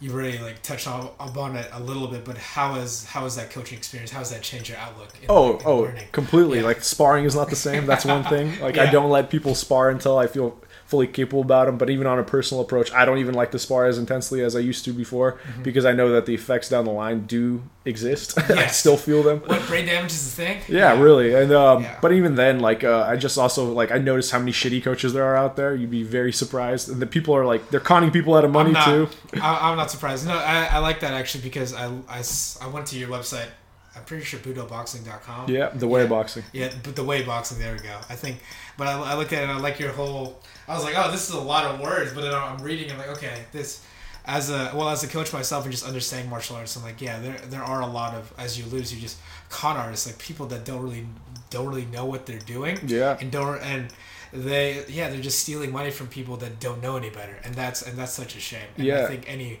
you've 0.00 0.14
already 0.14 0.38
like 0.38 0.62
touched 0.62 0.86
on, 0.86 1.10
upon 1.18 1.56
it 1.56 1.68
a 1.72 1.80
little 1.80 2.06
bit, 2.06 2.24
but 2.24 2.38
how 2.38 2.76
is 2.76 3.04
how 3.06 3.24
was 3.24 3.36
that 3.36 3.50
coaching 3.50 3.76
experience? 3.78 4.10
How 4.12 4.18
has 4.20 4.30
that 4.30 4.42
changed 4.42 4.68
your 4.68 4.78
outlook? 4.78 5.10
In, 5.20 5.26
oh 5.28 5.56
in 5.58 5.62
oh 5.64 5.78
learning? 5.80 6.08
completely. 6.12 6.58
Yeah. 6.60 6.64
Like 6.66 6.82
sparring 6.82 7.24
is 7.24 7.34
not 7.34 7.50
the 7.50 7.56
same. 7.56 7.86
That's 7.86 8.04
one 8.04 8.24
thing. 8.24 8.52
Like 8.60 8.78
I 8.78 8.86
don't 8.90 9.10
let 9.10 9.28
people 9.30 9.54
spar 9.54 9.90
until 9.90 10.18
I 10.18 10.26
feel 10.28 10.56
fully 10.86 11.06
capable 11.06 11.40
about 11.42 11.66
them. 11.66 11.78
But 11.78 11.90
even 11.90 12.06
on 12.06 12.18
a 12.18 12.22
personal 12.22 12.62
approach, 12.62 12.92
I 12.92 13.04
don't 13.04 13.18
even 13.18 13.34
like 13.34 13.50
to 13.52 13.58
spar 13.58 13.86
as 13.86 13.98
intensely 13.98 14.40
as 14.42 14.54
I 14.56 14.60
used 14.60 14.84
to 14.86 14.92
before 14.92 15.32
Mm-hmm. 15.32 15.62
because 15.64 15.84
I 15.84 15.92
know 15.92 16.10
that 16.12 16.26
the 16.26 16.34
effects 16.34 16.68
down 16.68 16.84
the 16.84 16.92
line 16.92 17.26
do 17.26 17.62
exist. 17.84 18.38
I 18.50 18.66
still 18.68 18.96
feel 18.96 19.22
them. 19.22 19.40
What 19.40 19.66
brain 19.66 19.86
damage 19.86 20.12
is 20.12 20.24
the 20.34 20.42
thing? 20.42 20.60
Yeah, 20.68 20.98
really. 21.00 21.34
And 21.34 21.52
um, 21.52 21.82
Yeah. 21.82 21.98
but 22.00 22.12
even 22.12 22.34
then, 22.36 22.60
like 22.60 22.84
uh, 22.84 23.04
I 23.08 23.16
just 23.16 23.36
also 23.38 23.72
like 23.72 23.90
I 23.92 23.98
noticed 23.98 24.30
how 24.32 24.38
many 24.38 24.52
shitty 24.52 24.82
coaches 24.82 25.12
there 25.12 25.24
are 25.24 25.36
out 25.36 25.56
there. 25.56 25.74
You'd 25.74 25.90
be 25.90 26.02
very 26.02 26.32
surprised, 26.32 26.88
and 26.88 27.00
the 27.02 27.06
people 27.06 27.34
are 27.34 27.44
like 27.44 27.70
they're 27.70 27.80
conning 27.80 28.10
people 28.10 28.34
out 28.34 28.44
of 28.44 28.50
money 28.50 28.68
I'm 28.68 28.74
not, 28.74 28.84
too. 28.86 29.08
I, 29.40 29.70
I'm 29.70 29.76
not 29.76 29.90
surprised. 29.90 30.26
No, 30.26 30.36
I, 30.36 30.66
I 30.66 30.78
like 30.78 31.00
that 31.00 31.12
actually 31.14 31.42
because 31.44 31.74
I, 31.74 31.86
I, 32.08 32.22
I 32.62 32.66
went 32.68 32.86
to 32.88 32.98
your 32.98 33.08
website. 33.08 33.48
I'm 33.96 34.04
pretty 34.04 34.24
sure 34.24 34.38
budoboxing.com. 34.40 35.50
Yeah, 35.50 35.68
the 35.70 35.88
way 35.88 36.02
Yeah. 36.02 36.08
boxing. 36.08 36.44
Yeah, 36.52 36.72
but 36.82 36.94
the 36.96 37.04
way 37.04 37.22
boxing, 37.22 37.58
there 37.58 37.72
we 37.72 37.80
go. 37.80 37.96
I 38.10 38.14
think, 38.14 38.38
but 38.76 38.86
I, 38.86 38.92
I 39.12 39.14
looked 39.14 39.32
at 39.32 39.40
it 39.40 39.48
and 39.48 39.52
I 39.52 39.58
like 39.58 39.78
your 39.80 39.92
whole. 39.92 40.40
I 40.68 40.74
was 40.74 40.84
like, 40.84 40.94
oh, 40.96 41.10
this 41.10 41.28
is 41.28 41.34
a 41.34 41.40
lot 41.40 41.64
of 41.64 41.80
words, 41.80 42.12
but 42.12 42.20
then 42.22 42.34
I'm 42.34 42.58
reading 42.62 42.90
and 42.90 42.98
like, 42.98 43.08
okay, 43.16 43.44
this. 43.52 43.84
As 44.28 44.50
a 44.50 44.72
well 44.74 44.88
as 44.88 45.04
a 45.04 45.06
coach 45.06 45.32
myself 45.32 45.62
and 45.66 45.70
just 45.72 45.86
understanding 45.86 46.28
martial 46.28 46.56
arts, 46.56 46.74
I'm 46.74 46.82
like, 46.82 47.00
yeah, 47.00 47.20
there 47.20 47.36
there 47.48 47.62
are 47.62 47.80
a 47.80 47.86
lot 47.86 48.12
of 48.12 48.32
as 48.36 48.58
you 48.58 48.64
lose, 48.66 48.92
you 48.92 49.00
just 49.00 49.18
con 49.50 49.76
artists, 49.76 50.04
like 50.04 50.18
people 50.18 50.46
that 50.46 50.64
don't 50.64 50.82
really 50.82 51.06
don't 51.48 51.68
really 51.68 51.84
know 51.86 52.04
what 52.06 52.26
they're 52.26 52.40
doing, 52.40 52.76
Yeah. 52.88 53.16
and 53.20 53.30
don't 53.30 53.62
and 53.62 53.86
they 54.32 54.84
yeah 54.88 55.10
they're 55.10 55.20
just 55.20 55.38
stealing 55.38 55.70
money 55.70 55.92
from 55.92 56.08
people 56.08 56.36
that 56.38 56.58
don't 56.58 56.82
know 56.82 56.96
any 56.96 57.08
better, 57.08 57.36
and 57.44 57.54
that's 57.54 57.82
and 57.82 57.96
that's 57.96 58.10
such 58.14 58.34
a 58.34 58.40
shame. 58.40 58.66
And 58.76 58.84
Yeah. 58.88 59.04
I 59.04 59.06
think 59.06 59.30
any 59.30 59.60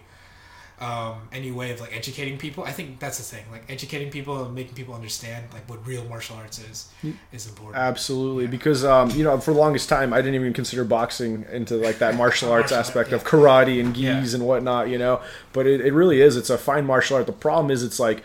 um, 0.80 1.28
any 1.32 1.50
way 1.50 1.70
of 1.72 1.80
like 1.80 1.96
educating 1.96 2.36
people. 2.36 2.62
I 2.64 2.72
think 2.72 2.98
that's 2.98 3.16
the 3.18 3.24
thing. 3.24 3.44
Like 3.50 3.64
educating 3.70 4.10
people 4.10 4.44
and 4.44 4.54
making 4.54 4.74
people 4.74 4.94
understand 4.94 5.46
like 5.52 5.68
what 5.70 5.86
real 5.86 6.04
martial 6.04 6.36
arts 6.36 6.58
is 6.58 6.88
is 7.32 7.46
important. 7.48 7.76
Absolutely, 7.76 8.46
because 8.46 8.84
um, 8.84 9.10
you 9.10 9.24
know, 9.24 9.38
for 9.38 9.52
the 9.54 9.58
longest 9.58 9.88
time, 9.88 10.12
I 10.12 10.18
didn't 10.18 10.34
even 10.34 10.52
consider 10.52 10.84
boxing 10.84 11.46
into 11.50 11.76
like 11.76 11.98
that 11.98 12.14
martial 12.22 12.52
arts 12.52 12.72
Martial 12.72 12.76
art, 12.76 12.86
aspect 12.86 13.12
of 13.12 13.24
karate 13.24 13.80
and 13.80 13.94
gis 13.94 14.04
Yeah. 14.32 14.38
and 14.38 14.46
whatnot. 14.46 14.88
You 14.90 14.98
know, 14.98 15.20
but 15.52 15.66
it, 15.66 15.80
it 15.80 15.92
really 15.94 16.20
is. 16.20 16.36
It's 16.36 16.50
a 16.50 16.58
fine 16.58 16.84
martial 16.84 17.16
art. 17.16 17.26
The 17.26 17.32
problem 17.32 17.70
is, 17.70 17.82
it's 17.82 17.98
like 17.98 18.22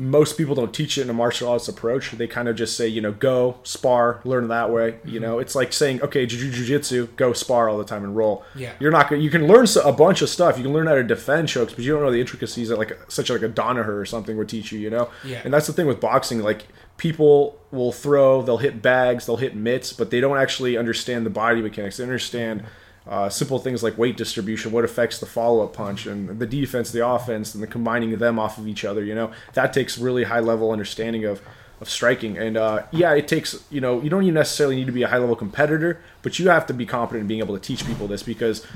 most 0.00 0.38
people 0.38 0.54
don't 0.54 0.72
teach 0.72 0.96
it 0.96 1.02
in 1.02 1.10
a 1.10 1.12
martial 1.12 1.48
arts 1.48 1.66
approach. 1.66 2.12
They 2.12 2.28
kind 2.28 2.46
of 2.48 2.54
just 2.54 2.76
say, 2.76 2.86
you 2.86 3.00
know, 3.00 3.10
go 3.12 3.56
spar, 3.64 4.20
learn 4.24 4.46
that 4.48 4.70
way. 4.70 4.92
Mm-hmm. 4.92 5.08
You 5.08 5.20
know, 5.20 5.38
it's 5.40 5.54
like 5.56 5.72
saying, 5.72 6.02
okay, 6.02 6.24
jujitsu, 6.26 7.14
go 7.16 7.32
spar 7.32 7.68
all 7.68 7.78
the 7.78 7.84
time 7.84 8.04
and 8.04 8.16
roll. 8.16 8.44
Yeah. 8.54 8.72
you're 8.78 8.92
not 8.92 9.10
gonna. 9.10 9.22
You 9.22 9.30
can 9.30 9.46
learn 9.48 9.66
a 9.84 9.92
bunch 9.92 10.22
of 10.22 10.28
stuff. 10.28 10.56
You 10.56 10.62
can 10.64 10.72
learn 10.72 10.86
how 10.86 10.94
to 10.94 11.02
defend 11.02 11.48
chokes, 11.48 11.72
but 11.74 11.84
you 11.84 11.92
don't 11.92 12.02
know 12.02 12.12
the 12.12 12.20
intricacies 12.20 12.68
that 12.68 12.78
like 12.78 12.96
such 13.10 13.28
like 13.30 13.42
a 13.42 13.48
Danaher 13.48 13.88
or 14.00 14.06
something 14.06 14.36
would 14.36 14.48
teach 14.48 14.70
you. 14.72 14.78
You 14.78 14.90
know, 14.90 15.10
Yeah. 15.24 15.42
and 15.44 15.52
that's 15.52 15.66
the 15.66 15.72
thing 15.72 15.86
with 15.86 16.00
boxing. 16.00 16.40
Like 16.40 16.66
people 16.96 17.58
will 17.70 17.92
throw, 17.92 18.42
they'll 18.42 18.56
hit 18.58 18.80
bags, 18.82 19.26
they'll 19.26 19.36
hit 19.36 19.54
mitts, 19.56 19.92
but 19.92 20.10
they 20.10 20.20
don't 20.20 20.38
actually 20.38 20.76
understand 20.76 21.26
the 21.26 21.30
body 21.30 21.60
mechanics. 21.62 21.96
They 21.96 22.04
understand 22.04 22.64
uh, 23.08 23.28
simple 23.28 23.58
things 23.58 23.82
like 23.82 23.96
weight 23.96 24.16
distribution, 24.16 24.70
what 24.70 24.84
affects 24.84 25.18
the 25.18 25.26
follow 25.26 25.64
up 25.64 25.72
punch, 25.72 26.06
and 26.06 26.38
the 26.38 26.46
defense, 26.46 26.90
the 26.90 27.06
offense, 27.06 27.54
and 27.54 27.62
the 27.62 27.66
combining 27.66 28.12
of 28.12 28.18
them 28.18 28.38
off 28.38 28.58
of 28.58 28.68
each 28.68 28.84
other. 28.84 29.02
You 29.02 29.14
know, 29.14 29.32
that 29.54 29.72
takes 29.72 29.96
really 29.98 30.24
high 30.24 30.40
level 30.40 30.70
understanding 30.70 31.24
of 31.24 31.40
of 31.80 31.88
striking. 31.88 32.36
And 32.36 32.56
uh, 32.56 32.84
yeah, 32.90 33.14
it 33.14 33.28
takes 33.28 33.64
you 33.70 33.80
know 33.80 34.02
you 34.02 34.10
don't 34.10 34.22
even 34.22 34.34
necessarily 34.34 34.76
need 34.76 34.86
to 34.86 34.92
be 34.92 35.02
a 35.02 35.08
high 35.08 35.18
level 35.18 35.36
competitor, 35.36 36.00
but 36.22 36.38
you 36.38 36.48
have 36.50 36.66
to 36.66 36.74
be 36.74 36.84
competent 36.84 37.22
in 37.22 37.28
being 37.28 37.40
able 37.40 37.54
to 37.54 37.62
teach 37.62 37.86
people 37.86 38.08
this 38.08 38.22
because 38.22 38.66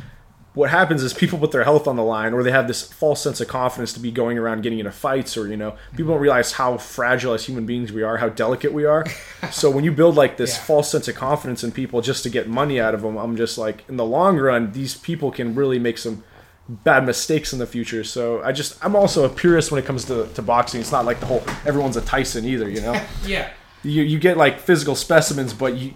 what 0.54 0.68
happens 0.70 1.02
is 1.02 1.14
people 1.14 1.38
put 1.38 1.50
their 1.50 1.64
health 1.64 1.86
on 1.88 1.96
the 1.96 2.02
line 2.02 2.34
or 2.34 2.42
they 2.42 2.50
have 2.50 2.68
this 2.68 2.82
false 2.82 3.22
sense 3.22 3.40
of 3.40 3.48
confidence 3.48 3.92
to 3.94 4.00
be 4.00 4.10
going 4.10 4.36
around 4.36 4.62
getting 4.62 4.78
into 4.78 4.92
fights 4.92 5.36
or 5.36 5.48
you 5.48 5.56
know 5.56 5.74
people 5.96 6.12
don't 6.12 6.20
realize 6.20 6.52
how 6.52 6.76
fragile 6.76 7.32
as 7.32 7.46
human 7.46 7.64
beings 7.64 7.90
we 7.90 8.02
are 8.02 8.18
how 8.18 8.28
delicate 8.28 8.72
we 8.72 8.84
are 8.84 9.04
so 9.50 9.70
when 9.70 9.82
you 9.84 9.90
build 9.92 10.14
like 10.14 10.36
this 10.36 10.54
Yeah. 10.56 10.62
false 10.64 10.90
sense 10.90 11.08
of 11.08 11.14
confidence 11.14 11.64
in 11.64 11.72
people 11.72 12.02
just 12.02 12.22
to 12.24 12.28
get 12.30 12.48
money 12.48 12.78
out 12.78 12.94
of 12.94 13.00
them 13.02 13.16
i'm 13.16 13.36
just 13.36 13.56
like 13.56 13.82
in 13.88 13.96
the 13.96 14.04
long 14.04 14.36
run 14.38 14.72
these 14.72 14.94
people 14.94 15.30
can 15.30 15.54
really 15.54 15.78
make 15.78 15.96
some 15.96 16.22
bad 16.68 17.04
mistakes 17.06 17.52
in 17.54 17.58
the 17.58 17.66
future 17.66 18.04
so 18.04 18.42
i 18.42 18.52
just 18.52 18.82
i'm 18.84 18.94
also 18.94 19.24
a 19.24 19.28
purist 19.28 19.72
when 19.72 19.82
it 19.82 19.86
comes 19.86 20.04
to, 20.04 20.26
to 20.34 20.42
boxing 20.42 20.80
it's 20.80 20.92
not 20.92 21.04
like 21.06 21.18
the 21.20 21.26
whole 21.26 21.42
everyone's 21.66 21.96
a 21.96 22.00
tyson 22.02 22.44
either 22.44 22.68
you 22.68 22.80
know 22.80 22.92
yeah. 23.26 23.50
you, 23.82 24.02
you 24.02 24.18
get 24.18 24.36
like 24.36 24.60
physical 24.60 24.94
specimens 24.94 25.52
but 25.54 25.76
you 25.76 25.92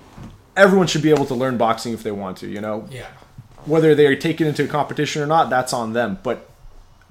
everyone 0.57 0.87
should 0.87 1.03
be 1.03 1.11
able 1.11 1.27
to 1.27 1.35
learn 1.35 1.57
boxing 1.59 1.93
if 1.93 2.03
they 2.03 2.11
want 2.11 2.39
to 2.39 2.49
you 2.49 2.61
know 2.61 2.87
Yeah. 2.91 3.07
Whether 3.67 3.95
they 3.95 4.07
are 4.07 4.17
taken 4.17 4.47
into 4.47 4.65
a 4.65 4.69
competition 4.69 5.23
or 5.23 5.27
not, 5.27 5.51
that's 5.51 5.73
on 5.73 5.93
them. 5.93 6.19
But 6.23 6.49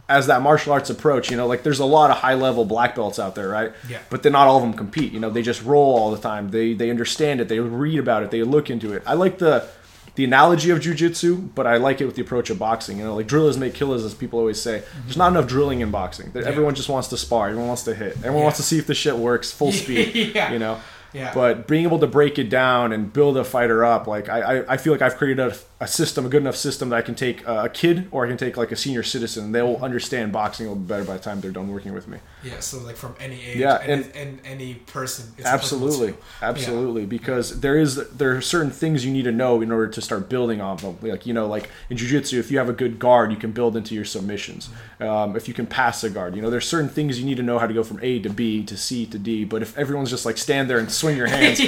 as 0.07 0.27
that 0.27 0.41
martial 0.41 0.73
arts 0.73 0.89
approach, 0.89 1.31
you 1.31 1.37
know, 1.37 1.47
like 1.47 1.63
there's 1.63 1.79
a 1.79 1.85
lot 1.85 2.11
of 2.11 2.17
high 2.17 2.35
level 2.35 2.65
black 2.65 2.95
belts 2.95 3.17
out 3.19 3.35
there, 3.35 3.49
right? 3.49 3.71
Yeah. 3.89 3.99
But 4.09 4.23
then 4.23 4.33
not 4.33 4.47
all 4.47 4.57
of 4.57 4.63
them 4.63 4.73
compete. 4.73 5.11
You 5.11 5.19
know, 5.19 5.29
they 5.29 5.41
just 5.41 5.63
roll 5.63 5.97
all 5.97 6.11
the 6.11 6.21
time. 6.21 6.51
They 6.51 6.73
they 6.73 6.89
understand 6.89 7.41
it. 7.41 7.47
They 7.49 7.59
read 7.59 7.99
about 7.99 8.23
it. 8.23 8.31
They 8.31 8.43
look 8.43 8.69
into 8.69 8.93
it. 8.93 9.03
I 9.05 9.13
like 9.13 9.39
the 9.39 9.67
the 10.15 10.23
analogy 10.23 10.69
of 10.69 10.79
jujitsu, 10.79 11.49
but 11.55 11.67
I 11.67 11.75
like 11.77 11.99
it 11.99 12.05
with 12.05 12.15
the 12.15 12.21
approach 12.21 12.49
of 12.49 12.57
boxing. 12.57 12.99
You 12.99 13.03
know, 13.03 13.15
like 13.15 13.27
drillers 13.27 13.57
make 13.57 13.73
killers, 13.73 14.05
as 14.05 14.13
people 14.13 14.39
always 14.39 14.61
say. 14.61 14.83
There's 15.03 15.17
not 15.17 15.31
enough 15.31 15.47
drilling 15.47 15.81
in 15.81 15.91
boxing. 15.91 16.31
Everyone 16.35 16.73
just 16.75 16.87
wants 16.87 17.09
to 17.09 17.17
spar. 17.17 17.47
Everyone 17.47 17.67
wants 17.67 17.83
to 17.83 17.95
hit. 17.95 18.15
Everyone 18.17 18.43
wants 18.43 18.57
to 18.57 18.63
see 18.63 18.77
if 18.77 18.87
the 18.87 18.95
shit 18.95 19.17
works 19.17 19.51
full 19.51 19.71
speed. 19.83 20.33
Yeah. 20.35 20.53
You 20.53 20.59
know. 20.59 20.79
Yeah. 21.15 21.33
But 21.33 21.67
being 21.67 21.83
able 21.83 21.99
to 21.99 22.07
break 22.07 22.37
it 22.37 22.49
down 22.49 22.91
and 22.91 23.11
build 23.11 23.37
a 23.37 23.43
fighter 23.45 23.85
up, 23.85 24.05
like 24.05 24.27
I, 24.27 24.41
I, 24.59 24.73
I 24.73 24.77
feel 24.77 24.91
like 24.91 25.01
I've 25.01 25.15
created 25.15 25.39
a, 25.39 25.55
a 25.79 25.87
system, 25.87 26.25
a 26.25 26.29
good 26.29 26.41
enough 26.41 26.55
system 26.57 26.89
that 26.89 26.97
I 26.97 27.01
can 27.01 27.15
take 27.15 27.45
a 27.47 27.69
kid 27.69 28.07
or 28.11 28.25
I 28.25 28.27
can 28.27 28.37
take 28.37 28.57
like 28.57 28.71
a 28.71 28.75
senior 28.75 29.01
citizen. 29.03 29.45
And 29.45 29.55
they 29.55 29.61
will 29.61 29.81
understand 29.83 30.31
boxing 30.33 30.65
a 30.65 30.69
little 30.69 30.83
better 30.83 31.05
by 31.05 31.13
the 31.13 31.23
time 31.23 31.39
they're 31.41 31.51
done 31.51 31.69
working 31.69 31.93
with 31.93 32.07
me. 32.07 32.17
Yeah, 32.43 32.59
so 32.59 32.79
like 32.79 32.95
from 32.97 33.15
any 33.19 33.41
age, 33.43 33.57
Yeah, 33.57 33.77
and, 33.81 34.03
and- 34.03 34.15
and, 34.15 34.39
any 34.45 34.75
person. 34.75 35.33
Absolutely, 35.43 36.13
absolutely. 36.41 37.05
Because 37.05 37.59
there 37.61 37.77
is 37.77 37.95
there 38.11 38.35
are 38.35 38.41
certain 38.41 38.71
things 38.71 39.05
you 39.05 39.11
need 39.11 39.23
to 39.23 39.31
know 39.31 39.61
in 39.61 39.71
order 39.71 39.87
to 39.87 40.01
start 40.01 40.29
building 40.29 40.61
off 40.61 40.81
them. 40.81 40.97
Like 41.01 41.25
you 41.25 41.33
know, 41.33 41.47
like 41.47 41.69
in 41.89 41.97
jujitsu, 41.97 42.39
if 42.39 42.51
you 42.51 42.57
have 42.57 42.69
a 42.69 42.73
good 42.73 42.99
guard, 42.99 43.31
you 43.31 43.37
can 43.37 43.51
build 43.51 43.75
into 43.77 43.95
your 43.95 44.05
submissions. 44.05 44.69
Um, 44.99 45.35
if 45.35 45.47
you 45.47 45.53
can 45.53 45.65
pass 45.65 46.03
a 46.03 46.09
guard, 46.09 46.35
you 46.35 46.41
know, 46.41 46.49
there's 46.49 46.67
certain 46.67 46.89
things 46.89 47.19
you 47.19 47.25
need 47.25 47.37
to 47.37 47.43
know 47.43 47.57
how 47.59 47.67
to 47.67 47.73
go 47.73 47.83
from 47.83 47.99
A 48.01 48.19
to 48.19 48.29
B 48.29 48.63
to 48.65 48.77
C 48.77 49.05
to 49.07 49.17
D. 49.19 49.43
But 49.45 49.61
if 49.61 49.77
everyone's 49.77 50.09
just 50.09 50.25
like 50.25 50.37
stand 50.37 50.69
there 50.69 50.77
and 50.79 50.91
swing 51.05 51.17
your 51.17 51.27
hands, 51.35 51.59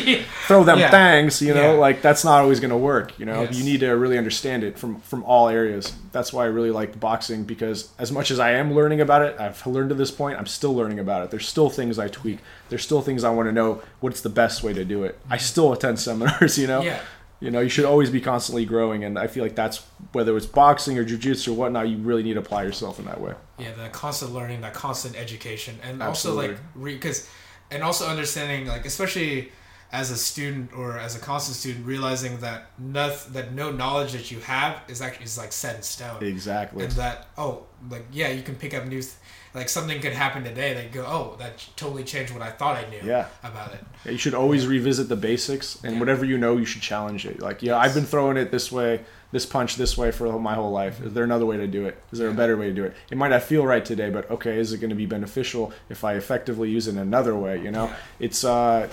throw 0.47 0.63
them 0.63 0.80
Yeah. 0.80 0.89
thangs, 0.91 1.41
you 1.41 1.54
know, 1.54 1.73
Yeah. 1.73 1.80
like 1.80 2.02
that's 2.02 2.23
not 2.23 2.41
always 2.41 2.60
going 2.60 2.71
to 2.71 2.78
work. 2.78 3.17
You 3.19 3.26
know, 3.26 3.43
Yes. 3.43 3.56
you 3.58 3.63
need 3.63 3.80
to 3.82 3.91
really 3.91 4.17
understand 4.17 4.63
it 4.63 4.78
from 4.78 5.00
from 5.02 5.23
all 5.23 5.47
areas. 5.50 5.93
That's 6.12 6.34
why 6.34 6.43
I 6.43 6.47
really 6.47 6.71
like 6.71 7.00
boxing 7.00 7.43
because 7.43 7.89
as 8.00 8.12
much 8.12 8.32
as 8.32 8.39
I 8.39 8.52
am 8.52 8.73
learning 8.73 9.02
about 9.02 9.21
it, 9.21 9.36
I've 9.39 9.65
learned 9.67 9.89
to 9.89 9.95
this 9.95 10.12
point. 10.12 10.38
I'm 10.39 10.47
still 10.47 10.76
learning 10.76 11.00
about 11.00 11.23
it. 11.23 11.32
There's 11.32 11.47
still 11.47 11.69
things 11.69 12.00
I 12.00 12.08
tweak. 12.08 12.39
There's 12.69 12.84
still 12.84 13.02
things 13.02 13.23
I 13.23 13.30
want 13.30 13.47
to 13.47 13.54
know. 13.54 13.82
What's 14.00 14.21
the 14.21 14.30
best 14.30 14.63
way 14.63 14.73
to 14.73 14.84
do 14.84 15.04
it? 15.04 15.17
I 15.30 15.38
still 15.38 15.71
attend 15.73 16.00
seminars. 16.00 16.58
You 16.63 16.67
know. 16.67 16.82
Yeah. 16.82 17.00
You 17.39 17.52
know, 17.52 17.60
you 17.60 17.69
should 17.69 17.86
always 17.86 18.10
be 18.10 18.19
constantly 18.19 18.65
growing, 18.65 19.04
and 19.04 19.19
I 19.19 19.28
feel 19.28 19.43
like 19.43 19.54
that's 19.54 19.84
whether 20.12 20.36
it's 20.36 20.47
boxing 20.47 20.97
or 20.97 21.06
jujitsu 21.06 21.50
or 21.50 21.54
whatnot. 21.54 21.88
You 21.88 21.97
really 21.97 22.23
need 22.23 22.34
to 22.34 22.39
apply 22.39 22.63
yourself 22.63 22.97
in 22.97 23.06
that 23.06 23.21
way. 23.21 23.34
Yeah, 23.60 23.73
the 23.73 23.89
constant 23.89 24.34
learning, 24.34 24.62
that 24.62 24.73
constant 24.73 25.15
education, 25.15 25.76
and 25.84 26.02
Absolutely. 26.02 26.47
also 26.50 26.60
like 26.80 26.84
because, 26.95 27.30
and 27.72 27.84
also 27.84 28.08
understanding 28.08 28.68
like 28.68 28.86
especially 28.86 29.52
as 29.92 30.12
a 30.12 30.18
student 30.18 30.72
or 30.74 30.98
as 30.98 31.16
a 31.16 31.20
constant 31.20 31.56
student, 31.56 31.86
realizing 31.86 32.40
that 32.40 32.66
nothing, 32.78 33.32
that 33.34 33.54
no 33.54 33.72
knowledge 33.72 34.12
that 34.12 34.30
you 34.32 34.40
have 34.42 34.82
is 34.90 35.02
actually 35.02 35.24
is 35.26 35.38
like 35.38 35.54
set 35.54 35.78
in 35.78 35.82
stone, 35.82 36.22
Exactly. 36.24 36.84
and 36.84 36.92
that 36.94 37.28
oh 37.38 37.64
like 37.90 38.06
yeah 38.12 38.28
you 38.30 38.42
can 38.44 38.56
pick 38.56 38.74
up 38.74 38.86
new. 38.86 39.02
Th- 39.02 39.14
like 39.54 39.70
something 39.70 40.00
could 40.02 40.12
happen 40.14 40.44
today 40.44 40.74
that 40.76 40.92
go 40.92 41.04
oh 41.08 41.36
that 41.40 41.66
totally 41.78 42.04
changed 42.04 42.32
what 42.34 42.44
I 42.44 42.52
thought 42.52 42.76
I 42.78 42.88
knew 42.90 43.00
Yeah. 43.04 43.28
about 43.44 43.74
it 43.74 43.80
Yeah, 44.06 44.12
you 44.12 44.18
should 44.20 44.36
always 44.36 44.68
revisit 44.68 45.08
the 45.10 45.16
basics, 45.16 45.80
and 45.84 45.94
Yeah. 45.94 46.00
whatever 46.00 46.26
you 46.26 46.38
know, 46.38 46.58
you 46.58 46.66
should 46.66 46.82
challenge 46.84 47.26
it. 47.26 47.40
Like, 47.42 47.64
yeah, 47.64 47.78
I've 47.78 47.94
been 47.96 48.06
throwing 48.06 48.38
it 48.38 48.52
this 48.52 48.72
way, 48.72 49.02
this 49.32 49.46
punch 49.46 49.76
this 49.76 49.98
way 49.98 50.12
for 50.12 50.40
my 50.40 50.54
whole 50.56 50.72
life. 50.72 51.02
Is 51.02 51.13
there 51.13 51.24
another 51.24 51.46
way 51.46 51.58
to 51.58 51.68
do 51.68 51.86
it? 51.86 52.02
Is 52.12 52.20
there 52.20 52.30
a 52.30 52.34
better 52.34 52.56
way 52.56 52.68
to 52.68 52.74
do 52.74 52.84
it? 52.86 52.96
It 53.12 53.18
might 53.18 53.30
not 53.30 53.44
feel 53.44 53.66
right 53.66 53.84
today, 53.84 54.10
but 54.10 54.30
okay, 54.32 54.58
is 54.58 54.72
it 54.74 54.78
going 54.80 54.90
to 54.90 54.96
be 54.96 55.06
beneficial 55.06 55.74
if 55.90 56.04
I 56.04 56.13
effectively 56.13 56.70
use 56.70 56.88
it 56.88 56.92
in 56.92 56.98
another 56.98 57.36
way? 57.36 57.62
You 57.62 57.72
know, 57.72 57.92
it's 58.20 58.44
uh, 58.44 58.88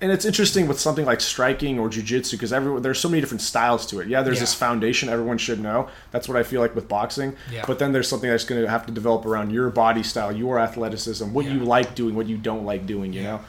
and 0.00 0.12
it's 0.12 0.24
interesting 0.26 0.66
with 0.68 0.78
something 0.78 1.06
like 1.06 1.20
striking 1.22 1.78
or 1.78 1.88
jujitsu 1.88 2.32
because 2.32 2.52
everyone 2.52 2.82
there's 2.82 2.98
so 3.00 3.08
many 3.08 3.20
different 3.20 3.40
styles 3.40 3.86
to 3.86 4.00
it. 4.00 4.08
Yeah, 4.08 4.22
there's 4.22 4.36
Yeah. 4.38 4.40
this 4.42 4.54
foundation 4.54 5.08
everyone 5.08 5.38
should 5.38 5.60
know. 5.60 5.88
That's 6.10 6.28
what 6.28 6.36
I 6.36 6.42
feel 6.42 6.60
like 6.60 6.74
with 6.74 6.88
boxing. 6.88 7.34
Yeah. 7.50 7.64
But 7.66 7.78
then 7.78 7.92
there's 7.92 8.08
something 8.08 8.28
that's 8.28 8.44
going 8.44 8.60
to 8.62 8.68
have 8.68 8.84
to 8.86 8.92
develop 8.92 9.24
around 9.24 9.52
your 9.52 9.70
body 9.70 10.02
style, 10.02 10.32
your 10.32 10.58
athleticism, 10.58 11.32
what 11.32 11.46
you 11.46 11.60
like 11.60 11.94
doing, 11.94 12.14
what 12.14 12.26
you 12.26 12.36
don't 12.36 12.64
like 12.66 12.86
doing. 12.86 13.12
You 13.12 13.22
Yeah. 13.22 13.26
know. 13.36 13.40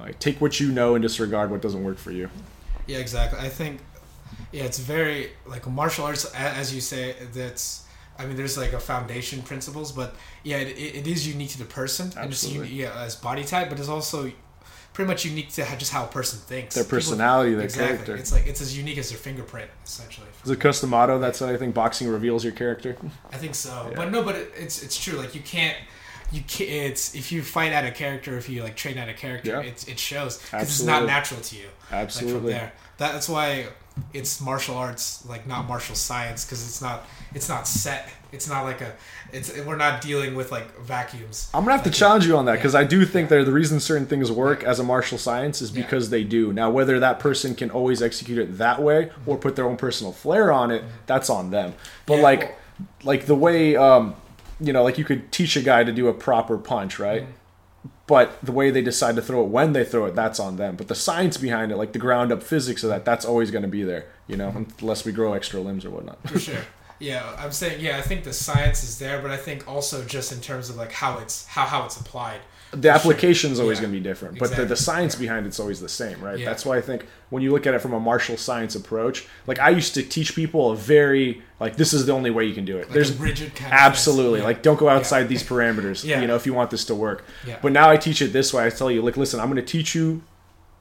Like 0.00 0.18
take 0.18 0.40
what 0.40 0.58
you 0.60 0.72
know 0.72 0.94
and 0.94 1.02
disregard 1.02 1.50
what 1.50 1.60
doesn't 1.60 1.84
work 1.84 1.98
for 1.98 2.10
you. 2.12 2.30
Yeah, 2.86 2.98
exactly. 2.98 3.38
I 3.38 3.48
think, 3.50 3.80
yeah, 4.52 4.64
it's 4.64 4.78
very 4.78 5.30
like 5.46 5.66
martial 5.68 6.04
arts, 6.04 6.24
as 6.34 6.74
you 6.74 6.80
say. 6.80 7.16
That's, 7.32 7.84
I 8.18 8.26
mean, 8.26 8.36
there's 8.36 8.56
like 8.58 8.72
a 8.72 8.80
foundation 8.80 9.42
principles, 9.42 9.92
but 9.92 10.14
yeah, 10.44 10.58
it, 10.58 10.76
it 10.78 10.94
it 11.00 11.06
is 11.06 11.26
unique 11.26 11.50
to 11.50 11.58
the 11.58 11.64
person, 11.64 12.06
and 12.18 12.30
it's 12.30 12.44
Absolutely. 12.44 12.74
yeah 12.74 12.92
as 13.04 13.16
body 13.16 13.44
type, 13.44 13.68
but 13.70 13.78
it's 13.80 13.88
also 13.88 14.30
pretty 14.92 15.08
much 15.08 15.24
unique 15.24 15.48
to 15.50 15.64
how, 15.64 15.74
just 15.74 15.90
how 15.90 16.04
a 16.04 16.08
person 16.08 16.38
thinks. 16.38 16.74
Their 16.74 16.84
People- 16.84 16.98
personality, 16.98 17.54
their 17.54 17.64
exactly. 17.64 17.86
character. 17.96 18.16
It's 18.16 18.30
like 18.32 18.46
it's 18.46 18.60
as 18.60 18.76
unique 18.76 18.98
as 18.98 19.08
their 19.08 19.18
fingerprint, 19.18 19.70
essentially. 19.84 20.26
Is 20.44 20.50
it 20.50 20.60
Cus 20.60 20.80
D'Amato 20.82 21.18
that 21.20 21.34
said 21.34 21.48
I 21.54 21.56
think 21.56 21.74
boxing 21.74 22.08
reveals 22.08 22.44
your 22.44 22.52
character? 22.52 22.96
I 23.32 23.38
think 23.38 23.54
so, 23.54 23.86
Yeah. 23.88 23.96
but 23.96 24.10
no, 24.10 24.22
but 24.22 24.34
it, 24.36 24.52
it's 24.56 24.82
it's 24.82 25.02
true. 25.02 25.18
Like 25.18 25.34
you 25.34 25.40
can't. 25.40 25.76
You 26.30 26.40
can't, 26.48 26.70
it's 26.70 27.14
if 27.14 27.30
you 27.30 27.42
fight 27.42 27.72
out 27.74 27.84
a 27.84 27.90
character, 27.90 28.38
if 28.38 28.48
you 28.48 28.62
like 28.62 28.74
train 28.74 28.96
out 28.96 29.08
a 29.10 29.12
character, 29.12 29.50
Yeah. 29.50 29.60
it's 29.60 29.86
it 29.86 29.98
shows 29.98 30.38
because 30.38 30.62
it's 30.68 30.82
not 30.82 31.04
natural 31.04 31.40
to 31.42 31.56
you. 31.56 31.64
like 31.66 31.88
from 31.88 31.98
Absolutely. 31.98 32.52
there. 32.54 32.72
That's 32.96 33.28
why 33.28 33.66
it's 34.12 34.40
martial 34.40 34.76
arts, 34.76 35.24
like 35.28 35.46
not 35.46 35.66
martial 35.66 35.94
science, 35.94 36.44
because 36.44 36.66
it's 36.66 36.80
not 36.82 37.04
it's 37.34 37.48
not 37.48 37.66
set. 37.66 38.08
It's 38.32 38.48
not 38.48 38.64
like 38.64 38.80
a 38.80 38.94
it's 39.32 39.54
we're 39.64 39.76
not 39.76 40.00
dealing 40.00 40.34
with 40.34 40.50
like 40.50 40.78
vacuums. 40.80 41.50
I'm 41.52 41.64
gonna 41.64 41.76
have 41.76 41.84
to 41.84 41.90
challenge 41.90 42.26
you 42.26 42.36
on 42.36 42.46
that 42.46 42.54
because 42.56 42.74
yeah. 42.74 42.80
I 42.80 42.84
do 42.84 43.04
think 43.04 43.28
that 43.28 43.44
the 43.44 43.52
reason 43.52 43.80
certain 43.80 44.06
things 44.06 44.30
work 44.32 44.62
as 44.64 44.78
a 44.80 44.84
martial 44.84 45.18
science 45.18 45.60
is 45.60 45.70
Yeah. 45.72 45.82
because 45.82 46.10
they 46.10 46.24
do. 46.24 46.52
Now, 46.52 46.70
whether 46.70 46.98
that 47.00 47.18
person 47.18 47.54
can 47.54 47.70
always 47.70 48.02
execute 48.02 48.38
it 48.38 48.58
that 48.58 48.80
way 48.82 49.10
or 49.26 49.36
put 49.36 49.56
their 49.56 49.66
own 49.66 49.76
personal 49.76 50.12
flair 50.12 50.50
on 50.52 50.70
it, 50.70 50.82
that's 51.06 51.28
on 51.28 51.50
them. 51.50 51.74
But 52.06 52.16
Yeah, 52.16 52.22
like, 52.22 52.40
well- 52.40 52.56
like 53.04 53.26
the 53.26 53.34
way, 53.36 53.76
um, 53.76 54.14
you 54.60 54.72
know, 54.72 54.82
like 54.82 54.96
you 54.98 55.04
could 55.04 55.30
teach 55.30 55.56
a 55.56 55.60
guy 55.62 55.84
to 55.84 55.92
do 55.92 56.08
a 56.08 56.14
proper 56.14 56.56
punch, 56.56 56.98
right? 56.98 57.22
Mm-hmm. 57.22 57.32
But 58.06 58.40
the 58.42 58.52
way 58.52 58.70
they 58.70 58.82
decide 58.82 59.16
to 59.16 59.22
throw 59.22 59.42
it 59.42 59.48
when 59.48 59.72
they 59.72 59.84
throw 59.84 60.06
it, 60.06 60.14
that's 60.14 60.38
on 60.38 60.56
them. 60.56 60.76
But 60.76 60.88
the 60.88 60.94
science 60.94 61.36
behind 61.36 61.72
it, 61.72 61.76
like 61.76 61.92
the 61.92 61.98
ground 61.98 62.32
up 62.32 62.42
physics 62.42 62.82
of 62.82 62.90
that, 62.90 63.04
that's 63.04 63.24
always 63.24 63.50
going 63.50 63.62
to 63.62 63.68
be 63.68 63.82
there, 63.82 64.06
you 64.26 64.36
know, 64.36 64.48
mm-hmm. 64.48 64.64
unless 64.80 65.04
we 65.04 65.12
grow 65.12 65.32
extra 65.32 65.60
limbs 65.60 65.84
or 65.84 65.90
whatnot. 65.90 66.18
for 66.28 66.38
sure. 66.38 66.64
Yeah, 66.98 67.34
I'm 67.36 67.50
saying 67.50 67.80
yeah. 67.80 67.98
I 67.98 68.00
think 68.00 68.22
the 68.22 68.32
science 68.32 68.84
is 68.84 69.00
there, 69.00 69.20
but 69.20 69.32
I 69.32 69.36
think 69.36 69.66
also 69.66 70.04
just 70.04 70.30
in 70.30 70.40
terms 70.40 70.70
of 70.70 70.76
like 70.76 70.92
how 70.92 71.18
it's 71.18 71.46
how 71.46 71.64
how 71.64 71.84
it's 71.84 72.00
applied. 72.00 72.40
The 72.72 72.90
application 72.90 73.52
is 73.52 73.60
always 73.60 73.78
Yeah. 73.78 73.82
going 73.82 73.92
to 73.94 73.98
be 74.00 74.02
different, 74.02 74.38
but 74.38 74.56
the, 74.56 74.64
the 74.64 74.76
science 74.76 75.14
Yeah. 75.14 75.20
behind 75.20 75.46
it's 75.46 75.60
always 75.60 75.80
the 75.80 75.88
same, 75.88 76.20
right? 76.20 76.38
Yeah. 76.38 76.46
That's 76.46 76.64
why 76.64 76.78
I 76.78 76.80
think 76.80 77.06
when 77.30 77.42
you 77.42 77.50
look 77.52 77.66
at 77.66 77.74
it 77.74 77.80
from 77.80 77.92
a 77.92 78.00
martial 78.00 78.36
science 78.38 78.74
approach, 78.74 79.26
like 79.46 79.58
I 79.58 79.68
used 79.70 79.92
to 79.94 80.02
teach 80.02 80.34
people 80.34 80.70
a 80.70 80.76
very 80.76 81.42
like 81.60 81.76
this 81.76 81.92
is 81.92 82.06
the 82.06 82.12
only 82.12 82.30
way 82.30 82.44
you 82.46 82.54
can 82.54 82.64
do 82.64 82.76
it. 82.78 82.86
Like 82.86 82.94
There's 82.94 83.10
a 83.10 83.22
rigid 83.22 83.54
kind 83.54 83.72
absolutely 83.72 84.40
like 84.40 84.62
don't 84.62 84.78
go 84.78 84.88
outside 84.88 85.28
these 85.28 85.42
parameters, 85.48 86.02
Yeah. 86.04 86.20
you 86.22 86.26
know, 86.26 86.34
if 86.34 86.46
you 86.46 86.54
want 86.54 86.70
this 86.70 86.84
to 86.86 86.94
work. 86.94 87.24
Yeah. 87.46 87.58
But 87.60 87.72
now 87.72 87.90
I 87.90 87.96
teach 87.98 88.22
it 88.22 88.32
this 88.32 88.52
way. 88.54 88.64
I 88.66 88.70
tell 88.70 88.90
you, 88.90 89.02
like, 89.02 89.16
listen, 89.18 89.38
I'm 89.38 89.50
going 89.50 89.64
to 89.64 89.70
teach 89.70 89.94
you. 89.94 90.22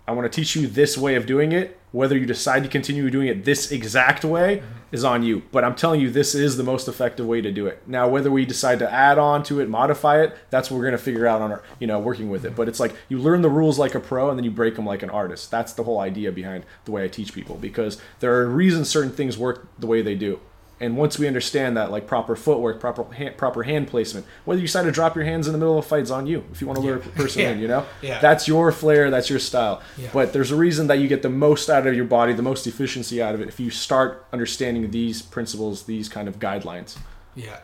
I 0.07 0.13
want 0.13 0.31
to 0.31 0.35
teach 0.35 0.55
you 0.55 0.67
this 0.67 0.97
way 0.97 1.15
of 1.15 1.25
doing 1.25 1.51
it. 1.51 1.77
Whether 1.91 2.17
you 2.17 2.25
decide 2.25 2.63
to 2.63 2.69
continue 2.69 3.09
doing 3.09 3.27
it 3.27 3.43
this 3.43 3.71
exact 3.71 4.23
way 4.23 4.63
Mm-hmm. 4.91 4.95
is 4.95 5.03
on 5.03 5.23
you. 5.23 5.43
But 5.51 5.63
I'm 5.63 5.75
telling 5.75 6.01
you, 6.01 6.09
this 6.09 6.35
is 6.35 6.57
the 6.57 6.63
most 6.63 6.87
effective 6.87 7.25
way 7.25 7.41
to 7.41 7.51
do 7.51 7.67
it. 7.67 7.81
Now, 7.87 8.09
whether 8.09 8.29
we 8.29 8.45
decide 8.45 8.79
to 8.79 8.91
add 8.91 9.17
on 9.17 9.43
to 9.43 9.59
it, 9.61 9.69
modify 9.69 10.21
it, 10.21 10.35
that's 10.49 10.69
what 10.69 10.77
we're 10.77 10.83
going 10.83 10.97
to 10.97 11.03
figure 11.03 11.27
out 11.27 11.41
on 11.41 11.51
our, 11.51 11.63
you 11.79 11.87
know, 11.87 11.99
working 11.99 12.29
with 12.29 12.45
it. 12.45 12.55
But 12.55 12.67
it's 12.67 12.79
like 12.79 12.93
you 13.07 13.17
learn 13.17 13.41
the 13.41 13.49
rules 13.49 13.79
like 13.79 13.95
a 13.95 13.99
pro, 13.99 14.29
and 14.29 14.37
then 14.37 14.43
you 14.43 14.51
break 14.51 14.75
them 14.75 14.85
like 14.85 15.03
an 15.03 15.09
artist. 15.09 15.49
That's 15.49 15.73
the 15.73 15.83
whole 15.83 15.99
idea 15.99 16.31
behind 16.31 16.65
the 16.85 16.91
way 16.91 17.03
I 17.03 17.07
teach 17.07 17.33
people 17.33 17.55
because 17.55 18.01
there 18.19 18.33
are 18.35 18.47
reasons 18.47 18.89
certain 18.89 19.11
things 19.11 19.37
work 19.37 19.67
the 19.79 19.87
way 19.87 20.01
they 20.01 20.15
do. 20.15 20.39
And 20.81 20.97
once 20.97 21.19
we 21.19 21.27
understand 21.27 21.77
that, 21.77 21.91
like 21.91 22.07
proper 22.07 22.35
footwork, 22.35 22.79
proper 22.79 23.03
hand, 23.13 23.37
proper 23.37 23.61
hand 23.63 23.87
placement, 23.87 24.25
whether 24.45 24.59
you 24.59 24.65
decide 24.65 24.83
to 24.83 24.91
drop 24.91 25.15
your 25.15 25.23
hands 25.25 25.47
in 25.47 25.53
the 25.53 25.59
middle 25.59 25.77
of 25.77 25.85
a 25.85 25.87
fight 25.87 26.01
is 26.01 26.11
on 26.11 26.25
you. 26.27 26.43
If 26.51 26.59
you 26.59 26.65
want 26.67 26.77
to 26.79 26.83
lure 26.83 26.95
a 26.97 26.99
person 26.99 27.41
Yeah. 27.43 27.49
in, 27.51 27.59
you 27.59 27.67
know, 27.67 27.85
Yeah. 28.01 28.19
that's 28.19 28.47
your 28.47 28.71
flair, 28.71 29.11
that's 29.11 29.29
your 29.29 29.37
style. 29.39 29.81
Yeah. 29.97 30.09
But 30.11 30.33
there's 30.33 30.49
a 30.51 30.55
reason 30.55 30.87
that 30.87 30.97
you 30.97 31.07
get 31.07 31.21
the 31.21 31.29
most 31.29 31.69
out 31.69 31.85
of 31.85 31.93
your 31.95 32.05
body, 32.05 32.33
the 32.33 32.41
most 32.41 32.65
efficiency 32.65 33.21
out 33.21 33.35
of 33.35 33.41
it, 33.41 33.47
if 33.47 33.59
you 33.59 33.69
start 33.69 34.25
understanding 34.33 34.89
these 34.89 35.21
principles, 35.21 35.83
these 35.83 36.09
kind 36.09 36.27
of 36.27 36.39
guidelines. 36.39 36.97
Yeah. 37.35 37.59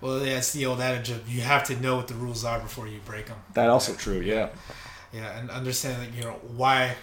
Well, 0.00 0.24
yeah, 0.24 0.38
it's 0.38 0.52
the 0.52 0.64
old 0.66 0.80
adage 0.80 1.10
of 1.10 1.28
you 1.30 1.42
have 1.42 1.64
to 1.64 1.76
know 1.76 1.96
what 1.96 2.08
the 2.08 2.14
rules 2.14 2.42
are 2.44 2.58
before 2.58 2.88
you 2.88 3.00
break 3.04 3.26
them. 3.26 3.36
That 3.54 3.68
also 3.68 3.92
true, 3.94 4.20
yeah. 4.20 4.48
Yeah, 5.12 5.38
and 5.38 5.50
understanding 5.50 6.12
you 6.16 6.24
know 6.24 6.40
why. 6.56 6.96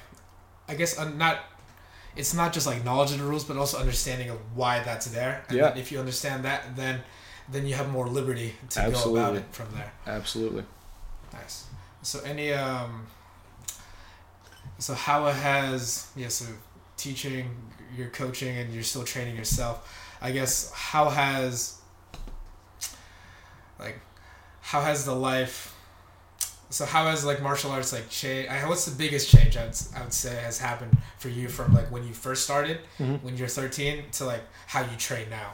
I 0.68 0.74
guess 0.74 0.98
uh, 1.00 1.08
not. 1.10 1.38
It's 2.20 2.34
not 2.34 2.54
just 2.54 2.68
like 2.68 2.84
knowledge 2.84 3.12
of 3.14 3.20
the 3.20 3.24
rules, 3.24 3.46
but 3.46 3.56
also 3.58 3.78
understanding 3.80 4.30
of 4.30 4.38
why 4.56 4.74
that's 4.84 5.08
there. 5.08 5.44
And 5.48 5.58
Yeah. 5.58 5.76
if 5.76 5.92
you 5.92 6.00
understand 6.00 6.44
that, 6.46 6.76
then 6.76 6.96
then 7.52 7.66
you 7.66 7.74
have 7.76 7.90
more 7.90 8.08
liberty 8.08 8.56
to 8.70 8.92
go 8.92 9.14
about 9.16 9.36
it 9.36 9.46
from 9.52 9.68
there. 9.74 9.92
Absolutely. 10.06 10.64
Nice. 11.34 11.66
So 12.04 12.20
any 12.34 12.54
um. 12.54 13.08
So 14.78 14.94
how 14.94 15.26
has 15.32 16.08
yeah 16.16 16.30
so 16.30 16.46
teaching, 16.98 17.46
you're 17.96 18.10
coaching, 18.10 18.58
and 18.58 18.74
you're 18.74 18.84
still 18.84 19.04
training 19.04 19.36
yourself. 19.36 19.76
I 20.22 20.32
guess 20.32 20.72
how 20.72 21.10
has 21.10 21.76
like 23.80 24.00
how 24.62 24.82
has 24.82 25.06
the 25.06 25.16
life 25.16 25.74
so 26.70 26.86
how 26.86 27.06
has 27.06 27.26
like 27.26 27.42
martial 27.42 27.72
arts 27.72 27.92
like 27.94 28.08
change 28.10 28.48
what's 28.68 28.86
the 28.86 28.96
biggest 28.96 29.30
change 29.30 29.58
I 29.58 29.66
would, 29.66 29.78
I 29.96 30.02
would 30.04 30.14
say 30.14 30.36
has 30.36 30.60
happened 30.60 30.96
for 31.18 31.30
you 31.30 31.48
from 31.50 31.74
like 31.74 31.90
when 31.92 32.06
you 32.08 32.14
first 32.14 32.44
started 32.44 32.80
Mhm. 33.00 33.24
when 33.24 33.38
you're 33.38 33.48
13 33.48 34.04
to 34.14 34.26
like 34.26 34.42
how 34.68 34.82
you 34.82 34.96
train 34.98 35.28
now 35.30 35.54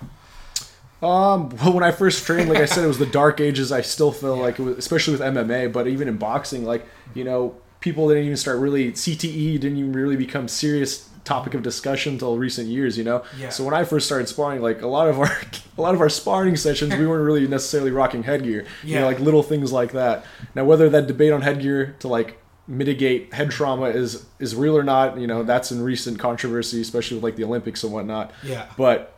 Um, 1.02 1.50
well, 1.58 1.74
when 1.74 1.84
I 1.84 1.92
first 1.92 2.26
trained, 2.26 2.50
like 2.50 2.58
I 2.58 2.66
said, 2.66 2.84
it 2.84 2.88
was 2.88 2.98
the 2.98 3.06
dark 3.22 3.40
ages. 3.40 3.72
I 3.72 3.82
still 3.82 4.12
feel 4.14 4.38
Yeah. 4.38 4.44
like, 4.44 4.60
it 4.60 4.64
was, 4.64 4.78
especially 4.78 5.12
with 5.12 5.22
MMA, 5.22 5.72
but 5.72 5.88
even 5.88 6.08
in 6.08 6.18
boxing, 6.18 6.66
like 6.66 6.86
you 7.14 7.24
know, 7.24 7.56
people 7.82 8.08
didn't 8.08 8.24
even 8.24 8.38
start 8.38 8.58
really 8.60 8.92
CTE 8.94 9.60
didn't 9.60 9.78
even 9.78 9.92
really 9.92 10.16
become 10.16 10.48
serious 10.48 11.10
topic 11.26 11.54
of 11.54 11.62
discussion 11.64 12.14
until 12.14 12.38
recent 12.38 12.68
years. 12.70 12.98
You 12.98 13.04
know, 13.04 13.24
Yeah. 13.38 13.50
so 13.50 13.64
when 13.66 13.74
I 13.74 13.84
first 13.84 14.06
started 14.06 14.30
sparring, 14.30 14.62
like 14.62 14.82
a 14.82 14.88
lot 14.88 15.10
of 15.10 15.20
our 15.20 15.30
a 15.78 15.82
lot 15.82 15.94
of 15.94 16.00
our 16.02 16.10
sparring 16.10 16.56
sessions, 16.56 16.96
we 16.96 17.06
weren't 17.06 17.26
really 17.26 17.48
necessarily 17.48 17.92
rocking 17.92 18.24
headgear. 18.24 18.66
Yeah. 18.84 18.96
You 18.96 19.00
know, 19.02 19.08
like 19.08 19.20
little 19.20 19.44
things 19.44 19.72
like 19.74 19.92
that. 19.92 20.26
Now, 20.56 20.64
whether 20.64 20.88
that 20.90 21.08
debate 21.08 21.34
on 21.34 21.42
headgear 21.42 21.96
to 22.00 22.08
like 22.08 22.40
mitigate 22.68 23.32
head 23.34 23.52
trauma 23.52 23.86
is 23.90 24.26
is 24.40 24.56
real 24.56 24.78
or 24.78 24.84
not. 24.84 25.18
You 25.20 25.28
know, 25.28 25.44
that's 25.44 25.72
in 25.72 25.82
recent 25.82 26.18
controversy, 26.20 26.82
especially 26.82 27.18
with 27.18 27.24
like 27.24 27.36
the 27.36 27.44
Olympics 27.44 27.84
and 27.84 27.92
whatnot. 27.92 28.32
Yeah. 28.44 28.68
But 28.78 29.15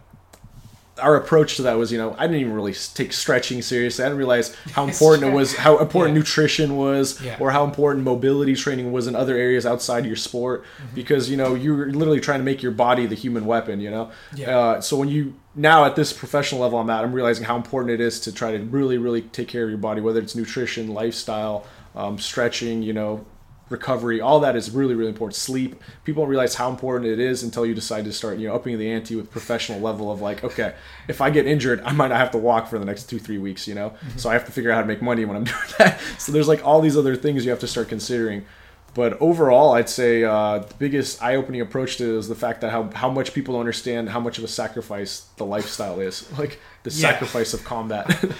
our 0.99 1.15
approach 1.15 1.55
to 1.57 1.61
that 1.63 1.77
was, 1.77 1.91
you 1.91 1.97
know, 1.97 2.15
I 2.17 2.27
didn't 2.27 2.41
even 2.41 2.53
really 2.53 2.73
take 2.73 3.13
stretching 3.13 3.61
seriously. 3.61 4.03
I 4.03 4.07
didn't 4.07 4.17
realize 4.17 4.55
how 4.71 4.83
important 4.85 5.31
it 5.31 5.33
was, 5.35 5.55
how 5.55 5.77
important 5.77 6.15
Yeah. 6.15 6.19
nutrition 6.19 6.75
was, 6.77 7.21
Yeah. 7.21 7.37
or 7.39 7.51
how 7.51 7.63
important 7.63 8.03
mobility 8.05 8.55
training 8.55 8.91
was 8.91 9.07
in 9.07 9.15
other 9.15 9.35
areas 9.35 9.65
outside 9.65 10.05
your 10.05 10.15
sport. 10.15 10.63
Mm-hmm. 10.63 10.95
Because 10.95 11.29
you 11.29 11.37
know 11.37 11.55
you're 11.55 11.91
literally 11.91 12.19
trying 12.19 12.39
to 12.39 12.45
make 12.45 12.61
your 12.63 12.71
body 12.71 13.05
the 13.05 13.15
human 13.15 13.45
weapon. 13.45 13.79
You 13.79 13.91
know, 13.91 14.09
Yeah. 14.35 14.57
uh, 14.57 14.81
so 14.81 14.97
when 14.97 15.09
you 15.09 15.33
now 15.55 15.85
at 15.85 15.95
this 15.95 16.13
professional 16.13 16.61
level 16.61 16.79
I'm 16.79 16.89
at, 16.89 17.03
I'm 17.03 17.13
realizing 17.13 17.45
how 17.45 17.55
important 17.55 17.91
it 17.91 18.01
is 18.01 18.19
to 18.21 18.31
try 18.31 18.51
to 18.51 18.59
really, 18.63 18.97
really 18.97 19.21
take 19.21 19.47
care 19.47 19.63
of 19.63 19.69
your 19.69 19.79
body, 19.79 20.01
whether 20.01 20.19
it's 20.19 20.35
nutrition, 20.35 20.87
lifestyle, 20.93 21.65
um, 21.95 22.17
stretching, 22.19 22.83
you 22.83 22.93
know, 22.93 23.25
recovery, 23.69 24.21
all 24.21 24.39
that 24.41 24.55
is 24.55 24.71
really, 24.71 24.95
really 24.95 25.09
important. 25.09 25.35
Sleep. 25.35 25.81
People 26.05 26.23
don't 26.23 26.29
realize 26.29 26.55
how 26.55 26.69
important 26.69 27.11
it 27.11 27.19
is 27.19 27.43
until 27.43 27.65
you 27.65 27.73
decide 27.73 28.05
to 28.05 28.13
start, 28.13 28.37
you 28.39 28.47
know, 28.47 28.55
upping 28.55 28.77
the 28.79 28.89
ante 28.91 29.15
with 29.15 29.29
professional 29.29 29.79
level 29.79 30.11
of 30.11 30.21
like, 30.21 30.43
okay, 30.43 30.73
if 31.07 31.19
I 31.21 31.29
get 31.29 31.45
injured, 31.45 31.81
I 31.83 31.91
might 31.91 32.07
not 32.09 32.17
have 32.17 32.31
to 32.31 32.37
walk 32.37 32.67
for 32.69 32.79
the 32.79 32.85
next 32.85 33.03
two, 33.09 33.19
three 33.19 33.37
weeks, 33.37 33.67
you 33.67 33.75
know? 33.75 33.93
So 34.15 34.29
I 34.29 34.33
have 34.33 34.45
to 34.45 34.51
figure 34.51 34.71
out 34.71 34.75
how 34.75 34.81
to 34.81 34.87
make 34.87 35.01
money 35.01 35.25
when 35.25 35.35
I'm 35.37 35.43
doing 35.53 35.57
that. 35.79 35.99
So 36.17 36.31
there's 36.31 36.47
like 36.47 36.65
all 36.65 36.81
these 36.81 36.97
other 36.97 37.15
things 37.15 37.43
you 37.45 37.51
have 37.51 37.59
to 37.59 37.67
start 37.67 37.89
considering. 37.89 38.45
But 38.93 39.21
overall, 39.21 39.73
I'd 39.73 39.89
say 39.89 40.23
uh, 40.23 40.59
the 40.59 40.73
biggest 40.79 41.21
eye-opening 41.21 41.61
approach 41.61 41.97
to 41.97 42.15
it 42.15 42.17
is 42.17 42.27
the 42.27 42.33
fact 42.35 42.61
that 42.61 42.71
how, 42.71 42.89
how 42.95 43.11
much 43.11 43.31
people 43.33 43.53
don't 43.53 43.59
understand 43.59 44.09
how 44.09 44.19
much 44.19 44.39
of 44.39 44.43
a 44.43 44.47
sacrifice 44.47 45.27
the 45.37 45.45
lifestyle 45.45 45.99
is, 45.99 46.31
like 46.39 46.59
the 46.83 46.89
Yeah. 46.89 47.11
sacrifice 47.11 47.53
of 47.53 47.63
combat. 47.63 48.07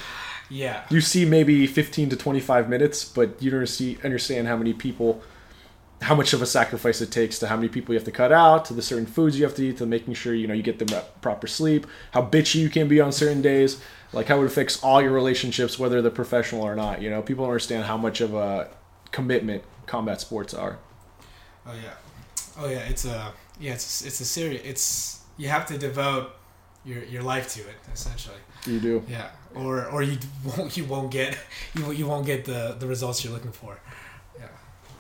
Yeah. 0.50 0.84
you 0.90 1.02
see 1.02 1.26
maybe 1.26 1.68
15 1.68 2.10
to 2.10 2.16
25 2.16 2.70
minutes, 2.70 3.04
but 3.06 3.42
you 3.42 3.52
don't 3.52 3.68
see 3.68 3.98
understand 4.04 4.48
how 4.48 4.56
many 4.56 4.74
people, 4.74 5.22
how 6.02 6.16
much 6.16 6.34
of 6.34 6.42
a 6.42 6.46
sacrifice 6.46 7.02
it 7.02 7.12
takes 7.12 7.40
to 7.40 7.48
how 7.48 7.56
many 7.56 7.68
people 7.68 7.94
you 7.94 8.00
have 8.00 8.06
to 8.06 8.12
cut 8.12 8.32
out, 8.32 8.66
to 8.66 8.74
the 8.74 8.82
certain 8.82 9.06
foods 9.06 9.38
you 9.38 9.44
have 9.44 9.56
to 9.56 9.64
eat, 9.68 9.78
to 9.78 9.86
making 9.86 10.14
sure 10.14 10.34
you 10.34 10.48
know 10.48 10.54
you 10.54 10.64
get 10.64 10.80
the 10.80 11.06
proper 11.22 11.48
sleep, 11.48 11.86
how 12.12 12.22
bitchy 12.22 12.56
you 12.56 12.70
can 12.70 12.88
be 12.88 13.02
on 13.02 13.12
certain 13.12 13.42
days, 13.42 13.82
like 14.14 14.28
how 14.28 14.42
it 14.42 14.46
affects 14.46 14.82
all 14.84 15.02
your 15.02 15.12
relationships, 15.12 15.78
whether 15.78 16.02
they're 16.02 16.12
professional 16.12 16.62
or 16.62 16.76
not. 16.76 17.02
You 17.02 17.10
know, 17.10 17.22
people 17.22 17.46
don't 17.46 17.52
understand 17.52 17.86
how 17.86 17.98
much 17.98 18.22
of 18.22 18.34
a 18.34 18.70
commitment 19.12 19.64
combat 19.86 20.22
sports 20.22 20.54
are. 20.54 20.80
Oh 21.66 21.74
yeah. 21.74 21.94
Oh 22.60 22.70
yeah. 22.70 22.80
It's 22.90 23.06
a 23.06 23.34
yeah. 23.60 23.74
It's 23.74 24.06
it's 24.06 24.22
a 24.22 24.26
serious. 24.26 24.62
It's 24.64 25.24
you 25.38 25.50
have 25.50 25.66
to 25.68 25.78
devote 25.78 26.32
your 26.86 27.04
your 27.04 27.24
life 27.24 27.50
to 27.54 27.62
it 27.62 27.76
essentially. 27.94 28.38
You 28.66 28.80
do. 28.80 29.04
Yeah. 29.10 29.30
Or 29.56 29.86
or 29.88 30.02
you 30.04 30.18
won't 30.58 30.76
you 30.78 30.86
won't 30.86 31.12
get 31.12 31.38
you 31.76 31.84
won't- 31.86 31.98
you 31.98 32.08
won't 32.08 32.26
get 32.26 32.46
the 32.46 32.76
the 32.80 32.88
results 32.88 33.24
you're 33.24 33.34
looking 33.34 33.52
for. 33.52 33.80
Yeah. 34.40 34.48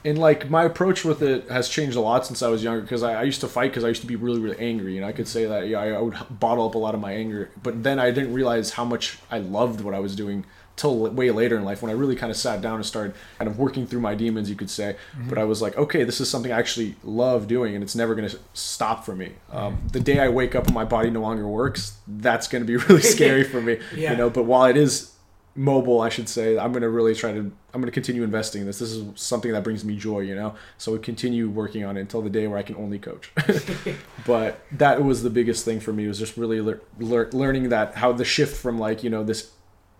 and 0.06 0.18
like 0.18 0.50
my 0.50 0.64
approach 0.64 1.04
with 1.06 1.22
it 1.22 1.50
has 1.50 1.70
changed 1.70 1.96
a 1.96 2.02
lot 2.02 2.26
since 2.26 2.42
I 2.42 2.48
was 2.48 2.64
younger 2.64 2.82
because 2.82 3.04
I, 3.04 3.14
I 3.22 3.24
used 3.24 3.42
to 3.42 3.48
fight 3.48 3.70
because 3.72 3.84
I 3.84 3.90
used 3.90 4.02
to 4.02 4.08
be 4.08 4.16
really 4.16 4.40
really 4.40 4.58
angry 4.60 4.98
and 4.98 5.06
I 5.06 5.12
could 5.12 5.28
say 5.28 5.46
that 5.46 5.68
yeah 5.68 5.80
I, 5.80 5.88
I 5.90 6.02
would 6.02 6.16
bottle 6.40 6.66
up 6.68 6.76
a 6.76 6.78
lot 6.78 6.96
of 6.96 7.02
my 7.02 7.12
anger 7.14 7.50
but 7.62 7.84
then 7.84 8.00
I 8.00 8.10
didn't 8.12 8.34
realize 8.34 8.72
how 8.72 8.86
much 8.86 9.20
I 9.30 9.38
loved 9.40 9.82
what 9.82 9.94
I 9.94 10.00
was 10.00 10.16
doing 10.16 10.46
till 10.78 10.98
way 11.10 11.30
later 11.32 11.58
in 11.58 11.66
life 11.66 11.82
when 11.82 11.90
I 11.92 11.96
really 11.96 12.16
kind 12.16 12.32
of 12.32 12.38
sat 12.38 12.62
down 12.62 12.76
and 12.76 12.86
started 12.86 13.14
kind 13.40 13.50
of 13.50 13.60
working 13.60 13.86
through 13.86 14.00
my 14.00 14.16
demons 14.16 14.50
you 14.50 14.56
could 14.56 14.70
say. 14.70 14.96
But 15.28 15.38
I 15.38 15.44
was 15.44 15.62
like 15.62 15.76
okay 15.78 16.04
this 16.06 16.22
is 16.22 16.30
something 16.30 16.52
I 16.54 16.58
actually 16.60 16.96
love 17.04 17.48
doing 17.48 17.74
and 17.76 17.84
it's 17.84 17.96
never 17.96 18.16
going 18.16 18.30
to 18.30 18.38
stop 18.54 19.04
for 19.04 19.16
me. 19.16 19.34
Um, 19.52 19.80
the 19.92 20.00
day 20.00 20.20
I 20.20 20.30
wake 20.30 20.56
up 20.56 20.66
and 20.68 20.74
my 20.76 20.86
body 20.86 21.10
no 21.10 21.20
longer 21.22 21.46
works 21.48 21.98
that's 22.08 22.48
going 22.48 22.64
to 22.64 22.68
be 22.68 22.78
really 22.88 23.02
scary 23.02 23.44
for 23.44 23.60
me 23.62 23.80
Yeah. 23.96 24.12
you 24.12 24.18
know? 24.18 24.30
But 24.30 24.44
while 24.44 24.66
it 24.66 24.78
is 24.78 25.14
mobile 25.60 26.02
i 26.02 26.08
should 26.10 26.30
say 26.30 26.56
i'm 26.60 26.72
going 26.72 26.84
to 26.84 26.90
really 26.90 27.16
try 27.16 27.32
to 27.32 27.40
i'm 27.40 27.82
going 27.82 27.86
to 27.86 27.92
continue 27.92 28.22
investing 28.24 28.62
in 28.62 28.68
this. 28.68 28.78
This 28.78 28.92
is 28.92 29.04
something 29.20 29.52
that 29.54 29.64
brings 29.64 29.84
me 29.84 29.98
joy 29.98 30.20
you 30.20 30.36
know? 30.36 30.54
So 30.78 30.92
we 30.94 31.00
continue 31.00 31.50
working 31.50 31.84
on 31.84 31.98
it 31.98 32.02
until 32.02 32.22
the 32.22 32.30
day 32.30 32.46
where 32.46 32.60
i 32.60 32.62
can 32.62 32.76
only 32.76 33.00
coach. 33.00 33.32
But 34.28 34.60
that 34.74 35.04
was 35.04 35.24
the 35.24 35.30
biggest 35.32 35.66
thing 35.66 35.80
for 35.80 35.94
me 35.94 36.08
was 36.08 36.20
just 36.20 36.38
really 36.38 36.62
lear- 36.62 36.82
lear- 37.00 37.30
learning 37.32 37.70
that 37.70 37.96
how 37.96 38.12
the 38.12 38.26
shift 38.26 38.56
from 38.62 38.78
like 38.78 39.04
you 39.04 39.10
know 39.10 39.24
this 39.24 39.52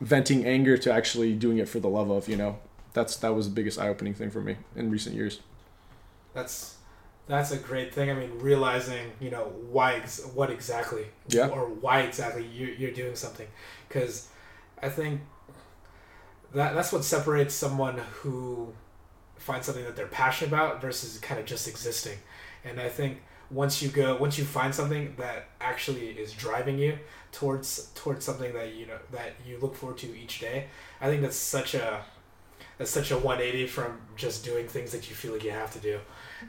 venting 0.02 0.46
anger 0.46 0.78
to 0.78 0.92
actually 0.92 1.34
doing 1.34 1.58
it 1.58 1.68
for 1.68 1.80
the 1.80 1.90
love 1.90 2.10
of 2.10 2.28
you 2.30 2.36
know 2.36 2.60
that's 2.94 3.18
that 3.18 3.34
was 3.36 3.48
the 3.50 3.54
biggest 3.54 3.80
eye-opening 3.80 4.14
thing 4.14 4.30
for 4.30 4.42
me 4.42 4.56
in 4.76 4.90
recent 4.92 5.16
years 5.16 5.40
That's 6.34 6.76
that's 7.28 7.52
a 7.52 7.58
great 7.58 7.94
thing. 7.94 8.10
I 8.10 8.14
mean, 8.14 8.32
realizing 8.40 9.12
you 9.20 9.30
know 9.30 9.52
why 9.70 9.96
ex- 9.96 10.26
what 10.34 10.50
exactly 10.50 11.08
Yeah. 11.28 11.48
or 11.48 11.68
why 11.68 12.02
exactly 12.02 12.46
you're, 12.46 12.70
you're 12.70 12.92
doing 12.92 13.16
something, 13.18 13.48
because 13.90 14.30
I 14.82 14.88
think 14.88 15.20
that 16.54 16.74
that's 16.74 16.94
what 16.94 17.04
separates 17.04 17.54
someone 17.54 17.98
who 18.22 18.74
finds 19.38 19.66
something 19.66 19.84
that 19.84 19.96
they're 19.96 20.08
passionate 20.08 20.48
about 20.54 20.82
versus 20.82 21.18
kind 21.20 21.40
of 21.40 21.46
just 21.46 21.68
existing. 21.68 22.18
And 22.64 22.80
I 22.80 22.88
think 22.90 23.22
once 23.52 23.82
you 23.82 23.90
go 23.90 24.16
once 24.18 24.38
you 24.38 24.46
find 24.46 24.74
something 24.74 25.14
that 25.18 25.50
actually 25.60 26.08
is 26.10 26.32
driving 26.34 26.78
you 26.78 26.98
towards 27.32 27.88
towards 27.96 28.26
something 28.26 28.54
that 28.54 28.74
you 28.76 28.86
know 28.86 28.98
that 29.12 29.34
you 29.48 29.58
look 29.60 29.76
forward 29.76 29.98
to 30.00 30.18
each 30.18 30.40
day, 30.40 30.68
I 31.02 31.08
think 31.08 31.22
that's 31.22 31.36
such 31.38 31.74
a 31.76 32.04
that's 32.78 32.92
such 32.92 33.10
a 33.10 33.16
180 33.18 33.66
from 33.68 33.98
just 34.16 34.46
doing 34.46 34.68
things 34.68 34.92
that 34.92 35.10
you 35.10 35.16
feel 35.16 35.34
like 35.34 35.44
you 35.44 35.50
have 35.52 35.74
to 35.74 35.80
do. 35.80 36.00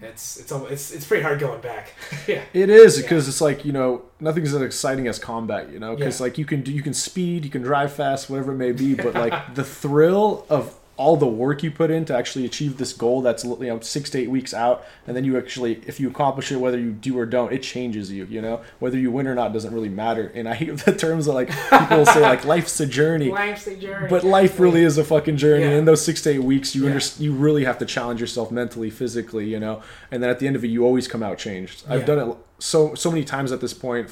It's 0.03 0.37
it's 0.39 0.53
it's 0.53 0.93
it's 0.93 1.07
pretty 1.07 1.23
hard 1.23 1.39
going 1.41 1.61
back. 1.63 1.95
yeah. 2.27 2.43
It 2.53 2.69
is 2.69 2.97
Yeah. 2.97 3.03
because 3.03 3.27
it's 3.29 3.41
like 3.41 3.65
you 3.65 3.73
know 3.73 4.03
nothing's 4.21 4.53
as 4.55 4.61
exciting 4.61 5.07
as 5.09 5.19
combat, 5.19 5.71
you 5.73 5.79
know, 5.79 5.97
because 5.97 6.21
Yeah. 6.21 6.25
like 6.25 6.37
you 6.39 6.45
can 6.45 6.61
do 6.63 6.71
you 6.73 6.83
can 6.83 6.93
speed, 6.95 7.45
you 7.45 7.51
can 7.51 7.63
drive 7.63 7.93
fast, 7.93 8.29
whatever 8.29 8.53
it 8.53 8.57
may 8.57 8.73
be, 8.73 8.95
but 8.95 9.15
like 9.15 9.55
the 9.55 9.65
thrill 9.65 10.45
of 10.51 10.78
all 10.99 11.17
the 11.17 11.27
work 11.27 11.63
you 11.63 11.71
put 11.71 11.93
in 11.93 12.05
to 12.05 12.15
actually 12.15 12.45
achieve 12.45 12.77
this 12.77 12.93
goal 12.93 13.23
that's 13.23 13.45
you 13.45 13.57
know 13.61 13.79
six 13.81 14.11
to 14.11 14.19
eight 14.19 14.29
weeks 14.29 14.53
out, 14.53 14.85
and 15.07 15.17
then 15.17 15.25
you 15.25 15.39
actually 15.39 15.81
if 15.87 16.01
you 16.01 16.11
accomplish 16.11 16.51
it, 16.51 16.57
whether 16.57 16.79
you 16.79 16.91
do 16.91 17.17
or 17.17 17.25
don't, 17.25 17.53
it 17.53 17.63
changes 17.63 18.11
you. 18.11 18.25
You 18.27 18.43
know, 18.43 18.61
whether 18.81 18.99
you 18.99 19.13
win 19.13 19.29
or 19.29 19.35
not 19.35 19.53
doesn't 19.53 19.73
really 19.73 19.89
matter. 19.89 20.31
And 20.35 20.49
I 20.49 20.55
hate 20.55 20.77
the 20.85 20.93
terms 20.95 21.27
that 21.27 21.33
like 21.33 21.49
people 21.49 22.05
say 22.05 22.21
like 22.21 22.45
life's 22.55 22.79
a 22.81 22.87
journey. 22.87 23.31
Life's 23.31 23.69
a 23.69 23.77
journey. 23.77 24.09
But 24.11 24.25
life 24.25 24.59
really 24.59 24.83
is 24.83 24.99
a 24.99 25.05
fucking 25.05 25.37
journey. 25.37 25.63
Yeah. 25.63 25.69
And 25.71 25.79
in 25.79 25.85
those 25.85 26.05
six 26.05 26.21
to 26.23 26.31
eight 26.31 26.43
weeks, 26.43 26.75
you 26.75 26.83
Yeah. 26.87 26.95
under, 26.95 27.05
you 27.19 27.33
really 27.33 27.65
have 27.65 27.79
to 27.79 27.87
challenge 27.87 28.21
yourself 28.21 28.51
mentally, 28.51 28.91
physically, 28.91 29.47
you 29.47 29.61
know. 29.61 29.83
And 30.11 30.21
then 30.21 30.31
at 30.31 30.41
the 30.41 30.49
end 30.49 30.57
of 30.57 30.65
it, 30.65 30.69
you 30.69 30.85
always 30.85 31.07
come 31.07 31.23
out 31.23 31.39
changed. 31.39 31.85
I've 31.89 32.05
done 32.05 32.31
it 32.31 32.37
so 32.59 32.97
so 32.97 33.09
many 33.11 33.25
times 33.25 33.53
at 33.53 33.61
this 33.61 33.73
point, 33.73 34.11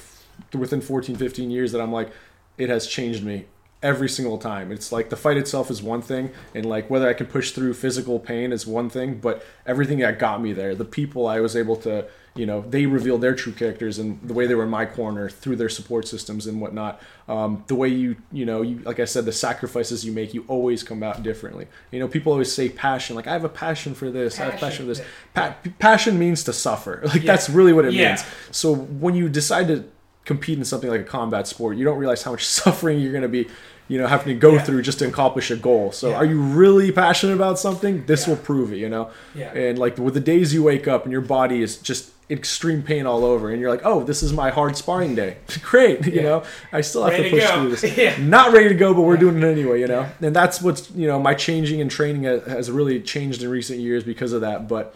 within 0.55 0.81
14, 0.81 1.17
15 1.17 1.51
years, 1.51 1.73
that 1.73 1.81
I'm 1.81 1.93
like, 1.93 2.11
it 2.59 2.69
has 2.69 2.87
changed 2.87 3.25
me 3.25 3.47
every 3.87 4.09
single 4.09 4.37
time. 4.39 4.73
It's 4.73 4.91
like 4.91 5.11
the 5.11 5.17
fight 5.17 5.37
itself 5.37 5.71
is 5.71 5.81
one 5.83 6.03
thing, 6.03 6.31
and 6.55 6.67
like 6.67 6.91
whether 6.91 7.09
I 7.09 7.15
can 7.15 7.27
push 7.27 7.53
through 7.53 7.75
physical 7.75 8.19
pain 8.19 8.53
is 8.53 8.67
one 8.67 8.91
thing, 8.91 9.19
but 9.27 9.45
everything 9.65 9.99
that 10.01 10.19
got 10.19 10.43
me 10.43 10.53
there, 10.53 10.75
the 10.75 10.85
people 10.85 11.27
I 11.29 11.39
was 11.41 11.55
able 11.57 11.77
to, 11.77 12.07
you 12.35 12.47
know, 12.47 12.63
they 12.69 12.85
revealed 12.87 13.21
their 13.23 13.35
true 13.35 13.53
characters 13.53 13.99
and 13.99 14.19
the 14.29 14.35
way 14.35 14.47
they 14.47 14.55
were 14.55 14.65
in 14.65 14.71
my 14.71 14.85
corner 14.87 15.31
through 15.31 15.57
their 15.57 15.69
support 15.69 16.07
systems 16.09 16.47
and 16.47 16.61
whatnot. 16.61 17.01
Um, 17.29 17.63
the 17.69 17.75
way 17.77 17.89
you, 17.89 18.17
you 18.33 18.45
know, 18.45 18.61
you 18.63 18.79
like 18.81 18.99
I 19.01 19.05
said, 19.07 19.25
the 19.25 19.33
sacrifices 19.33 20.05
you 20.05 20.13
make, 20.13 20.35
you 20.35 20.45
always 20.49 20.83
come 20.83 21.03
out 21.03 21.23
differently. 21.23 21.67
You 21.93 22.01
know, 22.01 22.09
people 22.09 22.33
always 22.33 22.53
say 22.53 22.69
passion, 22.69 23.15
like 23.17 23.27
I 23.29 23.33
have 23.33 23.45
a 23.45 23.49
passion 23.49 23.95
for 23.95 24.11
this, 24.11 24.39
I 24.41 24.45
have 24.51 24.61
passion 24.61 24.85
for 24.85 24.89
this. 24.95 25.03
Pa- 25.35 25.57
passion 25.79 26.19
means 26.19 26.43
to 26.45 26.53
suffer. 26.53 27.03
Like 27.07 27.23
Yeah. 27.23 27.33
that's 27.33 27.49
really 27.49 27.73
what 27.73 27.85
it 27.85 27.93
Yeah. 27.95 28.09
means. 28.09 28.25
So 28.51 28.75
when 28.75 29.15
you 29.15 29.29
decide 29.29 29.69
to 29.69 29.85
compete 30.27 30.59
in 30.59 30.65
something 30.65 30.91
like 30.91 31.03
a 31.03 31.05
combat 31.19 31.47
sport, 31.47 31.77
you 31.79 31.85
don't 31.85 31.99
realize 31.99 32.23
how 32.25 32.33
much 32.33 32.45
suffering 32.61 32.99
you're 32.99 33.13
going 33.13 33.23
to 33.23 33.29
be, 33.29 33.49
you 33.89 33.99
know, 33.99 34.07
having 34.07 34.29
to 34.35 34.35
go 34.41 34.53
Yeah. 34.55 34.63
through 34.63 34.83
just 34.83 34.99
to 35.01 35.07
accomplish 35.09 35.51
a 35.51 35.57
goal. 35.57 35.93
So 35.93 36.11
Yeah. 36.11 36.17
are 36.17 36.25
you 36.25 36.41
really 36.41 36.91
passionate 36.93 37.35
about 37.35 37.59
something? 37.59 38.05
This 38.07 38.25
Yeah. 38.27 38.31
will 38.35 38.37
prove 38.39 38.73
it, 38.73 38.77
you 38.79 38.89
know. 38.89 39.11
Yeah. 39.35 39.53
And 39.53 39.79
like 39.79 39.99
with 39.99 40.15
the 40.15 40.21
days 40.21 40.53
you 40.55 40.63
wake 40.63 40.89
up 40.89 41.05
and 41.05 41.13
your 41.13 41.21
body 41.21 41.63
is 41.63 41.77
just 41.77 42.11
extreme 42.29 42.83
pain 42.83 43.07
all 43.07 43.25
over 43.25 43.51
and 43.51 43.61
you're 43.61 43.71
like, 43.71 43.83
"Oh, 43.85 44.03
this 44.03 44.21
is 44.21 44.33
my 44.33 44.51
hard 44.51 44.77
sparring 44.77 45.15
day." 45.15 45.37
Great, 45.63 46.05
you 46.07 46.23
know. 46.23 46.43
I 46.73 46.81
still 46.81 47.05
have 47.05 47.13
Ready 47.13 47.25
to 47.25 47.31
to 47.31 47.37
push 47.37 47.49
go. 47.49 47.61
through 47.61 47.71
this. 47.77 47.97
Yeah. 47.97 48.15
Not 48.21 48.53
ready 48.53 48.69
to 48.69 48.75
go, 48.75 48.93
but 48.95 49.03
we're 49.03 49.17
doing 49.17 49.39
it 49.41 49.45
anyway, 49.45 49.79
you 49.81 49.87
know. 49.87 50.07
And 50.21 50.35
that's 50.35 50.61
what's, 50.61 50.91
you 50.91 51.07
know, 51.07 51.21
my 51.21 51.35
changing 51.35 51.81
and 51.81 51.89
training 51.89 52.25
has 52.25 52.69
really 52.71 53.01
changed 53.01 53.43
in 53.45 53.49
recent 53.51 53.79
years 53.79 54.03
because 54.03 54.33
of 54.33 54.41
that, 54.41 54.67
but 54.69 54.95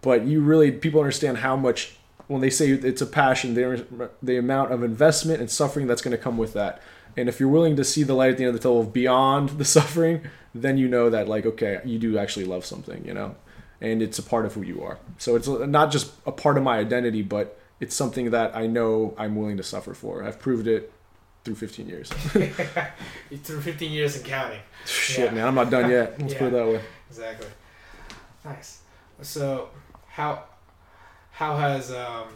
but 0.00 0.24
you 0.26 0.40
really 0.40 0.72
people 0.72 1.00
understand 1.00 1.38
how 1.38 1.56
much 1.56 1.96
when 2.28 2.40
they 2.40 2.50
say 2.50 2.70
it's 2.70 3.02
a 3.02 3.06
passion 3.06 3.52
the, 3.54 4.08
the 4.22 4.36
amount 4.38 4.72
of 4.72 4.82
investment 4.82 5.40
and 5.40 5.50
suffering 5.50 5.86
that's 5.86 6.00
going 6.00 6.16
to 6.16 6.22
come 6.22 6.38
with 6.38 6.54
that 6.54 6.80
and 7.16 7.28
if 7.28 7.38
you're 7.40 7.48
willing 7.48 7.76
to 7.76 7.84
see 7.84 8.02
the 8.02 8.14
light 8.14 8.30
at 8.30 8.38
the 8.38 8.44
end 8.44 8.54
of 8.54 8.60
the 8.60 8.68
tunnel 8.68 8.84
beyond 8.84 9.50
the 9.50 9.64
suffering 9.78 10.22
then 10.54 10.76
you 10.78 10.88
know 10.88 11.10
that 11.10 11.28
like 11.28 11.46
okay 11.46 11.80
you 11.84 11.98
do 11.98 12.18
actually 12.18 12.44
love 12.44 12.64
something 12.64 13.04
you 13.04 13.14
know 13.14 13.34
and 13.80 14.00
it's 14.02 14.18
a 14.18 14.22
part 14.22 14.44
of 14.46 14.54
who 14.54 14.62
you 14.62 14.82
are 14.82 14.98
so 15.18 15.34
it's 15.36 15.48
not 15.48 15.90
just 15.90 16.12
a 16.26 16.32
part 16.32 16.56
of 16.58 16.62
my 16.62 16.78
identity 16.78 17.22
but 17.22 17.58
it's 17.80 17.94
something 17.94 18.30
that 18.30 18.54
i 18.56 18.66
know 18.66 19.14
i'm 19.18 19.34
willing 19.36 19.56
to 19.56 19.62
suffer 19.62 19.94
for 19.94 20.22
i've 20.24 20.38
proved 20.38 20.66
it 20.66 20.92
through 21.44 21.54
15 21.56 21.88
years 21.88 22.08
Through 23.42 23.60
15 23.62 23.90
years 23.90 24.16
and 24.16 24.24
counting. 24.24 24.60
shit 24.86 25.26
Yeah. 25.26 25.30
man 25.32 25.46
i'm 25.48 25.54
not 25.54 25.70
done 25.70 25.90
yet 25.90 26.20
let's 26.20 26.34
put 26.34 26.48
it 26.48 26.52
that 26.52 26.66
way 26.66 26.80
Exactly. 27.08 27.48
Nice. 28.44 28.80
So, 29.20 29.68
how 30.08 30.44
how 31.32 31.56
has 31.58 31.92
um 31.92 32.28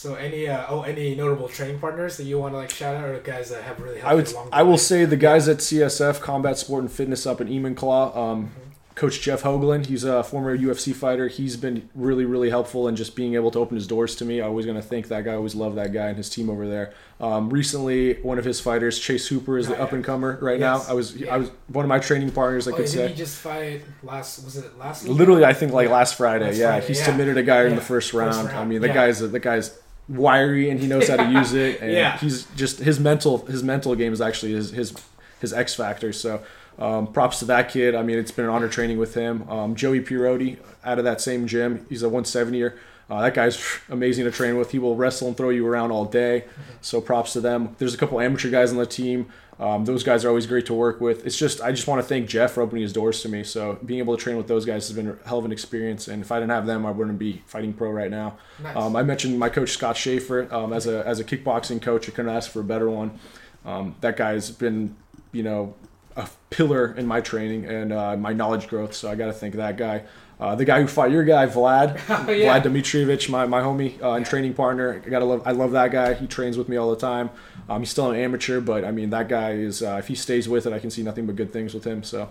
so 0.00 0.14
any 0.14 0.48
uh, 0.48 0.64
oh 0.68 0.82
any 0.82 1.14
notable 1.14 1.48
training 1.48 1.78
partners 1.78 2.16
that 2.16 2.24
you 2.24 2.38
want 2.38 2.54
to 2.54 2.58
like 2.58 2.70
shout 2.70 2.96
out 2.96 3.04
or 3.04 3.18
guys 3.20 3.50
that 3.50 3.62
have 3.64 3.78
really 3.80 3.98
helped 4.00 4.10
I 4.10 4.14
would 4.14 4.28
you 4.28 4.34
along 4.34 4.50
the 4.50 4.56
I 4.56 4.62
will 4.62 4.70
way? 4.72 4.76
say 4.78 5.04
the 5.04 5.16
guys 5.16 5.46
at 5.48 5.58
CSF 5.58 6.20
Combat 6.20 6.56
Sport 6.56 6.82
and 6.84 6.90
Fitness 6.92 7.26
up 7.26 7.40
in 7.40 7.48
Enumclaw, 7.48 8.16
um, 8.16 8.50
Coach 8.94 9.20
Jeff 9.22 9.42
Hougland, 9.44 9.86
he's 9.86 10.04
a 10.04 10.22
former 10.22 10.54
UFC 10.56 10.94
fighter. 10.94 11.28
He's 11.28 11.56
been 11.56 11.88
really, 11.94 12.26
really 12.26 12.50
helpful 12.50 12.86
in 12.88 12.96
just 12.96 13.16
being 13.16 13.34
able 13.34 13.50
to 13.52 13.58
open 13.58 13.76
his 13.76 13.86
doors 13.86 14.14
to 14.16 14.26
me. 14.26 14.42
I 14.42 14.46
always 14.46 14.66
going 14.66 14.76
to 14.76 14.82
thank 14.86 15.08
that 15.08 15.24
guy. 15.24 15.32
I 15.32 15.36
always 15.36 15.54
love 15.54 15.74
that 15.76 15.92
guy 15.94 16.08
and 16.08 16.18
his 16.18 16.28
team 16.28 16.50
over 16.50 16.68
there. 16.68 16.92
Um, 17.18 17.48
recently, 17.48 18.14
one 18.22 18.38
of 18.38 18.44
his 18.44 18.60
fighters, 18.60 18.98
Chase 18.98 19.26
Hooper, 19.28 19.56
is 19.56 19.68
the 19.68 19.74
Oh, 19.74 19.78
yeah. 19.78 19.84
up 19.84 19.92
and 19.92 20.04
comer 20.04 20.38
right 20.42 20.58
Yes. 20.60 20.86
now. 20.86 20.92
I 20.92 20.94
was 20.94 21.16
Yeah. 21.16 21.34
I 21.34 21.38
was 21.38 21.50
one 21.68 21.84
of 21.84 21.88
my 21.88 21.98
training 21.98 22.30
partners. 22.32 22.68
I 22.68 22.72
Oh, 22.72 22.76
could 22.76 22.88
say. 22.90 23.08
he 23.08 23.14
just 23.14 23.38
fight 23.38 23.82
last? 24.02 24.44
Was 24.44 24.56
it 24.58 24.78
last? 24.78 25.04
week? 25.04 25.16
Literally, 25.16 25.44
I 25.46 25.54
think 25.54 25.72
like 25.72 25.88
Yeah. 25.88 25.94
last 25.94 26.16
Friday. 26.16 26.46
Last 26.46 26.56
yeah, 26.58 26.70
Friday, 26.72 26.86
he 26.88 26.94
submitted 26.94 27.38
a 27.38 27.42
guy 27.42 27.64
in 27.64 27.76
the 27.76 27.80
first 27.80 28.10
First 28.10 28.14
round. 28.36 28.48
I 28.50 28.64
mean, 28.66 28.82
the 28.82 28.88
guy's 28.88 29.20
the 29.20 29.38
guy's 29.38 29.78
wiry 30.10 30.70
and 30.70 30.80
he 30.80 30.86
knows 30.86 31.08
how 31.08 31.16
to 31.16 31.30
use 31.30 31.52
it. 31.54 31.80
And 31.80 31.92
Yeah. 31.92 32.18
he's 32.18 32.44
just 32.56 32.80
his 32.80 32.98
mental 33.00 33.46
his 33.46 33.62
mental 33.62 33.94
game 33.94 34.12
is 34.12 34.20
actually 34.20 34.52
his 34.52 34.70
his 34.70 34.92
his 35.40 35.52
X 35.52 35.74
factor. 35.74 36.12
So. 36.12 36.42
Um, 36.78 37.08
props 37.12 37.40
to 37.40 37.44
that 37.46 37.68
kid. 37.68 37.94
I 37.94 38.02
mean, 38.02 38.16
it's 38.18 38.30
been 38.30 38.46
an 38.46 38.50
honor 38.50 38.68
training 38.68 38.96
with 38.96 39.12
him. 39.12 39.46
Um, 39.50 39.74
Joey 39.74 40.00
Pierotti, 40.00 40.56
out 40.82 40.96
of 40.98 41.04
that 41.04 41.20
same 41.20 41.46
gym, 41.46 41.84
he's 41.90 42.02
a 42.02 42.06
170er. 42.08 42.72
Uh, 43.10 43.20
that 43.22 43.34
guy's 43.34 43.60
amazing 43.88 44.24
to 44.24 44.30
train 44.30 44.56
with. 44.56 44.70
He 44.70 44.78
will 44.78 44.94
wrestle 44.94 45.28
and 45.28 45.36
throw 45.36 45.50
you 45.50 45.66
around 45.66 45.90
all 45.90 46.04
day. 46.04 46.44
So 46.80 47.00
props 47.00 47.32
to 47.32 47.40
them. 47.40 47.74
There's 47.78 47.92
a 47.92 47.98
couple 47.98 48.20
amateur 48.20 48.50
guys 48.50 48.70
on 48.70 48.76
the 48.76 48.86
team. 48.86 49.30
Um, 49.58 49.84
those 49.84 50.02
guys 50.02 50.24
are 50.24 50.28
always 50.28 50.46
great 50.46 50.64
to 50.66 50.74
work 50.74 51.02
with. 51.02 51.26
It's 51.26 51.36
just 51.36 51.60
I 51.60 51.70
just 51.70 51.86
want 51.86 52.00
to 52.00 52.08
thank 52.08 52.28
Jeff 52.28 52.52
for 52.52 52.62
opening 52.62 52.82
his 52.82 52.94
doors 52.94 53.20
to 53.22 53.28
me. 53.28 53.44
So 53.44 53.78
being 53.84 53.98
able 53.98 54.16
to 54.16 54.22
train 54.22 54.38
with 54.38 54.48
those 54.48 54.64
guys 54.64 54.88
has 54.88 54.96
been 54.96 55.08
a 55.08 55.28
hell 55.28 55.38
of 55.38 55.44
an 55.44 55.52
experience. 55.52 56.08
And 56.08 56.22
if 56.22 56.32
I 56.32 56.38
didn't 56.40 56.52
have 56.52 56.64
them, 56.66 56.86
I 56.86 56.90
wouldn't 56.90 57.18
be 57.18 57.42
fighting 57.46 57.74
pro 57.74 57.90
right 57.90 58.10
now. 58.10 58.38
Nice. 58.62 58.74
Um, 58.74 58.96
I 58.96 59.02
mentioned 59.02 59.38
my 59.38 59.50
coach 59.50 59.70
Scott 59.72 59.98
Schaefer 59.98 60.48
um, 60.50 60.72
as 60.72 60.86
a 60.86 61.06
as 61.06 61.20
a 61.20 61.24
kickboxing 61.24 61.82
coach. 61.82 62.08
I 62.08 62.12
couldn't 62.12 62.30
ask 62.34 62.50
for 62.50 62.60
a 62.60 62.64
better 62.64 62.88
one. 62.88 63.18
Um, 63.66 63.96
that 64.00 64.16
guy's 64.16 64.50
been 64.50 64.96
you 65.32 65.42
know 65.42 65.74
a 66.16 66.26
pillar 66.48 66.94
in 66.94 67.06
my 67.06 67.20
training 67.20 67.66
and 67.66 67.92
uh, 67.92 68.16
my 68.16 68.32
knowledge 68.32 68.66
growth. 68.66 68.94
So 68.94 69.10
I 69.10 69.14
got 69.14 69.26
to 69.26 69.32
thank 69.32 69.54
that 69.56 69.76
guy. 69.76 70.04
Uh, 70.40 70.54
the 70.54 70.64
guy 70.64 70.80
who 70.80 70.86
fought 70.86 71.10
your 71.10 71.22
guy, 71.24 71.46
Vlad, 71.46 72.00
Oh, 72.28 72.32
yeah. 72.32 72.58
Vlad 72.58 72.64
Dmitrievich, 72.64 73.28
my, 73.28 73.44
my 73.46 73.60
homie 73.60 74.00
uh, 74.02 74.12
and 74.14 74.24
training 74.24 74.54
partner. 74.54 75.02
I 75.04 75.08
gotta 75.10 75.24
love. 75.26 75.42
I 75.44 75.50
love 75.52 75.72
that 75.72 75.90
guy. 75.90 76.14
He 76.14 76.26
trains 76.26 76.56
with 76.56 76.68
me 76.68 76.76
all 76.76 76.90
the 76.90 76.96
time. 77.00 77.28
Um, 77.68 77.82
he's 77.82 77.90
still 77.90 78.10
an 78.10 78.16
amateur, 78.18 78.60
but 78.60 78.84
I 78.84 78.90
mean 78.90 79.10
that 79.10 79.28
guy 79.28 79.52
is. 79.52 79.82
Uh, 79.82 79.96
if 79.98 80.08
he 80.08 80.14
stays 80.14 80.48
with 80.48 80.66
it, 80.66 80.72
I 80.72 80.78
can 80.78 80.90
see 80.90 81.02
nothing 81.02 81.26
but 81.26 81.36
good 81.36 81.52
things 81.52 81.74
with 81.74 81.84
him. 81.84 82.02
So 82.02 82.30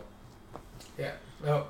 Yeah. 0.98 1.12
Oh. 1.46 1.68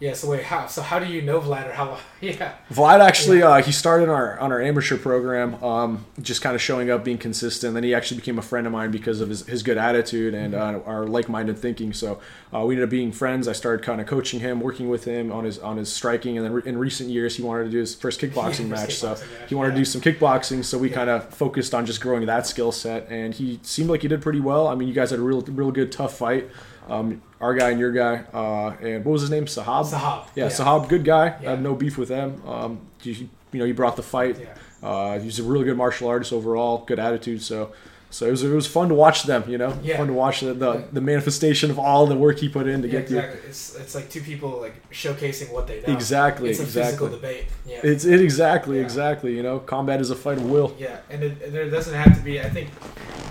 Yeah. 0.00 0.12
So 0.12 0.30
wait, 0.30 0.44
how? 0.44 0.66
So 0.66 0.80
how 0.82 0.98
do 0.98 1.06
you 1.06 1.22
know 1.22 1.40
Vlad 1.40 1.68
or 1.68 1.72
how? 1.72 1.98
Yeah. 2.20 2.54
Vlad 2.72 2.98
actually, 2.98 3.44
uh, 3.44 3.62
he 3.62 3.70
started 3.70 4.08
on 4.08 4.14
our 4.16 4.40
on 4.40 4.50
our 4.50 4.60
amateur 4.60 4.96
program, 4.96 5.62
um, 5.62 6.04
just 6.20 6.42
kind 6.42 6.56
of 6.56 6.60
showing 6.60 6.90
up, 6.90 7.04
being 7.04 7.16
consistent. 7.16 7.74
Then 7.74 7.84
he 7.84 7.94
actually 7.94 8.16
became 8.16 8.40
a 8.40 8.42
friend 8.42 8.66
of 8.66 8.72
mine 8.72 8.90
because 8.90 9.20
of 9.20 9.28
his, 9.28 9.46
his 9.46 9.62
good 9.62 9.78
attitude 9.78 10.34
and 10.34 10.52
uh, 10.52 10.80
our 10.84 11.06
like 11.06 11.28
minded 11.28 11.58
thinking. 11.58 11.92
So 11.92 12.20
uh, 12.52 12.64
we 12.64 12.74
ended 12.74 12.88
up 12.88 12.90
being 12.90 13.12
friends. 13.12 13.46
I 13.46 13.52
started 13.52 13.86
kind 13.86 14.00
of 14.00 14.08
coaching 14.08 14.40
him, 14.40 14.60
working 14.60 14.88
with 14.88 15.04
him 15.04 15.30
on 15.30 15.44
his 15.44 15.60
on 15.60 15.76
his 15.76 15.92
striking, 15.92 16.36
and 16.36 16.44
then 16.44 16.52
re- 16.54 16.62
in 16.64 16.76
recent 16.76 17.08
years 17.08 17.36
he 17.36 17.42
wanted 17.44 17.64
to 17.66 17.70
do 17.70 17.78
his 17.78 17.94
first 17.94 18.20
kickboxing 18.22 18.68
First 18.68 18.70
match. 18.70 18.94
so 18.96 19.10
match, 19.10 19.20
he 19.48 19.54
wanted 19.54 19.70
to 19.70 19.76
do 19.76 19.84
some 19.84 20.00
kickboxing. 20.00 20.64
So 20.64 20.76
we 20.76 20.90
kind 20.90 21.08
of 21.10 21.32
focused 21.32 21.72
on 21.72 21.86
just 21.86 22.00
growing 22.00 22.26
that 22.26 22.48
skill 22.48 22.72
set, 22.72 23.06
and 23.10 23.32
he 23.32 23.60
seemed 23.62 23.90
like 23.90 24.02
he 24.02 24.08
did 24.08 24.22
pretty 24.22 24.40
well. 24.40 24.66
I 24.66 24.74
mean, 24.74 24.88
you 24.88 24.94
guys 24.94 25.10
had 25.10 25.20
a 25.20 25.22
real 25.22 25.42
real 25.42 25.70
good 25.70 25.92
tough 25.92 26.18
fight. 26.18 26.50
Um, 26.88 27.22
our 27.40 27.54
guy 27.54 27.70
and 27.70 27.78
your 27.78 27.92
guy, 27.92 28.24
uh, 28.32 28.76
and 28.80 29.04
what 29.04 29.12
was 29.12 29.22
his 29.22 29.30
name? 29.30 29.44
Sahab. 29.44 29.84
Sahab, 29.86 30.26
Yeah, 30.34 30.44
yeah. 30.44 30.50
Sahab, 30.50 30.88
good 30.88 31.04
guy. 31.04 31.36
I 31.40 31.50
have 31.50 31.60
no 31.60 31.74
beef 31.74 31.98
with 31.98 32.08
them. 32.08 32.42
Um, 32.46 32.80
you, 33.02 33.28
you 33.52 33.58
know, 33.58 33.64
he 33.64 33.72
brought 33.72 33.96
the 33.96 34.02
fight. 34.02 34.38
Yeah. 34.40 34.54
Uh, 34.82 35.18
he's 35.18 35.38
a 35.38 35.42
really 35.42 35.64
good 35.64 35.76
martial 35.76 36.08
artist 36.08 36.32
overall. 36.32 36.78
Good 36.86 36.98
attitude. 36.98 37.42
So, 37.42 37.72
so 38.10 38.26
it 38.26 38.30
was 38.30 38.42
it 38.42 38.48
was 38.54 38.66
fun 38.66 38.88
to 38.88 38.94
watch 38.94 39.24
them. 39.24 39.44
You 39.48 39.58
know, 39.58 39.76
Yeah. 39.82 39.98
fun 39.98 40.06
to 40.06 40.12
watch 40.12 40.40
the, 40.40 40.54
the 40.54 40.84
the 40.92 41.00
manifestation 41.00 41.70
of 41.70 41.78
all 41.78 42.06
the 42.06 42.16
work 42.16 42.38
he 42.38 42.48
put 42.48 42.66
in 42.66 42.82
to 42.82 42.88
Yeah, 42.88 42.92
get 43.00 43.02
exactly. 43.02 43.40
It's 43.48 43.76
it's 43.76 43.94
like 43.94 44.10
two 44.10 44.20
people 44.22 44.60
like 44.60 44.74
showcasing 44.90 45.52
what 45.52 45.66
they 45.66 45.80
know. 45.82 45.92
Exactly, 45.92 46.50
It's 46.50 46.60
a 46.60 46.64
physical 46.64 47.06
exactly. 47.08 47.16
debate. 47.16 47.44
Yeah. 47.66 47.80
It's 47.90 48.04
it 48.04 48.20
exactly 48.20 48.76
Yeah. 48.78 48.84
exactly. 48.84 49.36
You 49.36 49.42
know, 49.42 49.58
combat 49.58 50.00
is 50.00 50.10
a 50.10 50.16
fight 50.16 50.38
of 50.38 50.50
will. 50.50 50.74
Yeah, 50.78 50.98
and 51.10 51.22
it, 51.22 51.52
there 51.52 51.68
doesn't 51.70 51.94
have 51.94 52.14
to 52.16 52.22
be. 52.22 52.40
I 52.40 52.48
think 52.48 52.70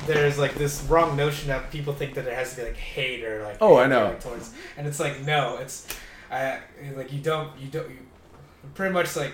there's 0.06 0.38
like 0.38 0.56
this 0.56 0.84
wrong 0.84 1.18
notion 1.18 1.50
that 1.50 1.72
people 1.72 1.94
think 1.94 2.14
that 2.14 2.26
it 2.28 2.34
has 2.34 2.52
to 2.52 2.58
be 2.58 2.64
like 2.68 2.78
hate 2.78 3.24
or 3.24 3.44
like. 3.44 3.58
Oh, 3.62 3.78
I 3.78 3.88
know. 3.88 4.16
Towards, 4.20 4.54
and 4.78 4.86
it's 4.88 5.00
like 5.00 5.26
no, 5.26 5.58
it's, 5.58 5.88
I 6.32 6.60
like 6.96 7.12
you 7.12 7.20
don't 7.20 7.50
you 7.60 7.68
don't 7.70 7.90
you, 7.90 7.98
pretty 8.76 8.94
much 8.94 9.16
like 9.16 9.34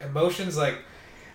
emotions 0.00 0.56
like. 0.56 0.76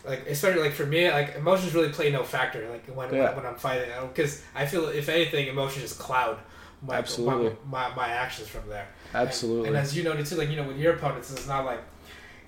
Like 0.05 0.27
especially 0.27 0.61
like 0.61 0.73
for 0.73 0.85
me, 0.85 1.09
like 1.09 1.35
emotions 1.35 1.73
really 1.73 1.89
play 1.89 2.11
no 2.11 2.23
factor. 2.23 2.69
Like 2.69 2.85
when 2.87 3.13
Yeah. 3.13 3.25
when, 3.27 3.37
when 3.37 3.45
I'm 3.45 3.55
fighting, 3.55 3.89
because 4.07 4.43
I 4.53 4.65
feel 4.65 4.87
if 4.89 5.09
anything, 5.09 5.47
emotions 5.47 5.83
just 5.83 5.99
cloud 5.99 6.37
my 6.81 6.95
Absolutely. 6.95 7.55
my, 7.65 7.89
my, 7.89 7.95
my 7.95 8.07
actions 8.09 8.47
from 8.47 8.67
there. 8.69 8.87
Absolutely. 9.13 9.67
And, 9.67 9.75
and 9.75 9.83
as 9.85 9.95
you 9.97 10.03
noted 10.03 10.25
too, 10.25 10.35
like 10.35 10.49
you 10.49 10.55
know, 10.57 10.67
with 10.67 10.77
your 10.77 10.93
opponents, 10.93 11.31
it's 11.31 11.47
not 11.47 11.65
like 11.65 11.79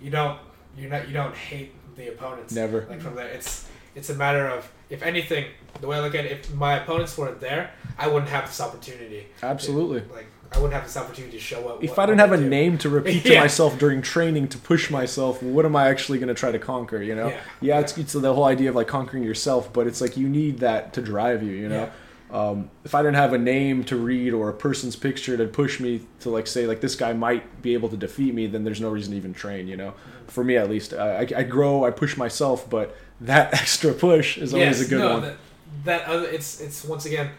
you 0.01 0.11
don't 0.11 0.39
you're 0.77 0.89
not 0.89 1.07
you 1.07 1.13
don't 1.13 1.35
hate 1.35 1.73
the 1.95 2.09
opponents. 2.09 2.53
Never. 2.53 2.85
Like 2.89 3.01
from 3.01 3.15
there, 3.15 3.27
it's 3.27 3.67
it's 3.95 4.09
a 4.09 4.15
matter 4.15 4.47
of 4.47 4.71
if 4.89 5.01
anything, 5.01 5.45
the 5.81 5.87
way 5.87 5.97
I 5.97 6.01
look 6.01 6.15
at 6.15 6.25
it, 6.25 6.31
if 6.31 6.53
my 6.53 6.79
opponents 6.81 7.17
weren't 7.17 7.39
there, 7.39 7.71
I 7.97 8.07
wouldn't 8.07 8.29
have 8.29 8.45
this 8.45 8.61
opportunity. 8.61 9.27
Absolutely. 9.41 10.01
Like 10.13 10.27
I 10.51 10.57
wouldn't 10.59 10.73
have 10.73 10.83
this 10.85 10.97
opportunity 10.97 11.37
to 11.37 11.43
show 11.43 11.67
up. 11.67 11.83
If 11.83 11.99
I 11.99 12.05
didn't 12.05 12.19
have 12.19 12.31
a 12.31 12.37
do. 12.37 12.47
name 12.49 12.77
to 12.79 12.89
repeat 12.99 13.23
to 13.25 13.33
Yeah. 13.33 13.41
myself 13.41 13.77
during 13.77 14.01
training 14.01 14.47
to 14.49 14.57
push 14.57 14.89
myself, 14.89 15.43
what 15.43 15.65
am 15.65 15.75
I 15.75 15.89
actually 15.89 16.19
going 16.19 16.29
to 16.29 16.33
try 16.33 16.51
to 16.51 16.59
conquer? 16.59 17.01
You 17.01 17.15
know, 17.15 17.33
Yeah. 17.61 17.79
it's 17.79 17.97
it's 17.97 18.13
the 18.13 18.33
whole 18.33 18.45
idea 18.45 18.69
of 18.69 18.75
like 18.75 18.87
conquering 18.87 19.23
yourself, 19.23 19.71
but 19.73 19.87
it's 19.87 19.99
like 20.01 20.15
you 20.17 20.29
need 20.29 20.59
that 20.59 20.93
to 20.93 21.01
drive 21.01 21.43
you. 21.43 21.51
You 21.51 21.69
know, 21.69 21.89
um, 22.31 22.69
if 22.85 22.95
I 22.95 23.01
didn't 23.01 23.15
have 23.15 23.33
a 23.33 23.37
name 23.37 23.83
to 23.85 23.95
read 23.97 24.33
or 24.33 24.49
a 24.49 24.53
person's 24.53 24.95
picture 24.95 25.35
to 25.37 25.45
push 25.45 25.79
me 25.79 26.01
to 26.21 26.29
like 26.29 26.47
say 26.47 26.65
like 26.65 26.81
this 26.81 26.95
guy 26.95 27.13
might 27.13 27.61
be 27.61 27.73
able 27.73 27.89
to 27.89 27.97
defeat 27.97 28.33
me, 28.33 28.47
then 28.47 28.63
there's 28.63 28.81
no 28.81 28.89
reason 28.89 29.11
to 29.11 29.17
even 29.17 29.33
train. 29.33 29.67
You 29.67 29.77
know, 29.77 29.89
Mm-hmm. 29.91 30.27
for 30.27 30.43
me 30.43 30.55
at 30.57 30.69
least, 30.69 30.93
I, 30.93 31.17
I 31.21 31.27
I 31.37 31.43
grow, 31.43 31.83
I 31.85 31.91
push 31.91 32.15
myself, 32.17 32.69
but 32.69 32.95
that 33.21 33.53
extra 33.61 33.93
push 33.93 34.37
is 34.37 34.53
always 34.53 34.79
Yes, 34.79 34.87
a 34.87 34.89
good 34.89 34.99
no, 34.99 35.13
one. 35.13 35.21
That, 35.23 35.35
that 35.85 36.05
other, 36.07 36.27
it's 36.27 36.61
it's 36.61 36.83
once 36.85 37.05
again, 37.05 37.31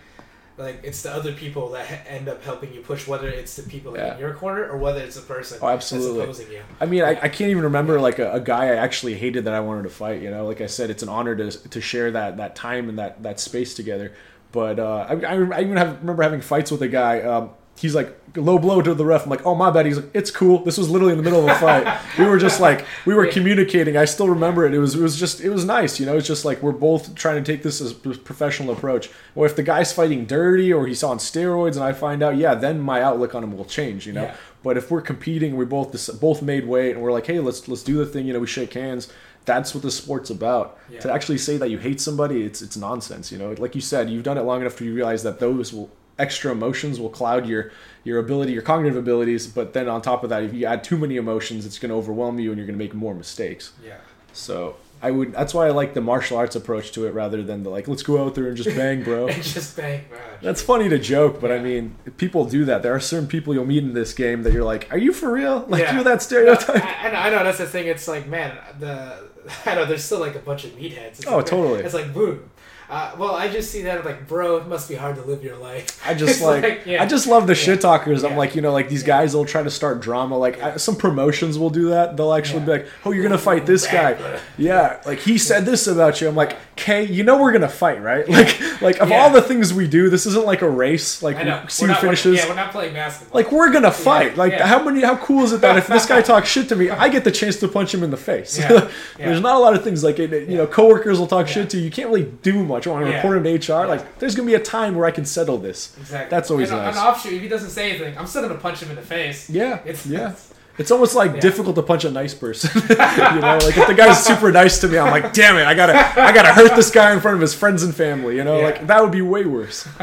like 0.59 0.81
it's 0.83 1.03
the 1.03 1.13
other 1.13 1.33
people 1.33 1.71
that 1.71 1.87
ha- 1.87 2.03
end 2.09 2.29
up 2.29 2.43
helping 2.43 2.73
you 2.75 2.81
push, 2.81 3.07
whether 3.07 3.29
it's 3.29 3.55
the 3.57 3.63
people 3.63 3.97
Yeah. 3.97 4.15
in 4.15 4.19
your 4.21 4.35
corner 4.35 4.67
or 4.69 4.77
whether 4.77 5.01
it's 5.01 5.17
the 5.17 5.23
person 5.23 5.59
Oh, 5.63 5.69
absolutely. 5.69 6.19
that's 6.27 6.39
opposing 6.41 6.53
you. 6.57 6.63
I 6.81 6.87
mean, 6.87 7.03
I, 7.05 7.11
I 7.11 7.29
can't 7.29 7.51
even 7.51 7.63
remember 7.63 8.01
like 8.01 8.19
a, 8.19 8.33
a 8.33 8.41
guy 8.41 8.65
I 8.67 8.77
actually 8.77 9.15
hated 9.15 9.45
that 9.45 9.55
I 9.55 9.61
wanted 9.61 9.85
to 9.85 9.91
fight. 9.91 10.21
You 10.21 10.31
know, 10.31 10.47
like 10.47 10.61
I 10.61 10.67
said, 10.67 10.91
it's 10.91 11.03
an 11.03 11.09
honor 11.09 11.37
to 11.37 11.51
to 11.51 11.81
share 11.81 12.11
that 12.11 12.37
that 12.39 12.57
time 12.57 12.89
and 12.89 12.99
that 12.99 13.23
that 13.23 13.41
space 13.41 13.75
together. 13.75 14.13
But 14.53 14.79
uh, 14.79 15.07
I, 15.09 15.15
I 15.15 15.35
I 15.35 15.61
even 15.61 15.77
have, 15.77 16.01
remember 16.01 16.23
having 16.23 16.41
fights 16.41 16.71
with 16.71 16.83
a 16.83 16.89
guy. 16.89 17.21
Um, 17.21 17.51
he's 17.79 17.95
like 17.95 18.17
low 18.37 18.59
blow 18.59 18.83
to 18.83 18.95
the 18.95 19.05
ref. 19.05 19.25
I'm 19.25 19.31
like, 19.31 19.47
oh 19.47 19.55
my 19.55 19.71
bad. 19.71 19.87
He's 19.87 19.97
like, 19.97 20.11
it's 20.15 20.31
cool. 20.31 20.65
This 20.65 20.77
was 20.77 20.91
literally 20.91 21.13
in 21.13 21.19
the 21.19 21.25
middle 21.25 21.41
of 21.41 21.49
a 21.49 21.55
fight. 21.59 22.01
we 22.19 22.25
were 22.25 22.39
just 22.39 22.61
like 22.61 22.85
we 23.07 23.15
were 23.15 23.27
communicating. 23.33 23.97
I 23.97 24.05
still 24.05 24.29
remember 24.29 24.67
it. 24.67 24.75
It 24.75 24.79
was 24.79 24.95
it 24.95 25.01
was 25.01 25.19
just 25.19 25.41
it 25.41 25.51
was 25.51 25.65
nice. 25.65 26.01
You 26.01 26.07
know, 26.07 26.17
it's 26.17 26.27
just 26.27 26.45
like 26.45 26.63
we're 26.63 26.73
both 26.73 27.15
trying 27.15 27.43
to 27.43 27.53
take 27.53 27.63
this 27.63 27.81
as 27.81 27.93
a 27.93 27.95
professional 27.95 28.73
approach. 28.73 29.11
Or 29.35 29.47
if 29.47 29.57
the 29.57 29.63
guy's 29.63 29.93
fighting 29.93 30.27
dirty 30.27 30.73
or 30.73 30.87
he's 30.87 31.03
on 31.03 31.19
steroids 31.19 31.75
and 31.75 31.85
I 31.85 31.93
find 31.93 32.23
out, 32.23 32.37
yeah, 32.37 32.55
then 32.55 32.81
my 32.81 33.03
outlook 33.03 33.35
on 33.35 33.45
him 33.45 33.57
will 33.57 33.65
change. 33.65 34.07
You 34.07 34.13
know. 34.13 34.25
Yeah. 34.25 34.37
But 34.63 34.77
if 34.77 34.91
we're 34.91 35.03
competing, 35.03 35.57
we 35.57 35.65
both 35.65 36.21
both 36.21 36.43
made 36.43 36.67
weight, 36.67 36.93
and 36.93 37.03
we're 37.03 37.13
like, 37.13 37.27
hey, 37.27 37.39
let's 37.39 37.69
let's 37.69 37.83
do 37.83 37.97
the 37.97 38.07
thing. 38.07 38.27
You 38.27 38.33
know, 38.33 38.41
we 38.41 38.47
shake 38.47 38.75
hands. 38.75 39.13
That's 39.45 39.75
what 39.75 39.83
the 39.83 39.91
sport's 39.91 40.29
about. 40.29 40.79
Yeah. 40.91 41.01
To 41.01 41.13
actually 41.13 41.39
say 41.39 41.57
that 41.57 41.71
you 41.71 41.79
hate 41.79 42.01
somebody, 42.01 42.43
it's 42.43 42.61
it's 42.61 42.77
nonsense. 42.77 43.31
You 43.31 43.39
know, 43.39 43.53
like 43.53 43.75
you 43.75 43.81
said, 43.81 44.11
you've 44.11 44.25
done 44.25 44.37
it 44.37 44.43
long 44.43 44.61
enough 44.61 44.77
to 44.79 44.95
realize 44.95 45.23
that 45.23 45.39
those 45.39 45.73
will 45.73 45.91
extra 46.19 46.51
emotions 46.53 46.99
will 47.01 47.11
cloud 47.11 47.47
your 47.47 47.71
your 48.05 48.19
ability, 48.19 48.53
your 48.53 48.63
cognitive 48.63 48.97
abilities. 48.97 49.47
But 49.47 49.73
then 49.73 49.89
on 49.89 50.03
top 50.03 50.25
of 50.25 50.31
that, 50.31 50.43
if 50.43 50.55
you 50.55 50.67
add 50.67 50.83
too 50.85 50.97
many 50.97 51.17
emotions, 51.17 51.67
it's 51.67 51.79
going 51.79 51.91
to 51.91 51.97
overwhelm 51.97 52.39
you, 52.39 52.51
and 52.51 52.59
you're 52.59 52.67
going 52.67 52.79
to 52.79 52.85
make 52.85 52.95
more 52.95 53.15
mistakes. 53.15 53.73
Yeah. 53.85 53.97
So 54.33 54.77
I 55.03 55.11
would. 55.11 55.33
That's 55.33 55.55
why 55.55 55.67
I 55.67 55.71
like 55.71 55.95
the 55.95 56.01
martial 56.01 56.37
arts 56.37 56.57
approach 56.57 56.93
to 56.93 57.07
it 57.07 57.15
rather 57.15 57.43
than 57.43 57.63
the 57.63 57.71
like, 57.71 57.87
let's 57.89 58.03
go 58.03 58.25
out 58.25 58.35
there 58.35 58.49
and 58.49 58.57
just 58.57 58.75
bang, 58.77 59.03
bro. 59.03 59.29
And 59.29 59.43
just 59.43 59.77
bang. 59.77 60.05
ah, 60.13 60.17
That's 60.43 60.61
funny 60.63 60.89
to 60.89 60.99
joke, 60.99 61.41
but 61.41 61.53
I 61.53 61.59
mean, 61.59 61.95
people 62.17 62.45
do 62.45 62.65
that. 62.67 62.83
There 62.83 62.95
are 62.95 63.01
certain 63.01 63.29
people 63.29 63.55
you'll 63.55 63.65
meet 63.67 63.83
in 63.85 63.95
this 63.95 64.13
game 64.15 64.43
that 64.43 64.53
you're 64.53 64.65
like, 64.65 64.91
"Are 64.93 64.99
you 64.99 65.13
for 65.13 65.31
real? 65.33 65.65
Like 65.69 65.83
Yeah. 65.83 65.95
you're 65.95 66.05
that 66.05 66.23
stereotype?" 66.23 66.85
I, 66.85 67.09
I 67.09 67.13
know, 67.13 67.19
I 67.19 67.31
know 67.31 67.45
that's 67.45 67.59
the 67.59 67.67
thing. 67.67 67.87
It's 67.87 68.09
like, 68.09 68.27
man, 68.27 68.57
the 68.79 69.29
I 69.67 69.75
know 69.75 69.85
there's 69.87 70.05
still 70.05 70.21
like 70.21 70.35
a 70.35 70.41
bunch 70.41 70.65
of 70.65 70.73
meatheads. 70.73 71.19
It's 71.21 71.27
Oh, 71.27 71.37
like, 71.39 71.47
totally. 71.47 71.81
It's 71.83 71.95
like, 71.95 72.13
boom. 72.13 72.51
Uh, 72.91 73.15
well, 73.19 73.35
I 73.35 73.49
just 73.49 73.71
see 73.71 73.83
that 73.83 74.03
like, 74.07 74.27
bro, 74.27 74.57
it 74.57 74.67
must 74.67 74.89
be 74.89 74.95
hard 74.95 75.17
to 75.17 75.23
live 75.23 75.45
your 75.45 75.57
life. 75.57 76.01
I 76.07 76.15
just 76.23 76.33
It's 76.37 76.43
like, 76.43 76.87
yeah. 76.87 77.03
I 77.03 77.07
just 77.07 77.27
love 77.27 77.47
the 77.47 77.53
Yeah. 77.53 77.63
shit 77.63 77.81
talkers. 77.83 78.25
I'm 78.25 78.35
like, 78.37 78.55
you 78.55 78.63
know, 78.63 78.73
like 78.73 78.89
these 78.89 79.03
guys 79.03 79.35
will 79.35 79.45
try 79.45 79.63
to 79.63 79.71
start 79.71 80.01
drama. 80.01 80.39
Like 80.39 80.63
I, 80.63 80.77
some 80.79 80.97
promotions 80.97 81.59
will 81.59 81.69
do 81.69 81.91
that. 81.91 82.17
They'll 82.17 82.33
actually 82.33 82.61
Yeah. 82.61 82.65
be 82.67 82.73
like, 82.73 82.87
"Oh, 83.05 83.13
you're 83.13 83.23
gonna 83.25 83.37
fight 83.37 83.67
this 83.67 83.87
guy." 83.87 84.17
Yeah, 84.57 85.01
like 85.05 85.19
he 85.19 85.37
said 85.37 85.67
this 85.67 85.87
about 85.87 86.21
you. 86.23 86.29
I'm 86.29 86.35
like, 86.35 86.57
"Okay, 86.79 87.05
you 87.05 87.25
know 87.25 87.37
we're 87.37 87.53
gonna 87.53 87.69
fight, 87.69 88.03
right?" 88.03 88.27
Like, 88.39 88.59
like 88.81 88.99
of 89.01 89.11
Yeah. 89.11 89.21
all 89.21 89.31
the 89.31 89.43
things 89.43 89.75
we 89.75 89.87
do, 89.87 90.09
this 90.09 90.25
isn't 90.25 90.47
like 90.47 90.63
a 90.63 90.71
race. 90.71 91.23
Like 91.23 91.37
see 91.71 91.85
We're 91.85 91.93
who 91.93 92.01
finishes. 92.01 92.37
yeah, 92.39 92.49
we're 92.49 92.55
not 92.55 92.73
playing 92.73 92.95
basketball. 92.95 93.39
like 93.39 93.53
we're 93.53 93.71
gonna 93.71 93.91
fight. 93.91 94.39
Like 94.39 94.53
yeah. 94.53 94.67
how 94.67 94.83
many? 94.83 95.03
How 95.03 95.17
cool 95.17 95.45
is 95.45 95.53
it 95.53 95.61
that 95.61 95.77
if 95.77 95.89
this 95.89 96.07
guy 96.07 96.23
talks 96.33 96.49
shit 96.49 96.71
to 96.71 96.77
me, 96.77 96.89
I 96.89 97.11
get 97.11 97.25
the 97.25 97.33
chance 97.33 97.57
to 97.61 97.69
punch 97.69 97.93
him 97.93 98.03
in 98.03 98.11
the 98.11 98.17
face? 98.17 98.59
Yeah, 98.59 98.73
yeah. 98.73 98.89
There's 99.19 99.43
not 99.43 99.57
a 99.57 99.59
lot 99.59 99.75
of 99.75 99.85
things 99.85 100.03
like 100.03 100.19
it. 100.19 100.49
You 100.49 100.57
know, 100.57 100.67
coworkers 100.67 101.19
will 101.19 101.27
talk 101.27 101.49
shit 101.49 101.69
to 101.71 101.77
you. 101.77 101.85
You 101.85 101.91
can't 101.91 102.09
really 102.09 102.25
do 102.43 102.65
much 102.65 102.78
punch. 102.81 102.87
Oh, 102.87 102.95
I'm 102.95 103.01
gonna 103.01 103.11
Yeah. 103.13 103.17
report 103.19 103.37
him 103.39 103.45
to 103.45 103.51
HR. 103.51 103.81
Yeah. 103.83 103.87
Like, 103.87 104.19
there's 104.19 104.35
gonna 104.35 104.47
be 104.47 104.55
a 104.55 104.61
time 104.61 104.95
where 104.95 105.07
I 105.07 105.11
can 105.11 105.25
settle 105.25 105.59
this. 105.59 105.97
Exactly. 106.01 106.31
That's 106.31 106.51
always 106.51 106.71
and, 106.71 106.81
nice. 106.81 106.97
An 106.97 107.03
offshoot, 107.03 107.33
if 107.35 107.43
he 107.43 107.49
doesn't 107.49 107.71
say 107.71 107.91
anything, 107.91 108.17
I'm 108.19 108.27
still 108.27 108.43
gonna 108.43 108.55
punch 108.61 108.81
him 108.83 108.91
in 108.91 108.97
the 108.97 109.03
face. 109.03 109.49
Yeah, 109.51 109.81
It's 109.85 110.07
yeah. 110.07 110.33
It's 110.79 110.93
almost 110.93 111.17
like 111.17 111.35
Yeah. 111.35 111.41
difficult 111.41 111.75
to 111.75 111.83
punch 111.83 112.05
a 112.05 112.11
nice 112.11 112.35
person. 112.35 112.71
you 112.89 112.97
know, 112.97 113.59
like 113.63 113.77
if 113.77 113.87
the 113.89 113.95
guy's 113.95 114.25
super 114.25 114.53
nice 114.53 114.79
to 114.81 114.87
me, 114.89 114.97
I'm 114.97 115.11
like, 115.11 115.33
damn 115.33 115.57
it, 115.57 115.67
I 115.67 115.75
gotta, 115.75 115.95
I 116.23 116.31
gotta 116.31 116.53
hurt 116.53 116.77
this 116.77 116.91
guy 116.93 117.13
in 117.13 117.21
front 117.21 117.35
of 117.35 117.41
his 117.41 117.53
friends 117.53 117.83
and 117.83 117.93
family. 117.95 118.37
You 118.37 118.45
know, 118.45 118.59
Yeah. 118.59 118.65
like 118.67 118.87
that 118.87 119.03
would 119.03 119.11
be 119.11 119.23
way 119.23 119.45
worse. 119.45 119.89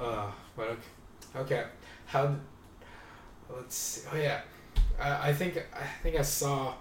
Uh, 0.00 0.30
but 0.56 0.66
okay. 0.66 0.80
okay. 1.36 1.64
How? 2.06 2.34
Let's 3.54 3.76
see. 3.76 4.00
Oh 4.12 4.16
yeah, 4.16 4.40
I, 5.00 5.28
I 5.28 5.32
think 5.32 5.56
I 5.72 5.84
think 6.02 6.16
I 6.16 6.22
saw. 6.22 6.74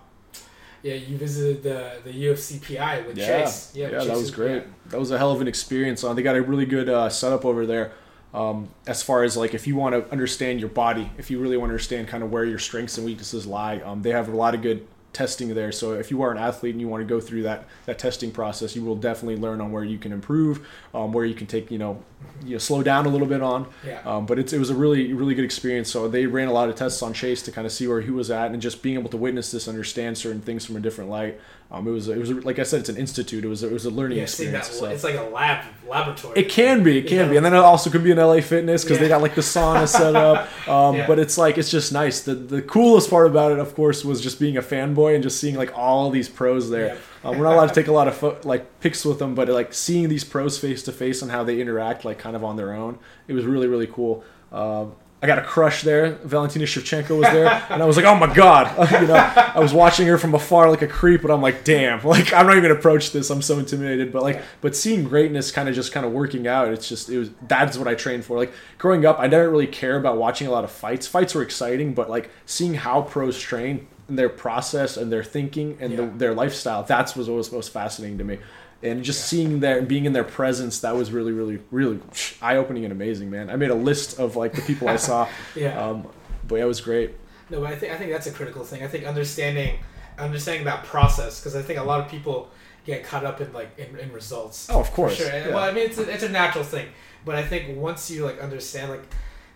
Yeah, 0.84 0.96
you 0.96 1.18
visited 1.18 1.64
the 1.64 1.92
the 2.04 2.12
UFC 2.12 2.60
PI 2.60 3.02
with 3.02 3.18
Yeah, 3.18 3.44
Chase. 3.44 3.72
yeah, 3.76 3.86
with 3.90 3.94
that 4.00 4.08
Chase 4.08 4.18
was 4.18 4.28
and- 4.30 4.36
great. 4.36 4.64
That 4.90 5.00
was 5.00 5.12
a 5.12 5.18
hell 5.18 5.32
of 5.32 5.40
an 5.42 5.48
experience. 5.48 6.04
Uh, 6.04 6.14
they 6.14 6.24
got 6.24 6.36
a 6.36 6.42
really 6.42 6.66
good 6.66 6.90
uh, 6.90 7.10
setup 7.10 7.46
over 7.46 7.66
there. 7.66 7.92
Um, 8.34 8.70
as 8.88 9.04
far 9.04 9.24
as 9.24 9.36
like 9.36 9.54
if 9.54 9.68
you 9.68 9.76
want 9.76 9.94
to 9.94 10.10
understand 10.12 10.60
your 10.60 10.70
body, 10.70 11.12
if 11.18 11.30
you 11.30 11.40
really 11.40 11.58
want 11.58 11.70
to 11.70 11.74
understand 11.74 12.08
kind 12.08 12.24
of 12.24 12.32
where 12.32 12.46
your 12.46 12.60
strengths 12.60 12.98
and 12.98 13.06
weaknesses 13.06 13.46
lie, 13.46 13.80
um, 13.82 14.02
they 14.02 14.12
have 14.12 14.30
a 14.30 14.36
lot 14.36 14.56
of 14.56 14.62
good 14.62 14.88
testing 15.14 15.54
there. 15.54 15.72
So 15.72 15.94
if 15.94 16.10
you 16.10 16.22
are 16.22 16.32
an 16.32 16.38
athlete 16.38 16.74
and 16.74 16.82
you 16.82 16.88
want 16.88 17.02
to 17.02 17.08
go 17.08 17.20
through 17.20 17.44
that 17.44 17.66
that 17.86 18.00
testing 18.00 18.32
process, 18.32 18.76
you 18.76 18.84
will 18.84 18.96
definitely 18.96 19.36
learn 19.36 19.62
on 19.62 19.72
where 19.72 19.84
you 19.84 19.98
can 19.98 20.12
improve, 20.12 20.66
um, 20.94 21.12
where 21.12 21.26
you 21.26 21.36
can 21.36 21.48
take 21.48 21.70
you 21.70 21.78
know, 21.78 22.02
you 22.44 22.54
know 22.54 22.58
slow 22.58 22.82
down 22.84 23.06
a 23.06 23.10
little 23.10 23.28
bit 23.28 23.42
on. 23.42 23.68
Yeah. 23.86 24.02
Um, 24.06 24.26
but 24.26 24.40
it's, 24.40 24.54
it 24.54 24.60
was 24.60 24.70
a 24.70 24.76
really 24.76 25.14
really 25.14 25.36
good 25.36 25.46
experience. 25.46 25.90
So 25.92 26.08
they 26.08 26.26
ran 26.26 26.48
a 26.48 26.54
lot 26.54 26.70
of 26.70 26.76
tests 26.76 27.02
on 27.02 27.14
Chase 27.14 27.42
to 27.44 27.52
kind 27.52 27.66
of 27.66 27.74
see 27.74 27.88
where 27.88 28.02
he 28.02 28.12
was 28.12 28.32
at, 28.32 28.52
and 28.52 28.62
just 28.62 28.82
being 28.82 28.98
able 28.98 29.10
to 29.10 29.18
witness 29.18 29.52
this, 29.52 29.68
understand 29.68 30.18
certain 30.18 30.42
things 30.42 30.66
from 30.66 30.76
a 30.76 30.80
different 30.80 31.10
light. 31.10 31.40
Um, 31.74 31.88
it 31.88 31.92
was 31.92 32.10
it 32.10 32.18
was 32.18 32.30
like 32.44 32.60
I 32.60 32.64
said, 32.64 32.82
it's 32.82 32.90
an 32.90 32.98
institute. 32.98 33.46
It 33.46 33.48
was 33.48 33.64
it 33.64 33.72
was 33.72 33.86
a 33.86 33.90
learning 33.90 34.18
Yeah, 34.18 34.24
experience. 34.24 34.68
that 34.68 34.76
so. 34.76 34.86
it's 34.88 35.06
like 35.06 35.16
a 35.16 35.22
lab 35.24 35.64
laboratory. 35.88 36.38
It 36.38 36.50
can 36.50 36.84
be, 36.84 36.98
it 36.98 37.08
can 37.08 37.18
Yeah. 37.18 37.28
be, 37.30 37.38
and 37.38 37.46
then 37.46 37.54
it 37.54 37.60
also 37.60 37.90
could 37.90 38.04
be 38.04 38.12
an 38.12 38.18
LA 38.18 38.42
Fitness 38.42 38.84
because 38.84 39.00
they 39.00 39.08
got 39.08 39.22
like 39.22 39.36
the 39.36 39.42
sauna 39.42 39.88
set 39.88 40.16
up. 40.16 40.50
Um, 40.68 40.96
Yeah. 40.98 41.08
But 41.08 41.18
it's 41.18 41.38
like 41.38 41.58
it's 41.58 41.72
just 41.72 41.94
nice. 41.94 42.22
The 42.22 42.36
the 42.36 42.62
coolest 42.62 43.10
part 43.10 43.26
about 43.28 43.54
it, 43.54 43.60
of 43.60 43.74
course, 43.74 44.04
was 44.04 44.20
just 44.20 44.38
being 44.38 44.58
a 44.58 44.62
fanboy 44.62 45.14
and 45.16 45.24
just 45.24 45.40
seeing 45.40 45.56
like 45.56 45.72
all 45.78 46.10
these 46.10 46.28
pros 46.28 46.70
there. 46.70 46.88
Yeah. 46.88 46.96
Um, 47.30 47.38
we're 47.38 47.46
not 47.46 47.54
allowed 47.54 47.68
to 47.68 47.74
take 47.76 47.88
a 47.88 47.92
lot 47.94 48.08
of 48.10 48.16
fo- 48.18 48.38
like 48.44 48.80
pics 48.82 49.06
with 49.06 49.20
them, 49.20 49.34
but 49.34 49.48
like 49.48 49.74
seeing 49.74 50.10
these 50.10 50.24
pros 50.26 50.58
face 50.60 50.84
to 50.84 50.92
face 50.92 51.22
and 51.22 51.32
how 51.32 51.44
they 51.46 51.62
interact, 51.62 52.04
like 52.04 52.20
kind 52.20 52.36
of 52.36 52.44
on 52.44 52.58
their 52.58 52.74
own, 52.74 53.00
it 53.30 53.34
was 53.34 53.46
really 53.46 53.68
really 53.68 53.88
cool. 53.88 54.24
Um, 54.52 54.94
I 55.24 55.28
got 55.28 55.38
a 55.38 55.44
crush 55.44 55.84
there. 55.84 56.14
Valentina 56.24 56.66
Shevchenko 56.66 57.20
was 57.20 57.28
there, 57.28 57.48
and 57.70 57.84
I 57.84 57.86
was 57.86 57.96
like, 57.96 58.06
"Oh 58.06 58.16
my 58.16 58.34
god!" 58.34 58.92
you 59.02 59.08
know, 59.08 59.14
I 59.16 59.60
was 59.60 59.72
watching 59.72 60.08
her 60.08 60.18
from 60.18 60.34
afar 60.34 60.72
like 60.72 60.82
a 60.82 60.88
creep, 60.88 61.22
but 61.22 61.30
I'm 61.30 61.42
like, 61.42 61.64
"Damn!" 61.64 62.02
Like 62.12 62.34
I'm 62.34 62.48
not 62.48 62.54
even 62.54 62.64
gonna 62.64 62.80
approach 62.80 63.12
this. 63.12 63.30
I'm 63.30 63.44
so 63.44 63.60
intimidated. 63.60 64.12
But 64.12 64.24
like, 64.24 64.42
but 64.62 64.76
seeing 64.76 65.04
greatness 65.04 65.52
kind 65.52 65.70
of 65.70 65.76
just 65.76 65.92
kind 65.92 66.06
of 66.06 66.12
working 66.12 66.48
out, 66.48 66.70
it's 66.70 66.90
just 66.90 67.10
it 67.10 67.20
was 67.20 67.30
that's 67.48 67.78
what 67.78 67.88
I 67.88 67.94
trained 67.94 68.26
for. 68.26 68.36
Like 68.36 68.52
growing 68.80 69.06
up, 69.06 69.20
I 69.20 69.28
didn't 69.28 69.52
really 69.52 69.68
care 69.68 69.96
about 69.96 70.18
watching 70.18 70.48
a 70.48 70.52
lot 70.52 70.64
of 70.64 70.72
fights. 70.72 71.06
Fights 71.06 71.36
were 71.36 71.44
exciting, 71.44 71.94
but 71.94 72.10
like 72.10 72.32
seeing 72.48 72.74
how 72.74 73.04
pros 73.04 73.40
train 73.40 73.88
and 74.08 74.18
their 74.18 74.28
process 74.30 74.98
and 74.98 75.12
their 75.12 75.24
thinking 75.24 75.78
and 75.80 75.98
the, 75.98 76.06
their 76.18 76.34
lifestyle, 76.34 76.84
that's 76.84 77.16
what 77.16 77.28
was 77.28 77.52
most 77.52 77.72
fascinating 77.72 78.18
to 78.18 78.24
me. 78.24 78.40
And 78.84 79.04
just 79.04 79.28
seeing 79.28 79.60
their 79.60 79.82
being 79.82 80.06
in 80.06 80.14
their 80.14 80.24
presence, 80.24 80.80
that 80.82 80.96
was 80.96 81.12
really, 81.12 81.32
really, 81.32 81.60
really 81.70 82.00
eye 82.42 82.56
opening 82.58 82.84
and 82.84 82.92
amazing, 82.92 83.30
man. 83.30 83.50
I 83.50 83.56
made 83.56 83.70
a 83.70 83.76
list 83.76 84.20
of 84.20 84.36
like 84.36 84.54
the 84.54 84.62
people 84.62 84.88
I 84.88 84.96
saw. 84.96 85.28
Yeah. 85.56 85.80
Um, 85.80 86.08
but 86.48 86.56
yeah, 86.56 86.64
it 86.64 86.68
was 86.68 86.82
great. 86.82 87.12
No, 87.50 87.60
but 87.62 87.72
I 87.72 87.76
think 87.76 87.94
I 87.94 87.98
think 87.98 88.12
that's 88.12 88.28
a 88.28 88.32
critical 88.32 88.64
thing. 88.64 88.82
I 88.84 88.88
think 88.88 89.06
understanding 89.06 89.80
understanding 90.18 90.66
that 90.66 90.84
process 90.84 91.40
because 91.40 91.56
I 91.56 91.62
think 91.62 91.80
a 91.80 91.84
lot 91.84 92.00
of 92.00 92.10
people 92.10 92.50
get 92.86 93.04
caught 93.04 93.24
up 93.24 93.42
in 93.42 93.52
like 93.54 93.78
in, 93.78 93.98
in 93.98 94.12
results. 94.12 94.68
Oh, 94.70 94.80
of 94.80 94.92
course. 94.92 95.16
sure. 95.16 95.30
And- 95.30 95.46
yeah. 95.50 95.56
Well, 95.56 95.64
I 95.64 95.72
mean, 95.72 95.86
it's 95.86 95.98
a, 95.98 96.10
it's 96.10 96.24
a 96.24 96.30
natural 96.30 96.64
thing, 96.64 96.88
but 97.26 97.36
I 97.36 97.44
think 97.44 97.78
once 97.78 98.10
you 98.10 98.26
like 98.26 98.40
understand, 98.40 98.92
like, 98.92 99.04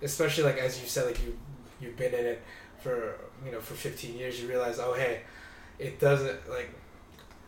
especially 0.02 0.44
like 0.44 0.58
as 0.58 0.80
you 0.82 0.88
said, 0.88 1.06
like 1.08 1.24
you 1.26 1.38
you've 1.82 1.98
been 1.98 2.14
in 2.14 2.26
it 2.26 2.42
for 2.82 3.16
you 3.46 3.52
know 3.52 3.60
for 3.60 3.74
15 3.74 4.16
years, 4.18 4.40
you 4.42 4.48
realize, 4.48 4.78
oh 4.80 4.94
hey, 4.94 5.22
it 5.80 6.00
doesn't 6.00 6.50
like 6.50 6.70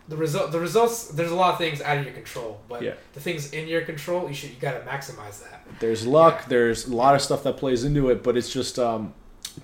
the 0.08 0.18
result. 0.18 0.52
The 0.52 0.60
results. 0.60 1.10
There's 1.10 1.32
a 1.32 1.36
lot 1.36 1.52
of 1.54 1.58
things 1.58 1.82
out 1.82 1.98
of 1.98 2.06
your 2.06 2.14
control, 2.14 2.60
but 2.70 2.82
Yeah. 2.82 2.94
the 3.14 3.20
things 3.20 3.52
in 3.54 3.68
your 3.68 3.82
control, 3.82 4.28
you 4.28 4.34
should 4.34 4.50
you 4.52 4.56
gotta 4.60 4.80
maximize 4.82 5.42
that. 5.44 5.66
There's 5.80 6.06
luck. 6.08 6.46
There's 6.48 6.88
a 6.88 6.96
lot 6.96 7.16
of 7.16 7.22
stuff 7.22 7.44
that 7.44 7.58
plays 7.58 7.84
into 7.84 8.10
it, 8.10 8.24
but 8.24 8.38
it's 8.38 8.50
just, 8.50 8.80
um, 8.80 9.14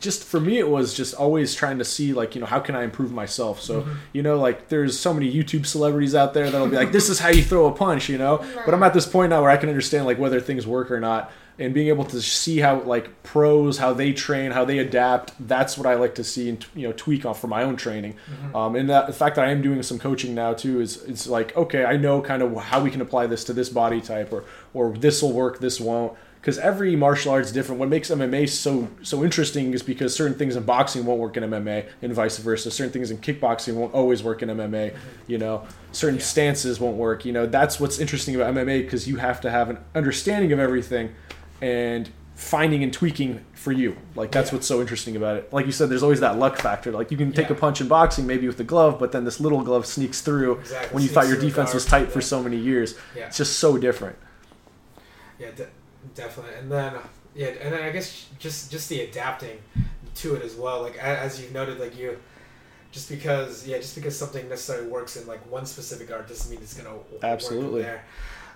just 0.01 0.23
for 0.23 0.39
me, 0.39 0.57
it 0.57 0.67
was 0.67 0.93
just 0.95 1.13
always 1.13 1.53
trying 1.53 1.77
to 1.77 1.85
see 1.85 2.13
like 2.13 2.33
you 2.35 2.41
know 2.41 2.47
how 2.47 2.59
can 2.59 2.75
I 2.75 2.83
improve 2.83 3.11
myself. 3.11 3.61
So 3.61 3.81
Mm-hmm. 3.81 3.91
you 4.13 4.23
know 4.23 4.37
like 4.39 4.67
there's 4.69 4.99
so 4.99 5.13
many 5.13 5.31
YouTube 5.31 5.65
celebrities 5.67 6.15
out 6.15 6.33
there 6.33 6.49
that'll 6.49 6.67
be 6.67 6.75
like 6.75 6.91
this 6.91 7.09
is 7.09 7.19
how 7.19 7.29
you 7.29 7.43
throw 7.43 7.67
a 7.67 7.71
punch, 7.71 8.09
you 8.09 8.17
know. 8.17 8.43
But 8.65 8.73
I'm 8.73 8.81
at 8.83 8.93
this 8.93 9.05
point 9.05 9.29
now 9.29 9.41
where 9.41 9.51
I 9.51 9.57
can 9.57 9.69
understand 9.69 10.05
like 10.05 10.17
whether 10.17 10.39
things 10.41 10.65
work 10.65 10.89
or 10.91 10.99
not, 10.99 11.31
and 11.59 11.73
being 11.73 11.87
able 11.87 12.03
to 12.05 12.21
see 12.21 12.59
how 12.59 12.81
like 12.81 13.21
pros 13.23 13.77
how 13.77 13.93
they 13.93 14.11
train, 14.13 14.51
how 14.51 14.65
they 14.65 14.79
adapt. 14.79 15.33
That's 15.47 15.77
what 15.77 15.85
I 15.87 15.93
like 15.95 16.15
to 16.15 16.23
see 16.23 16.49
and 16.49 16.65
you 16.75 16.87
know 16.87 16.93
tweak 16.97 17.25
off 17.25 17.39
for 17.39 17.47
my 17.47 17.63
own 17.63 17.75
training. 17.75 18.15
Um, 18.55 18.75
and 18.75 18.89
that, 18.89 19.07
the 19.07 19.13
fact 19.13 19.35
that 19.35 19.45
I 19.45 19.51
am 19.51 19.61
doing 19.61 19.81
some 19.83 19.99
coaching 19.99 20.33
now 20.33 20.53
too 20.53 20.81
is 20.81 21.03
it's 21.03 21.27
like 21.27 21.55
okay, 21.55 21.85
I 21.85 21.97
know 21.97 22.21
kind 22.21 22.41
of 22.41 22.55
how 22.57 22.81
we 22.81 22.89
can 22.91 23.01
apply 23.01 23.27
this 23.27 23.43
to 23.45 23.53
this 23.53 23.69
body 23.69 24.01
type 24.01 24.33
or 24.33 24.43
or 24.73 24.91
this 24.91 25.21
will 25.21 25.33
work, 25.33 25.59
this 25.59 25.79
won't. 25.79 26.13
Because 26.41 26.57
every 26.59 26.93
martial 26.97 27.31
art 27.31 27.45
is 27.45 27.53
different. 27.53 27.79
What 27.79 27.87
makes 27.87 28.09
MMA 28.09 28.49
so 28.49 28.89
so 29.01 29.23
interesting 29.23 29.73
is 29.73 29.81
because 29.81 30.13
certain 30.13 30.37
things 30.37 30.57
in 30.57 30.63
boxing 30.63 31.05
won't 31.05 31.21
work 31.21 31.37
in 31.37 31.43
MMA, 31.43 31.87
and 32.01 32.13
vice 32.13 32.37
versa. 32.37 32.69
Certain 32.69 32.91
things 32.91 33.11
in 33.11 33.19
kickboxing 33.19 33.75
won't 33.75 33.93
always 33.93 34.21
work 34.23 34.41
in 34.43 34.49
MMA. 34.49 34.93
You 35.27 35.37
know, 35.37 35.63
certain 35.93 36.17
Yeah. 36.19 36.25
stances 36.25 36.81
won't 36.81 36.97
work. 36.97 37.23
You 37.23 37.31
know, 37.31 37.45
that's 37.45 37.79
what's 37.79 37.97
interesting 37.97 38.35
about 38.35 38.53
MMA 38.55 38.81
because 38.81 39.07
you 39.07 39.15
have 39.17 39.39
to 39.39 39.49
have 39.51 39.69
an 39.69 39.77
understanding 39.95 40.51
of 40.51 40.59
everything, 40.59 41.11
and 41.63 42.09
finding 42.35 42.83
and 42.83 42.91
tweaking 42.91 43.39
for 43.53 43.71
you. 43.71 43.95
Like 44.15 44.31
that's 44.31 44.49
Yeah. 44.51 44.55
what's 44.55 44.67
so 44.67 44.81
interesting 44.81 45.15
about 45.15 45.37
it. 45.37 45.53
Like 45.53 45.65
you 45.65 45.71
said, 45.71 45.87
there's 45.89 46.03
always 46.03 46.19
that 46.19 46.37
luck 46.37 46.57
factor. 46.57 46.91
Like 46.91 47.09
you 47.11 47.15
can 47.17 47.31
take 47.31 47.47
Yeah. 47.49 47.55
a 47.55 47.59
punch 47.59 47.79
in 47.79 47.87
boxing 47.87 48.27
maybe 48.27 48.47
with 48.47 48.57
the 48.57 48.63
glove, 48.63 48.99
but 48.99 49.11
then 49.11 49.23
this 49.23 49.39
little 49.39 49.61
glove 49.61 49.85
sneaks 49.85 50.19
through 50.21 50.59
Exactly. 50.59 50.93
when 50.93 51.03
you 51.03 51.09
Sneaks 51.09 51.13
thought 51.13 51.27
your 51.31 51.39
defense 51.39 51.73
was 51.73 51.85
tight 51.85 52.11
for 52.11 52.21
so 52.21 52.43
many 52.43 52.57
years. 52.57 52.95
Yeah. 53.15 53.27
It's 53.27 53.37
just 53.37 53.59
so 53.59 53.77
different. 53.77 54.17
Yeah, 55.39 55.51
de- 55.51 55.69
definitely. 56.15 56.55
And 56.59 56.71
then 56.71 56.93
yeah, 57.35 57.47
and 57.47 57.73
then 57.73 57.81
I 57.83 57.91
guess 57.91 58.25
just 58.39 58.71
just 58.71 58.89
the 58.89 59.01
adapting 59.01 59.59
to 60.15 60.35
it 60.35 60.43
as 60.43 60.55
well. 60.55 60.81
Like 60.81 60.97
as 60.97 61.39
you've 61.41 61.53
noted, 61.53 61.79
like 61.79 61.97
you 61.97 62.17
just 62.91 63.09
because 63.09 63.65
yeah, 63.65 63.77
just 63.77 63.95
because 63.95 64.17
something 64.17 64.49
necessarily 64.49 64.87
works 64.87 65.15
in 65.17 65.25
like 65.27 65.39
one 65.51 65.65
specific 65.65 66.11
art 66.11 66.27
doesn't 66.27 66.49
mean 66.51 66.59
it's 66.61 66.73
gonna 66.73 66.97
Absolutely. 67.23 67.81
work 67.81 67.83
there. 67.83 68.03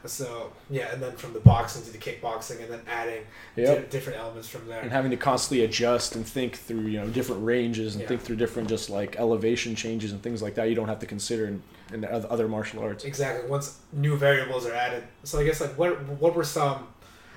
So 0.07 0.51
yeah, 0.69 0.91
and 0.93 1.01
then 1.01 1.13
from 1.13 1.33
the 1.33 1.39
boxing 1.39 1.83
to 1.83 1.91
the 1.91 1.97
kickboxing, 1.97 2.61
and 2.61 2.71
then 2.71 2.81
adding 2.87 3.23
Yep. 3.55 3.77
di- 3.83 3.89
different 3.89 4.19
elements 4.19 4.47
from 4.49 4.67
there. 4.67 4.81
and 4.81 4.91
having 4.91 5.11
to 5.11 5.17
constantly 5.17 5.63
adjust 5.65 6.15
and 6.15 6.25
think 6.25 6.55
through 6.57 6.81
you 6.81 6.99
know 6.99 7.07
different 7.07 7.43
ranges 7.45 7.95
and 7.95 8.01
Yeah. 8.01 8.07
think 8.09 8.21
through 8.21 8.37
different 8.37 8.69
just 8.69 8.89
like 8.89 9.15
elevation 9.17 9.75
changes 9.75 10.11
and 10.11 10.21
things 10.23 10.41
like 10.41 10.55
that 10.55 10.69
you 10.69 10.75
don't 10.75 10.87
have 10.87 10.99
to 10.99 11.05
consider 11.05 11.47
in, 11.47 11.61
in 11.93 12.01
the 12.01 12.11
other 12.31 12.47
martial 12.47 12.81
arts 12.81 13.03
Exactly. 13.05 13.49
Once 13.49 13.77
new 13.93 14.15
variables 14.17 14.65
are 14.65 14.73
added, 14.73 15.03
so 15.23 15.39
I 15.39 15.43
guess 15.43 15.61
like 15.61 15.77
what 15.77 16.01
what 16.19 16.35
were 16.35 16.43
some, 16.43 16.87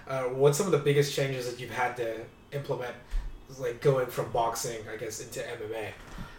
uh, 0.09 0.23
what's 0.25 0.59
some 0.59 0.67
of 0.67 0.73
the 0.73 0.79
biggest 0.79 1.15
changes 1.15 1.51
that 1.51 1.61
you've 1.61 1.71
had 1.71 1.97
to 1.99 2.17
implement, 2.53 2.95
like 3.59 3.81
going 3.81 4.07
from 4.07 4.31
boxing, 4.33 4.79
I 4.93 4.97
guess, 4.97 5.21
into 5.21 5.41
MMA. 5.41 5.89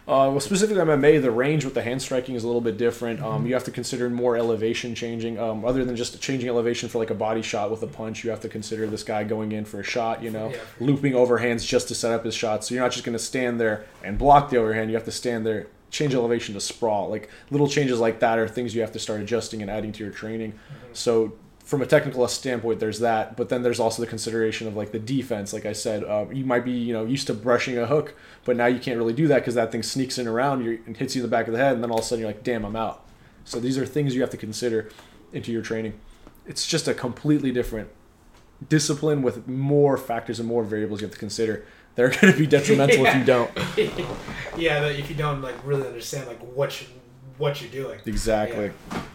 Uh, 0.08 0.28
well 0.30 0.40
specifically 0.40 0.82
mma 0.82 1.20
the 1.22 1.30
range 1.30 1.64
with 1.64 1.74
the 1.74 1.82
hand 1.82 2.02
striking 2.02 2.34
is 2.34 2.44
a 2.44 2.46
little 2.46 2.60
bit 2.60 2.76
different. 2.76 3.20
Um, 3.20 3.46
you 3.46 3.54
have 3.54 3.64
to 3.64 3.70
consider 3.70 4.10
more 4.10 4.36
elevation 4.36 4.94
changing. 4.94 5.38
Um, 5.38 5.64
other 5.64 5.84
than 5.84 5.96
just 5.96 6.20
changing 6.20 6.48
elevation 6.48 6.88
for 6.88 6.98
like 6.98 7.10
a 7.10 7.14
body 7.14 7.42
shot 7.42 7.70
with 7.70 7.82
a 7.82 7.86
punch 7.86 8.24
you 8.24 8.30
have 8.30 8.40
to 8.40 8.48
consider 8.48 8.86
this 8.86 9.04
guy 9.04 9.24
going 9.24 9.52
in 9.52 9.64
for 9.64 9.80
a 9.80 9.84
shot 9.84 10.22
you 10.22 10.30
know? 10.30 10.50
Yeah. 10.50 10.58
looping 10.80 11.12
overhands 11.12 11.66
just 11.66 11.88
to 11.88 11.94
set 11.94 12.12
up 12.12 12.24
his 12.24 12.34
shot 12.34 12.64
so 12.64 12.74
you're 12.74 12.82
not 12.82 12.92
just 12.92 13.04
going 13.04 13.16
to 13.16 13.22
stand 13.22 13.60
there 13.60 13.84
and 14.02 14.18
block 14.18 14.50
the 14.50 14.56
overhand 14.56 14.90
you 14.90 14.96
have 14.96 15.04
to 15.04 15.12
stand 15.12 15.46
there 15.46 15.68
change 15.92 16.14
elevation 16.14 16.54
to 16.54 16.60
sprawl. 16.60 17.08
Like 17.08 17.30
little 17.50 17.68
changes 17.68 18.00
like 18.00 18.18
that 18.20 18.38
are 18.38 18.48
things 18.48 18.74
you 18.74 18.80
have 18.80 18.92
to 18.92 18.98
start 18.98 19.20
adjusting 19.20 19.62
and 19.62 19.70
adding 19.70 19.92
to 19.92 20.02
your 20.02 20.12
training. 20.12 20.58
So 20.94 21.34
from 21.72 21.80
a 21.80 21.86
technical 21.86 22.28
standpoint 22.28 22.80
there's 22.80 22.98
that 22.98 23.34
but 23.34 23.48
then 23.48 23.62
there's 23.62 23.80
also 23.80 24.02
the 24.02 24.06
consideration 24.06 24.68
of 24.68 24.76
like 24.76 24.92
the 24.92 24.98
defense. 24.98 25.54
Like 25.54 25.64
i 25.64 25.72
said 25.72 26.04
uh, 26.04 26.26
you 26.30 26.44
might 26.44 26.66
be 26.66 26.72
you 26.72 26.92
know 26.92 27.06
used 27.06 27.28
to 27.28 27.32
brushing 27.32 27.78
a 27.78 27.86
hook 27.86 28.14
but 28.44 28.56
now 28.56 28.66
you 28.66 28.78
can't 28.78 28.98
really 28.98 29.14
do 29.14 29.26
that 29.28 29.36
because 29.36 29.54
that 29.54 29.72
thing 29.72 29.82
sneaks 29.82 30.18
in 30.18 30.28
around 30.28 30.62
you 30.62 30.82
and 30.84 30.98
hits 30.98 31.16
you 31.16 31.22
in 31.22 31.30
the 31.30 31.34
back 31.34 31.46
of 31.46 31.54
the 31.54 31.58
head 31.58 31.72
and 31.72 31.82
then 31.82 31.90
all 31.90 32.00
of 32.00 32.04
a 32.04 32.06
sudden 32.06 32.20
you're 32.20 32.28
like 32.28 32.44
damn 32.44 32.66
i'm 32.66 32.76
out. 32.76 33.06
So 33.46 33.58
these 33.58 33.78
are 33.78 33.86
things 33.86 34.14
you 34.14 34.20
have 34.20 34.28
to 34.28 34.36
consider 34.36 34.90
into 35.32 35.50
your 35.50 35.62
training. 35.62 35.98
It's 36.44 36.66
just 36.66 36.88
a 36.88 36.92
completely 36.92 37.52
different 37.52 37.88
discipline 38.68 39.22
with 39.22 39.48
more 39.48 39.96
factors 39.96 40.38
and 40.40 40.46
more 40.46 40.64
variables 40.64 41.00
you 41.00 41.06
have 41.06 41.14
to 41.14 41.18
consider. 41.18 41.64
They're 41.94 42.10
going 42.20 42.34
to 42.34 42.38
be 42.38 42.46
detrimental 42.46 43.06
if 43.06 43.16
you 43.16 43.24
don't. 43.24 43.50
Yeah, 44.58 44.84
if 44.84 45.08
you 45.08 45.16
don't 45.16 45.40
like 45.40 45.54
really 45.64 45.86
understand 45.86 46.28
like 46.28 46.40
what 46.40 46.82
you 46.82 46.86
what 47.42 47.60
you're 47.60 47.70
doing. 47.70 47.98
Exactly. 48.06 48.70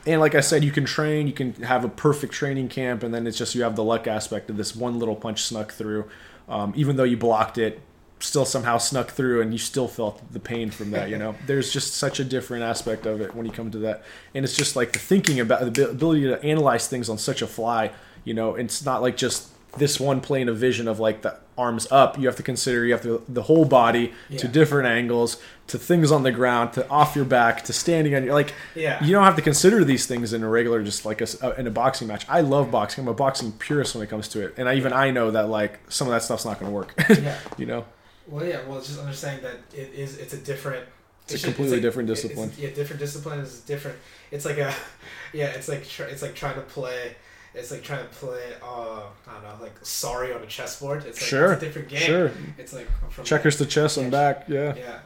And 0.06 0.20
like 0.20 0.36
I 0.36 0.42
said, 0.42 0.64
you 0.64 0.72
can 0.72 0.84
train, 0.84 1.28
you 1.28 1.34
can 1.34 1.54
have 1.64 1.86
a 1.86 1.90
perfect 1.90 2.34
training 2.34 2.68
camp, 2.68 3.02
and 3.02 3.14
then 3.14 3.26
it's 3.26 3.38
just 3.38 3.56
you 3.56 3.64
have 3.64 3.78
the 3.78 3.84
luck 3.84 4.06
aspect 4.06 4.50
of 4.50 4.58
this 4.58 4.76
one 4.76 5.00
little 5.00 5.16
punch 5.16 5.44
snuck 5.44 5.72
through. 5.72 6.10
Um, 6.50 6.74
even 6.76 6.98
though 6.98 7.06
you 7.06 7.16
blocked 7.16 7.58
it, 7.58 7.82
still 8.20 8.44
somehow 8.46 8.78
snuck 8.78 9.12
through 9.12 9.42
and 9.42 9.54
you 9.54 9.60
still 9.60 9.88
felt 9.88 10.22
the 10.34 10.40
pain 10.40 10.72
from 10.72 10.90
that 10.90 11.08
you 11.08 11.20
know 11.20 11.36
there's 11.46 11.72
just 11.72 11.94
such 11.94 12.20
a 12.20 12.24
different 12.24 12.64
aspect 12.64 13.06
of 13.06 13.22
it 13.22 13.36
when 13.36 13.46
you 13.46 13.52
come 13.52 13.70
to 13.70 13.78
that 13.78 14.04
and 14.34 14.44
it's 14.44 14.56
just 14.56 14.76
like 14.76 14.92
the 14.92 14.98
thinking 14.98 15.40
about 15.40 15.72
the 15.76 15.92
ability 15.92 16.24
to 16.24 16.42
analyze 16.44 16.88
things 16.88 17.10
on 17.10 17.18
such 17.20 17.44
a 17.44 17.48
fly 17.48 17.92
you 18.24 18.34
know 18.34 18.56
it's 18.56 18.84
not 18.84 19.04
like 19.04 19.16
just 19.16 19.50
this 19.78 20.00
one 20.00 20.20
plane 20.20 20.50
of 20.50 20.58
vision 20.58 20.88
of 20.88 21.00
like 21.00 21.22
the 21.22 21.38
arms 21.58 21.88
up 21.92 22.18
you 22.20 22.28
have 22.28 22.36
to 22.36 22.44
consider 22.44 22.86
you 22.86 22.94
have 22.94 23.02
to 23.02 23.24
the 23.28 23.42
whole 23.44 23.66
body 23.66 24.14
to 24.38 24.48
different 24.48 24.88
angles 24.88 25.42
to 25.68 25.78
things 25.78 26.12
on 26.12 26.24
the 26.24 26.32
ground 26.32 26.72
to 26.74 26.88
off 26.90 27.16
your 27.16 27.26
back 27.26 27.64
to 27.64 27.74
standing 27.74 28.14
on 28.16 28.24
your 28.24 28.34
like 28.34 28.54
Yeah. 28.76 29.04
you 29.04 29.12
don't 29.12 29.24
have 29.24 29.36
to 29.38 29.42
consider 29.42 29.84
these 29.84 30.06
things 30.06 30.34
in 30.34 30.44
a 30.44 30.50
regular 30.50 30.84
just 30.84 31.06
like 31.06 31.20
a, 31.22 31.28
uh, 31.42 31.52
in 31.58 31.66
a 31.68 31.72
boxing 31.72 32.08
match 32.08 32.26
i 32.30 32.42
love 32.42 32.70
boxing 32.72 33.04
i'm 33.04 33.08
a 33.08 33.14
boxing 33.14 33.52
purist 33.54 33.96
when 33.96 34.04
it 34.04 34.10
comes 34.10 34.28
to 34.30 34.46
it 34.46 34.54
and 34.58 34.70
I, 34.70 34.76
even 34.76 34.94
i 34.94 35.10
know 35.12 35.32
that 35.32 35.50
like 35.50 35.80
some 35.90 36.08
of 36.08 36.14
that 36.14 36.24
stuff's 36.24 36.46
not 36.46 36.60
going 36.60 36.72
to 36.72 36.76
work 36.76 36.94
Yeah. 37.10 37.38
you 37.58 37.66
know 37.66 37.86
Well, 38.28 38.46
yeah. 38.46 38.60
Well, 38.68 38.78
it's 38.78 38.88
just 38.88 39.00
understanding 39.00 39.42
that 39.44 39.56
it 39.74 39.94
is. 39.96 40.18
It's 40.18 40.34
a 40.34 40.38
different. 40.38 40.84
It's 41.30 41.42
a 41.44 41.48
completely 41.48 41.78
like- 41.78 41.82
different 41.82 42.08
discipline. 42.10 42.50
It's, 42.50 42.60
yeah, 42.60 42.72
different 42.72 43.00
discipline 43.00 43.40
is 43.40 43.62
different. 43.62 43.98
It's 44.32 44.44
like 44.44 44.58
a, 44.58 44.74
yeah. 45.34 45.46
It's 45.58 45.70
like 45.70 45.88
tr- 45.88 46.04
it's 46.12 46.22
like 46.22 46.36
trying 46.36 46.56
to 46.56 46.62
play. 46.62 47.16
It's 47.54 47.72
like 47.72 47.82
trying 47.84 48.08
to 48.08 48.14
play. 48.14 48.54
Uh, 48.62 49.02
I 49.28 49.34
don't 49.34 49.44
know, 49.44 49.64
like 49.64 49.74
sorry 49.82 50.34
on 50.34 50.42
a 50.44 50.46
chessboard. 50.46 51.06
It's 51.06 51.20
like 51.22 51.30
Sure, 51.30 51.54
it's 51.54 51.62
a 51.64 51.66
different 51.66 51.90
game. 51.90 52.00
sure 52.00 52.32
It's 52.58 52.74
like 52.74 52.88
checkers 53.24 53.58
to 53.58 53.66
chess 53.66 53.98
and 53.98 54.12
back 54.12 54.46
yeah 54.48 54.76
Yeah. 54.76 55.00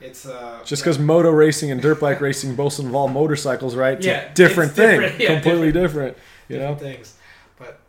It's 0.00 0.26
uh. 0.26 0.60
just 0.64 0.82
because 0.82 0.98
moto 0.98 1.30
racing 1.30 1.70
and 1.70 1.80
dirt 1.80 2.00
bike 2.00 2.20
racing 2.28 2.54
both 2.54 2.78
involve 2.78 3.12
motorcycles 3.12 3.74
right 3.74 3.96
it's 3.96 4.06
Yeah, 4.06 4.32
different 4.34 4.72
thing 4.72 5.00
different, 5.00 5.20
yeah, 5.20 5.34
completely 5.34 5.72
different, 5.72 6.16
you 6.48 6.58
know 6.58 6.74
different 6.74 6.96
things. 6.96 7.14
But 7.58 7.80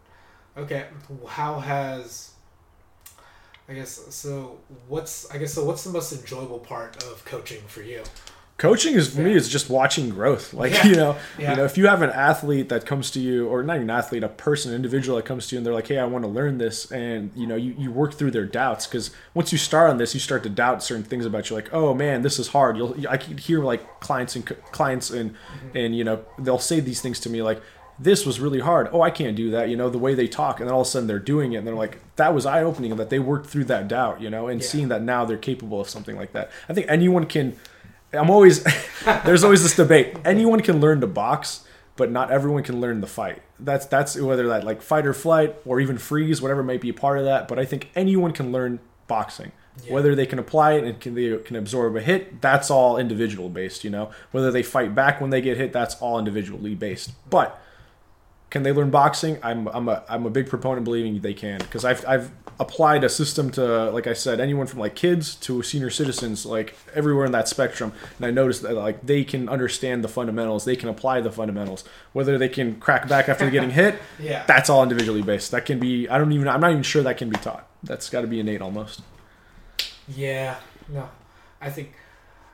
okay, 0.58 0.86
how 1.28 1.60
has 1.60 2.32
I 3.70 3.74
guess 3.74 4.00
so? 4.16 4.60
What's 4.88 5.30
I 5.30 5.38
guess 5.38 5.54
so? 5.54 5.66
What's 5.66 5.84
the 5.84 5.90
most 5.90 6.14
enjoyable 6.14 6.60
part 6.60 7.04
of 7.04 7.26
coaching 7.26 7.62
for 7.68 7.82
you? 7.82 8.04
Coaching 8.58 8.96
is 8.96 9.14
for 9.14 9.22
me 9.22 9.32
Yeah. 9.32 9.38
is 9.38 9.50
just 9.50 9.70
watching 9.70 10.10
growth 10.10 10.54
like 10.54 10.72
Yeah. 10.74 10.86
you 10.90 10.96
know 10.96 11.16
Yeah. 11.38 11.52
you 11.52 11.58
know 11.58 11.64
if 11.66 11.78
you 11.78 11.88
have 11.88 12.02
an 12.02 12.10
athlete 12.10 12.70
that 12.70 12.86
comes 12.86 13.12
to 13.12 13.20
you 13.20 13.48
or 13.48 13.62
not 13.64 13.76
even 13.76 13.90
an 13.90 13.96
athlete 13.98 14.24
a 14.24 14.30
person 14.30 14.72
an 14.72 14.76
individual 14.76 15.16
that 15.18 15.26
comes 15.26 15.48
to 15.48 15.56
you 15.56 15.58
and 15.60 15.66
they're 15.66 15.74
like 15.74 15.88
hey 15.88 16.00
i 16.00 16.06
want 16.06 16.24
to 16.24 16.28
learn 16.30 16.58
this 16.58 16.92
and 16.92 17.32
you 17.36 17.46
know 17.46 17.56
you, 17.56 17.76
you 17.78 17.92
work 17.92 18.14
through 18.16 18.32
their 18.32 18.46
doubts 18.46 18.88
because 18.88 19.12
once 19.36 19.52
you 19.52 19.58
start 19.58 19.90
on 19.90 19.98
this 19.98 20.14
you 20.14 20.20
start 20.20 20.42
to 20.44 20.50
doubt 20.50 20.82
certain 20.84 21.04
things 21.04 21.26
about 21.26 21.50
you 21.50 21.56
like 21.56 21.72
oh 21.74 21.94
man 21.94 22.24
this 22.24 22.40
is 22.40 22.48
hard 22.50 22.78
you'll 22.78 22.96
i 23.10 23.18
can 23.18 23.38
hear 23.38 23.64
like 23.64 24.00
clients 24.00 24.36
and 24.36 24.46
clients 24.72 25.12
and 25.12 25.32
mm-hmm. 25.32 25.78
and 25.78 25.96
you 25.96 26.04
know 26.04 26.24
they'll 26.40 26.58
say 26.60 26.80
these 26.80 27.00
things 27.02 27.20
to 27.20 27.30
me 27.30 27.42
like 27.44 27.62
this 28.00 28.26
was 28.26 28.40
really 28.40 28.60
hard 28.60 28.88
oh 28.92 29.02
i 29.02 29.10
can't 29.12 29.36
do 29.36 29.52
that 29.52 29.70
you 29.70 29.76
know 29.76 29.90
the 29.90 29.98
way 30.00 30.14
they 30.16 30.28
talk 30.28 30.60
and 30.60 30.68
then 30.68 30.74
all 30.74 30.82
of 30.82 30.88
a 30.88 30.90
sudden 30.90 31.08
they're 31.08 31.20
doing 31.20 31.54
it 31.54 31.58
and 31.58 31.68
they're 31.68 31.76
like 31.76 32.00
that 32.16 32.34
was 32.34 32.46
eye-opening 32.46 32.92
and 32.92 33.00
that 33.00 33.10
they 33.12 33.20
worked 33.20 33.48
through 33.48 33.66
that 33.66 33.88
doubt 33.88 34.20
you 34.22 34.30
know 34.32 34.48
and 34.48 34.62
Yeah. 34.62 34.68
seeing 34.68 34.88
that 34.90 35.02
now 35.04 35.26
they're 35.26 35.38
capable 35.38 35.80
of 35.82 35.90
something 35.90 36.16
like 36.16 36.32
that 36.34 36.50
i 36.70 36.74
think 36.74 36.86
anyone 36.90 37.26
can 37.26 37.56
I'm 38.14 38.30
always 38.30 38.64
there's 39.26 39.44
always 39.44 39.64
this 39.64 39.76
debate. 39.76 40.16
Anyone 40.26 40.62
can 40.62 40.80
learn 40.80 41.02
to 41.02 41.08
box, 41.08 41.66
but 41.96 42.12
not 42.12 42.32
everyone 42.32 42.64
can 42.64 42.80
learn 42.80 43.02
the 43.02 43.08
fight. 43.08 43.42
That's 43.60 43.86
that's 43.86 44.16
whether 44.20 44.48
that 44.48 44.64
like 44.64 44.82
fight 44.82 45.06
or 45.06 45.14
flight 45.14 45.56
or 45.66 45.80
even 45.80 45.98
freeze, 45.98 46.42
whatever 46.42 46.64
might 46.64 46.82
be 46.82 46.90
a 46.90 46.94
part 46.94 47.20
of 47.20 47.26
that. 47.26 47.48
But 47.48 47.60
I 47.60 47.66
think 47.66 47.90
anyone 47.96 48.32
can 48.32 48.52
learn 48.52 48.80
boxing. 49.08 49.52
Yeah. 49.84 49.94
Whether 49.94 50.16
they 50.16 50.26
can 50.26 50.40
apply 50.40 50.74
it 50.74 50.84
and 50.84 51.00
can 51.00 51.14
they 51.14 51.38
can 51.38 51.56
absorb 51.56 51.96
a 51.96 52.02
hit, 52.02 52.42
that's 52.42 52.72
all 52.72 52.98
individual 52.98 53.50
based, 53.50 53.84
you 53.84 53.90
know. 53.90 54.12
Whether 54.32 54.52
they 54.52 54.64
fight 54.64 54.96
back 54.96 55.22
when 55.22 55.30
they 55.30 55.42
get 55.42 55.58
hit, 55.58 55.72
that's 55.72 55.96
all 55.96 56.18
individually 56.18 56.76
based. 56.76 57.12
But 57.30 57.62
can 58.50 58.64
they 58.64 58.72
learn 58.72 58.90
boxing? 58.90 59.38
I'm 59.44 59.68
I'm 59.68 59.88
a 59.90 60.04
I'm 60.10 60.26
a 60.26 60.30
big 60.30 60.48
proponent 60.48 60.84
believing 60.86 61.20
they 61.22 61.34
can 61.34 61.60
because 61.60 61.84
I've 61.86 62.06
I've 62.08 62.32
applied 62.60 63.04
a 63.04 63.10
system 63.10 63.52
to 63.52 63.92
like 63.92 64.08
I 64.08 64.14
said 64.14 64.40
anyone 64.40 64.66
from 64.66 64.80
like 64.80 64.96
kids 64.96 65.36
to 65.36 65.62
senior 65.62 65.92
citizens 65.92 66.44
like 66.46 66.76
everywhere 66.96 67.26
in 67.26 67.32
that 67.34 67.48
spectrum. 67.48 67.94
And 68.18 68.26
I 68.26 68.32
noticed 68.32 68.62
that 68.64 68.74
like 68.74 69.06
they 69.06 69.24
can 69.24 69.48
understand 69.50 70.04
the 70.04 70.08
fundamentals. 70.08 70.66
They 70.66 70.76
can 70.76 70.90
apply 70.90 71.22
the 71.22 71.32
fundamentals. 71.32 71.84
Whether 72.14 72.38
they 72.38 72.50
can 72.50 72.80
crack 72.80 73.08
back 73.08 73.30
after 73.30 73.50
getting 73.56 73.70
hit 73.72 73.96
Yeah. 74.20 74.44
that's 74.48 74.70
all 74.70 74.82
individually 74.82 75.22
based. 75.22 75.52
That 75.52 75.66
can 75.66 75.78
be 75.80 76.08
I 76.10 76.18
don't 76.18 76.32
even 76.32 76.48
I'm 76.48 76.62
not 76.62 76.72
even 76.72 76.84
sure 76.84 77.04
that 77.04 77.18
can 77.18 77.30
be 77.30 77.38
taught. 77.38 77.68
That's 77.84 78.10
got 78.10 78.22
to 78.22 78.28
be 78.28 78.40
innate 78.40 78.62
almost. 78.62 79.02
Yeah, 80.08 80.56
no, 80.88 81.10
I 81.62 81.70
think, 81.70 81.94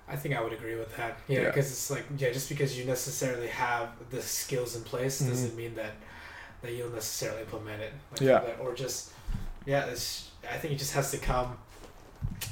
I 0.07 0.15
think 0.15 0.35
I 0.35 0.41
would 0.41 0.53
agree 0.53 0.75
with 0.75 0.95
that. 0.97 1.17
Yeah, 1.27 1.39
Yeah. 1.41 1.45
because 1.47 1.71
it's 1.71 1.89
like 1.89 2.05
yeah, 2.17 2.31
just 2.31 2.49
because 2.49 2.77
you 2.77 2.85
necessarily 2.85 3.47
have 3.47 3.89
the 4.11 4.21
skills 4.21 4.75
in 4.75 4.83
place 4.83 5.21
Mhm. 5.21 5.29
doesn't 5.29 5.55
mean 5.55 5.75
that 5.75 5.93
that 6.61 6.71
you'll 6.73 6.89
necessarily 6.91 7.41
implement 7.41 7.81
it. 7.81 7.93
Like, 8.11 8.21
Yeah. 8.21 8.39
that- 8.39 8.59
or 8.61 8.73
just 8.73 9.11
yeah, 9.65 9.85
it's. 9.85 10.29
I 10.49 10.57
think 10.57 10.73
it 10.73 10.77
just 10.77 10.93
has 10.93 11.09
to 11.11 11.17
come. 11.17 11.57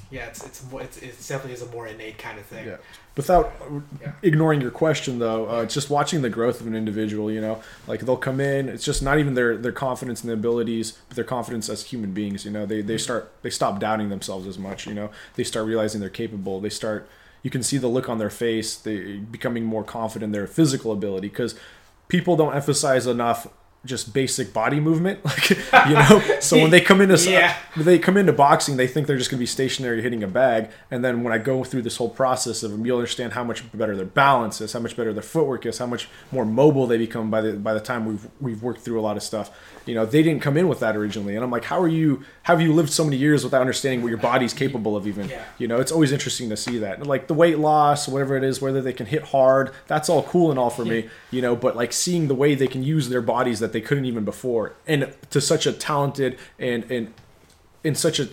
Yeah, 0.10 0.26
it's 0.28 0.46
it's 0.46 0.64
more 0.70 0.82
it's, 0.82 0.98
it's 0.98 1.28
definitely 1.28 1.54
is 1.54 1.62
a 1.62 1.66
more 1.68 1.88
innate 1.88 2.18
kind 2.18 2.38
of 2.40 2.46
thing. 2.46 2.68
Yeah. 2.68 2.78
Without 3.18 3.54
Yeah. 4.02 4.12
ignoring 4.22 4.62
your 4.62 4.72
question 4.72 5.20
though, 5.20 5.50
uh, 5.50 5.62
it's 5.64 5.74
just 5.74 5.90
watching 5.90 6.22
the 6.22 6.30
growth 6.30 6.62
of 6.62 6.68
an 6.68 6.76
individual. 6.76 7.30
You 7.32 7.42
know, 7.42 7.62
like 7.88 8.02
they'll 8.02 8.18
come 8.18 8.40
in. 8.42 8.68
It's 8.70 8.84
just 8.86 9.02
not 9.02 9.20
even 9.20 9.34
their 9.34 9.58
their 9.58 9.72
confidence 9.74 10.22
and 10.22 10.30
their 10.30 10.36
abilities, 10.38 10.94
but 11.10 11.16
their 11.16 11.26
confidence 11.26 11.70
as 11.70 11.84
human 11.86 12.12
beings. 12.14 12.44
You 12.46 12.52
know, 12.52 12.66
they 12.66 12.82
they 12.82 12.98
start 12.98 13.32
they 13.42 13.50
stop 13.50 13.80
doubting 13.80 14.10
themselves 14.10 14.48
as 14.48 14.58
much. 14.58 14.88
You 14.88 14.94
know, 14.94 15.10
they 15.36 15.44
start 15.44 15.66
realizing 15.66 16.00
they're 16.02 16.10
capable. 16.10 16.60
They 16.62 16.70
start. 16.70 17.08
You 17.44 17.50
can 17.50 17.64
see 17.64 17.78
the 17.78 17.88
look 17.88 18.10
on 18.10 18.18
their 18.18 18.30
face. 18.30 18.76
They 18.76 19.18
becoming 19.18 19.64
more 19.64 19.84
confident 19.84 20.30
in 20.30 20.32
their 20.32 20.48
physical 20.48 20.92
ability 20.92 21.30
because 21.30 21.56
people 22.08 22.36
don't 22.36 22.56
emphasize 22.56 23.08
enough 23.08 23.48
just 23.84 24.14
basic 24.14 24.54
body 24.54 24.80
movement 24.80 25.24
like 25.26 25.50
you 25.50 25.58
know 25.96 26.22
so 26.40 26.56
when 26.58 26.70
they 26.70 26.80
come 26.80 27.02
into 27.02 27.18
Yeah. 27.30 27.56
when 27.74 27.86
they 27.86 27.98
come 27.98 28.16
into 28.16 28.32
boxing, 28.32 28.78
they 28.78 28.86
think 28.88 29.08
they're 29.08 29.18
just 29.18 29.32
going 29.32 29.38
to 29.40 29.42
be 29.42 29.48
stationary 29.48 30.02
hitting 30.04 30.22
a 30.24 30.28
bag. 30.28 30.70
And 30.92 31.04
then 31.04 31.24
when 31.24 31.34
I 31.34 31.38
go 31.40 31.64
through 31.64 31.82
this 31.84 31.98
whole 31.98 32.10
process 32.10 32.62
of 32.64 32.72
them, 32.72 32.86
you'll 32.86 32.98
understand 32.98 33.34
how 33.34 33.44
much 33.44 33.60
better 33.72 33.96
their 33.96 34.06
balance 34.06 34.62
is, 34.62 34.74
how 34.74 34.80
much 34.82 34.96
better 34.96 35.14
their 35.14 35.24
footwork 35.24 35.66
is, 35.66 35.78
how 35.80 35.88
much 35.88 36.10
more 36.32 36.46
mobile 36.46 36.86
they 36.86 36.98
become 36.98 37.32
by 37.32 37.42
the 37.42 37.54
by 37.54 37.74
the 37.74 37.80
time 37.80 38.06
we've 38.06 38.28
we've 38.40 38.62
worked 38.62 38.82
through 38.82 39.00
a 39.00 39.02
lot 39.02 39.18
of 39.18 39.24
stuff. 39.24 39.50
You 39.88 39.96
know, 39.96 40.06
they 40.06 40.22
didn't 40.22 40.42
come 40.44 40.58
in 40.58 40.68
with 40.68 40.80
that 40.82 40.96
originally, 40.96 41.34
and 41.36 41.44
I'm 41.44 41.50
like, 41.50 41.64
how 41.66 41.80
are 41.82 41.88
you? 41.88 42.24
How 42.44 42.54
have 42.56 42.62
you 42.62 42.72
lived 42.74 42.92
so 42.92 43.04
many 43.04 43.18
years 43.18 43.44
without 43.44 43.62
understanding 43.62 44.04
what 44.04 44.10
your 44.10 44.18
body's 44.20 44.54
capable 44.54 44.96
of? 44.96 45.08
Even 45.08 45.28
Yeah. 45.30 45.44
you 45.58 45.68
know, 45.68 45.80
it's 45.80 45.92
always 45.92 46.12
interesting 46.12 46.50
to 46.50 46.58
see 46.58 46.78
that. 46.80 47.06
Like 47.08 47.28
the 47.28 47.34
weight 47.34 47.58
loss, 47.58 48.08
whatever 48.08 48.36
it 48.38 48.44
is, 48.44 48.62
whether 48.62 48.82
they 48.82 48.94
can 48.94 49.08
hit 49.08 49.24
hard, 49.24 49.72
that's 49.88 50.08
all 50.10 50.22
cool 50.24 50.52
and 50.52 50.60
all 50.60 50.70
for 50.70 50.86
me. 50.86 51.10
You 51.32 51.42
know, 51.42 51.56
but 51.56 51.76
like 51.76 51.94
seeing 51.94 52.28
the 52.28 52.36
way 52.36 52.54
they 52.54 52.68
can 52.68 52.84
use 52.84 53.10
their 53.10 53.22
bodies 53.22 53.60
that 53.60 53.71
they 53.74 53.82
couldn't 53.82 54.06
even 54.06 54.24
before, 54.26 54.74
and 54.88 55.14
to 55.30 55.42
such 55.42 55.66
a 55.66 55.72
talented 55.74 56.38
and 56.60 56.90
and 56.92 57.14
in 57.84 57.96
such 57.96 58.20
a 58.20 58.28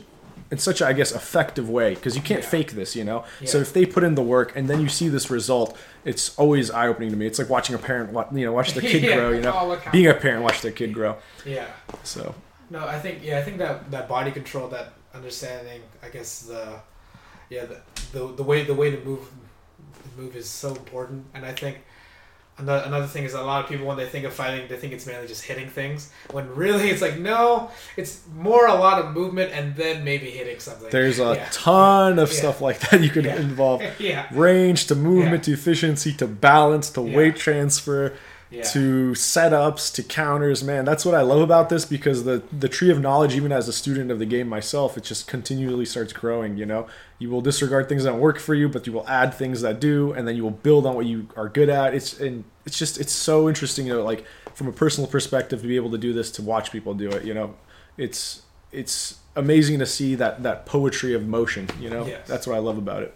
in 0.51 0.59
such 0.59 0.80
a 0.80 0.86
I 0.86 0.93
guess 0.95 1.12
effective 1.12 1.68
way 1.68 1.95
because 1.95 2.16
you 2.16 2.22
can't 2.22 2.43
Yeah. 2.43 2.49
fake 2.49 2.72
this, 2.72 2.97
you 2.97 3.05
know. 3.05 3.24
So 3.45 3.59
if 3.59 3.72
they 3.72 3.84
put 3.84 4.03
in 4.05 4.14
the 4.14 4.22
work 4.22 4.53
and 4.57 4.68
then 4.68 4.80
you 4.80 4.89
see 4.89 5.09
this 5.09 5.30
result, 5.30 5.76
it's 6.05 6.34
always 6.39 6.70
eye 6.70 6.86
opening 6.89 7.11
to 7.11 7.16
me. 7.16 7.26
It's 7.26 7.39
like 7.39 7.51
watching 7.51 7.74
a 7.74 7.78
parent, 7.78 8.16
you 8.32 8.45
know, 8.47 8.53
watch 8.53 8.72
their 8.72 8.82
kid 8.82 9.03
Yeah. 9.09 9.16
grow. 9.16 9.30
You 9.30 9.39
Oh, 9.41 9.68
know, 9.74 9.80
being 9.93 10.07
a 10.07 10.14
parent, 10.14 10.43
watch 10.43 10.62
their 10.62 10.72
kid 10.72 10.95
grow. 10.95 11.16
Yeah. 11.45 11.66
So 12.03 12.34
No, 12.70 12.86
I 12.86 12.99
think 12.99 13.20
yeah, 13.22 13.39
I 13.39 13.43
think 13.43 13.59
that 13.59 13.91
that 13.91 14.09
body 14.09 14.30
control, 14.30 14.68
that 14.68 14.93
understanding, 15.14 15.82
I 16.03 16.09
guess 16.09 16.41
the 16.43 16.61
uh, 16.62 16.80
yeah 17.51 17.64
the 17.66 17.78
the, 18.12 18.34
the 18.36 18.43
way 18.43 18.64
the 18.64 18.74
way 18.74 18.91
to 18.91 18.99
move 19.05 19.28
move 20.16 20.34
is 20.36 20.49
so 20.49 20.68
important, 20.70 21.26
and 21.34 21.45
I 21.45 21.53
think. 21.53 21.76
Another, 22.59 22.84
another 22.86 23.06
thing 23.06 23.22
is 23.24 23.34
a 23.34 23.42
lot 23.42 23.62
of 23.62 23.70
people 23.70 23.86
when 23.86 23.96
they 23.96 24.06
think 24.06 24.24
of 24.24 24.32
fighting 24.32 24.66
they 24.68 24.76
think 24.76 24.92
it's 24.92 25.06
mainly 25.06 25.28
just 25.28 25.44
hitting 25.44 25.68
things 25.68 26.11
when 26.32 26.52
really 26.56 26.90
it's 26.90 27.00
like 27.00 27.16
no 27.16 27.70
it's 27.96 28.20
more 28.34 28.66
a 28.66 28.74
lot 28.74 28.98
of 29.00 29.12
movement 29.14 29.52
and 29.52 29.76
then 29.76 30.02
maybe 30.02 30.28
hitting 30.28 30.59
something 30.59 30.88
there's 30.90 31.20
a 31.20 31.34
Yeah. 31.36 31.48
ton 31.52 32.18
of 32.18 32.32
Yeah. 32.32 32.38
stuff 32.38 32.61
like 32.61 32.80
that 32.90 33.00
you 33.00 33.11
could 33.11 33.26
Yeah. 33.26 33.36
involve. 33.36 33.82
Range 34.32 34.84
to 34.88 34.94
movement 34.96 35.44
to 35.44 35.52
efficiency 35.52 36.12
to 36.14 36.26
balance 36.26 36.90
to 36.90 37.00
weight 37.02 37.36
transfer 37.36 38.14
yeah. 38.51 38.62
to 38.62 39.12
setups 39.12 39.92
to 39.94 40.03
counters 40.03 40.64
man 40.64 40.84
that's 40.84 41.05
what 41.05 41.14
i 41.14 41.20
love 41.20 41.40
about 41.40 41.68
this 41.68 41.84
because 41.84 42.24
the 42.24 42.42
the 42.57 42.68
tree 42.68 42.90
of 42.90 43.01
knowledge 43.01 43.34
even 43.34 43.53
as 43.53 43.68
a 43.68 43.72
student 43.72 44.11
of 44.11 44.18
the 44.18 44.26
game 44.26 44.49
myself 44.49 44.96
it 44.96 45.05
just 45.05 45.26
continually 45.26 45.84
starts 45.84 46.12
growing 46.12 46.57
you 46.57 46.66
know? 46.66 46.86
You 47.18 47.30
will 47.30 47.40
disregard 47.40 47.88
things 47.88 48.05
that 48.05 48.11
don't 48.11 48.20
work 48.20 48.38
for 48.38 48.55
you 48.55 48.68
but 48.68 48.86
you 48.86 48.92
will 48.92 49.09
add 49.09 49.34
things 49.34 49.61
that 49.62 49.80
do 49.80 50.12
and 50.12 50.26
then 50.26 50.36
you 50.36 50.42
will 50.42 50.51
build 50.51 50.86
on 50.86 50.94
what 50.94 51.07
you 51.07 51.28
are 51.36 51.49
good 51.49 51.68
at. 51.68 51.94
It's 51.94 52.18
and 52.18 52.44
it's 52.64 52.78
just 52.78 53.01
it's 53.01 53.12
so 53.12 53.49
interesting 53.49 53.86
you 53.86 53.94
know 53.94 54.05
like 54.05 54.24
from 54.55 54.68
a 54.68 54.72
personal 54.72 55.09
perspective 55.09 55.61
to 55.62 55.68
be 55.68 55.76
able 55.76 55.90
to 55.90 55.99
do 55.99 56.12
this 56.12 56.30
to 56.32 56.42
watch 56.42 56.70
people 56.70 56.94
do 56.94 57.09
it 57.11 57.24
you 57.24 57.34
know? 57.34 57.55
It's 57.96 58.42
it's 58.70 59.18
amazing 59.34 59.78
to 59.78 59.86
see 59.86 60.14
that 60.16 60.42
that 60.42 60.66
poetry 60.66 61.14
of 61.14 61.26
motion 61.26 61.68
you 61.80 61.90
know? 61.90 62.07
Yes. 62.07 62.26
that's 62.26 62.46
what 62.46 62.57
i 62.57 62.59
love 62.59 62.78
about 62.78 63.03
it. 63.03 63.14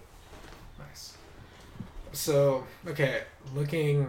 Nice. 0.79 1.17
So 2.13 2.65
okay, 2.87 3.23
looking 3.55 4.09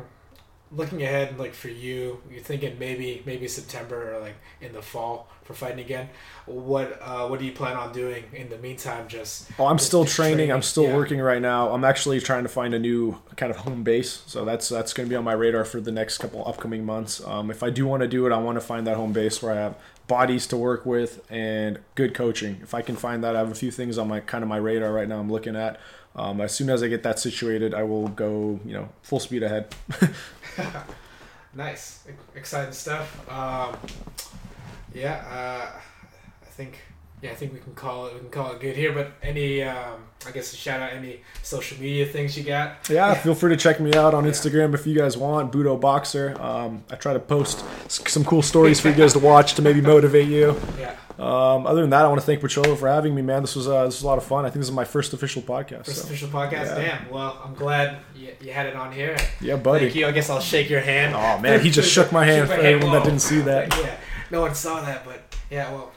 looking 0.76 1.04
ahead, 1.04 1.38
like 1.40 1.54
for 1.54 1.70
you, 1.70 2.22
you're 2.32 2.42
thinking 2.42 2.78
maybe 2.80 3.22
maybe 3.26 3.48
September 3.48 4.16
or 4.16 4.20
like 4.22 4.36
in 4.62 4.74
the 4.74 4.82
fall 4.82 5.30
for 5.44 5.54
fighting 5.54 5.80
again. 5.80 6.10
What 6.46 7.00
uh, 7.02 7.28
what 7.28 7.40
do 7.40 7.46
you 7.46 7.52
plan 7.52 7.76
on 7.76 7.94
doing 7.94 8.24
in 8.34 8.50
the 8.50 8.58
meantime? 8.58 9.08
Just 9.08 9.50
Oh, 9.60 9.66
I'm 9.68 9.78
just- 9.78 9.88
still 9.88 10.04
just 10.04 10.16
training. 10.16 10.52
I'm 10.52 10.62
still 10.62 10.84
yeah. 10.86 10.96
working 10.96 11.20
right 11.20 11.42
now. 11.42 11.70
I'm 11.74 11.84
actually 11.84 12.20
trying 12.20 12.44
to 12.44 12.50
find 12.50 12.74
a 12.74 12.80
new 12.80 13.18
kind 13.36 13.52
of 13.52 13.58
home 13.58 13.84
base. 13.84 14.24
So 14.26 14.46
that's 14.46 14.70
that's 14.70 14.94
going 14.94 15.08
to 15.08 15.10
be 15.10 15.16
on 15.16 15.24
my 15.24 15.34
radar 15.34 15.66
for 15.66 15.80
the 15.80 15.92
next 15.92 16.18
couple 16.18 16.48
upcoming 16.48 16.86
months. 16.86 17.22
Um, 17.26 17.52
if 17.52 17.64
I 17.64 17.70
do 17.70 17.86
want 17.86 18.02
to 18.02 18.08
do 18.08 18.26
it, 18.26 18.32
I 18.32 18.38
want 18.38 18.56
to 18.58 18.62
find 18.62 18.88
that 18.88 18.96
home 18.98 19.14
base 19.14 19.42
where 19.44 19.54
I 19.54 19.58
have 19.58 19.76
bodies 20.08 20.46
to 20.48 20.58
work 20.58 20.86
with, 20.86 21.22
and 21.32 21.80
good 21.96 22.14
coaching. 22.14 22.60
If 22.62 22.74
I 22.74 22.82
can 22.82 22.96
find 22.98 23.24
that, 23.24 23.36
I 23.38 23.40
have 23.40 23.52
a 23.52 23.56
few 23.56 23.72
things 23.72 23.98
on 23.98 24.08
my 24.10 24.20
kind 24.20 24.44
of 24.44 24.50
my 24.50 24.58
radar 24.58 24.92
right 24.92 25.08
now. 25.08 25.20
I'm 25.20 25.32
looking 25.32 25.56
at. 25.56 25.80
Um, 26.16 26.42
as 26.42 26.54
soon 26.54 26.70
as 26.70 26.84
I 26.84 26.88
get 26.88 27.04
that 27.04 27.20
situated, 27.20 27.74
I 27.74 27.84
will 27.84 28.08
go, 28.08 28.60
you 28.66 28.74
know, 28.74 28.90
full 29.02 29.20
speed 29.20 29.44
ahead. 29.44 29.74
nice, 31.56 32.04
exciting 32.36 32.74
stuff. 32.74 33.30
Um, 33.30 33.76
yeah, 34.94 35.24
uh, 35.28 35.80
I 36.44 36.50
think 36.52 36.80
yeah, 37.24 37.32
I 37.32 37.36
think 37.36 37.54
we 37.54 37.60
can 37.60 37.74
call 37.74 38.08
it 38.08 38.14
we 38.16 38.20
can 38.20 38.30
call 38.30 38.52
it 38.52 38.60
good 38.60 38.76
here. 38.76 38.92
But 38.92 39.14
any, 39.24 39.64
um, 39.64 40.04
I 40.28 40.32
guess, 40.32 40.54
shout 40.54 40.82
out 40.82 40.92
any 40.92 41.22
social 41.42 41.80
media 41.80 42.06
things 42.06 42.38
you 42.38 42.44
got. 42.44 42.90
Yeah, 42.90 43.08
yeah. 43.08 43.14
feel 43.14 43.34
free 43.34 43.50
to 43.52 43.58
check 43.58 43.80
me 43.80 43.94
out 43.94 44.14
on 44.14 44.26
Instagram 44.26 44.74
if 44.74 44.86
you 44.86 44.94
guys 44.94 45.16
want. 45.16 45.54
Budo 45.54 45.80
Boxer. 45.80 46.40
Um, 46.42 46.84
I 46.92 46.96
try 46.96 47.14
to 47.14 47.20
post 47.20 47.64
some 47.90 48.26
cool 48.26 48.42
stories 48.42 48.82
for 48.82 48.90
you 48.90 48.96
guys 48.96 49.14
to 49.14 49.20
watch 49.20 49.54
to 49.54 49.62
maybe 49.62 49.80
motivate 49.80 50.28
you. 50.28 50.60
Yeah. 50.78 50.98
Um, 51.18 51.66
other 51.66 51.80
than 51.80 51.92
that, 51.92 52.04
I 52.04 52.10
want 52.10 52.20
to 52.20 52.26
thank 52.26 52.42
Pocholo 52.42 52.78
for 52.78 52.90
having 52.90 53.16
me, 53.16 53.22
man. 53.22 53.44
This 53.44 53.56
was 53.56 53.70
uh, 53.70 53.86
this 53.86 53.96
was 53.96 54.04
a 54.04 54.08
lot 54.08 54.18
of 54.18 54.26
fun. 54.26 54.44
I 54.44 54.50
think 54.50 54.60
this 54.60 54.68
is 54.68 54.76
my 54.76 54.84
first 54.84 55.14
official 55.14 55.42
podcast. 55.44 55.86
First 55.86 56.00
so. 56.00 56.08
official 56.08 56.28
podcast. 56.28 56.66
Yeah. 56.66 57.00
Damn. 57.00 57.10
Well, 57.10 57.40
I'm 57.42 57.54
glad 57.54 58.00
you, 58.18 58.36
you, 58.42 58.52
had 58.52 58.66
it 58.66 58.76
on 58.76 58.92
here. 58.92 59.16
Yeah, 59.40 59.56
buddy. 59.56 59.86
Thank 59.86 59.96
you. 59.96 60.08
I 60.08 60.12
guess 60.12 60.30
I'll 60.30 60.42
shake 60.42 60.70
your 60.70 60.82
hand. 60.82 61.16
Oh 61.16 61.40
man, 61.40 61.62
he 61.62 61.70
just 61.70 61.90
shook 61.94 62.12
my 62.12 62.26
hand 62.26 62.50
for 62.50 62.56
anyone 62.56 62.92
that 62.92 63.06
didn't 63.06 63.22
see 63.22 63.40
that. 63.42 63.74
Yeah, 63.78 63.96
no 64.30 64.42
one 64.42 64.54
saw 64.56 64.82
that, 64.82 65.06
but 65.06 65.22
yeah, 65.50 65.72
well 65.72 65.93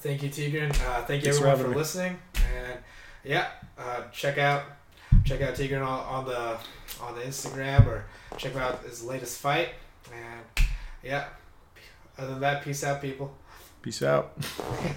thank 0.00 0.22
you, 0.22 0.28
Tigran. 0.28 0.70
Uh, 0.70 1.04
thank 1.04 1.24
you 1.24 1.32
Thanks 1.32 1.38
everyone 1.38 1.58
for, 1.58 1.72
for 1.72 1.78
listening. 1.78 2.18
And 2.36 2.78
yeah, 3.24 3.48
uh, 3.78 4.04
check 4.12 4.38
out 4.38 4.62
check 5.24 5.40
out 5.40 5.54
Tigran 5.54 5.86
on, 5.86 6.00
on 6.00 6.24
the 6.24 6.56
on 7.02 7.14
the 7.14 7.22
Instagram 7.22 7.86
or 7.86 8.04
check 8.36 8.56
out 8.56 8.82
his 8.82 9.04
latest 9.04 9.40
fight. 9.40 9.70
And 10.12 10.66
yeah, 11.02 11.28
other 12.16 12.30
than 12.30 12.40
that, 12.40 12.64
peace 12.64 12.84
out, 12.84 13.02
people. 13.02 13.34
Peace 13.82 14.02
out. 14.02 14.32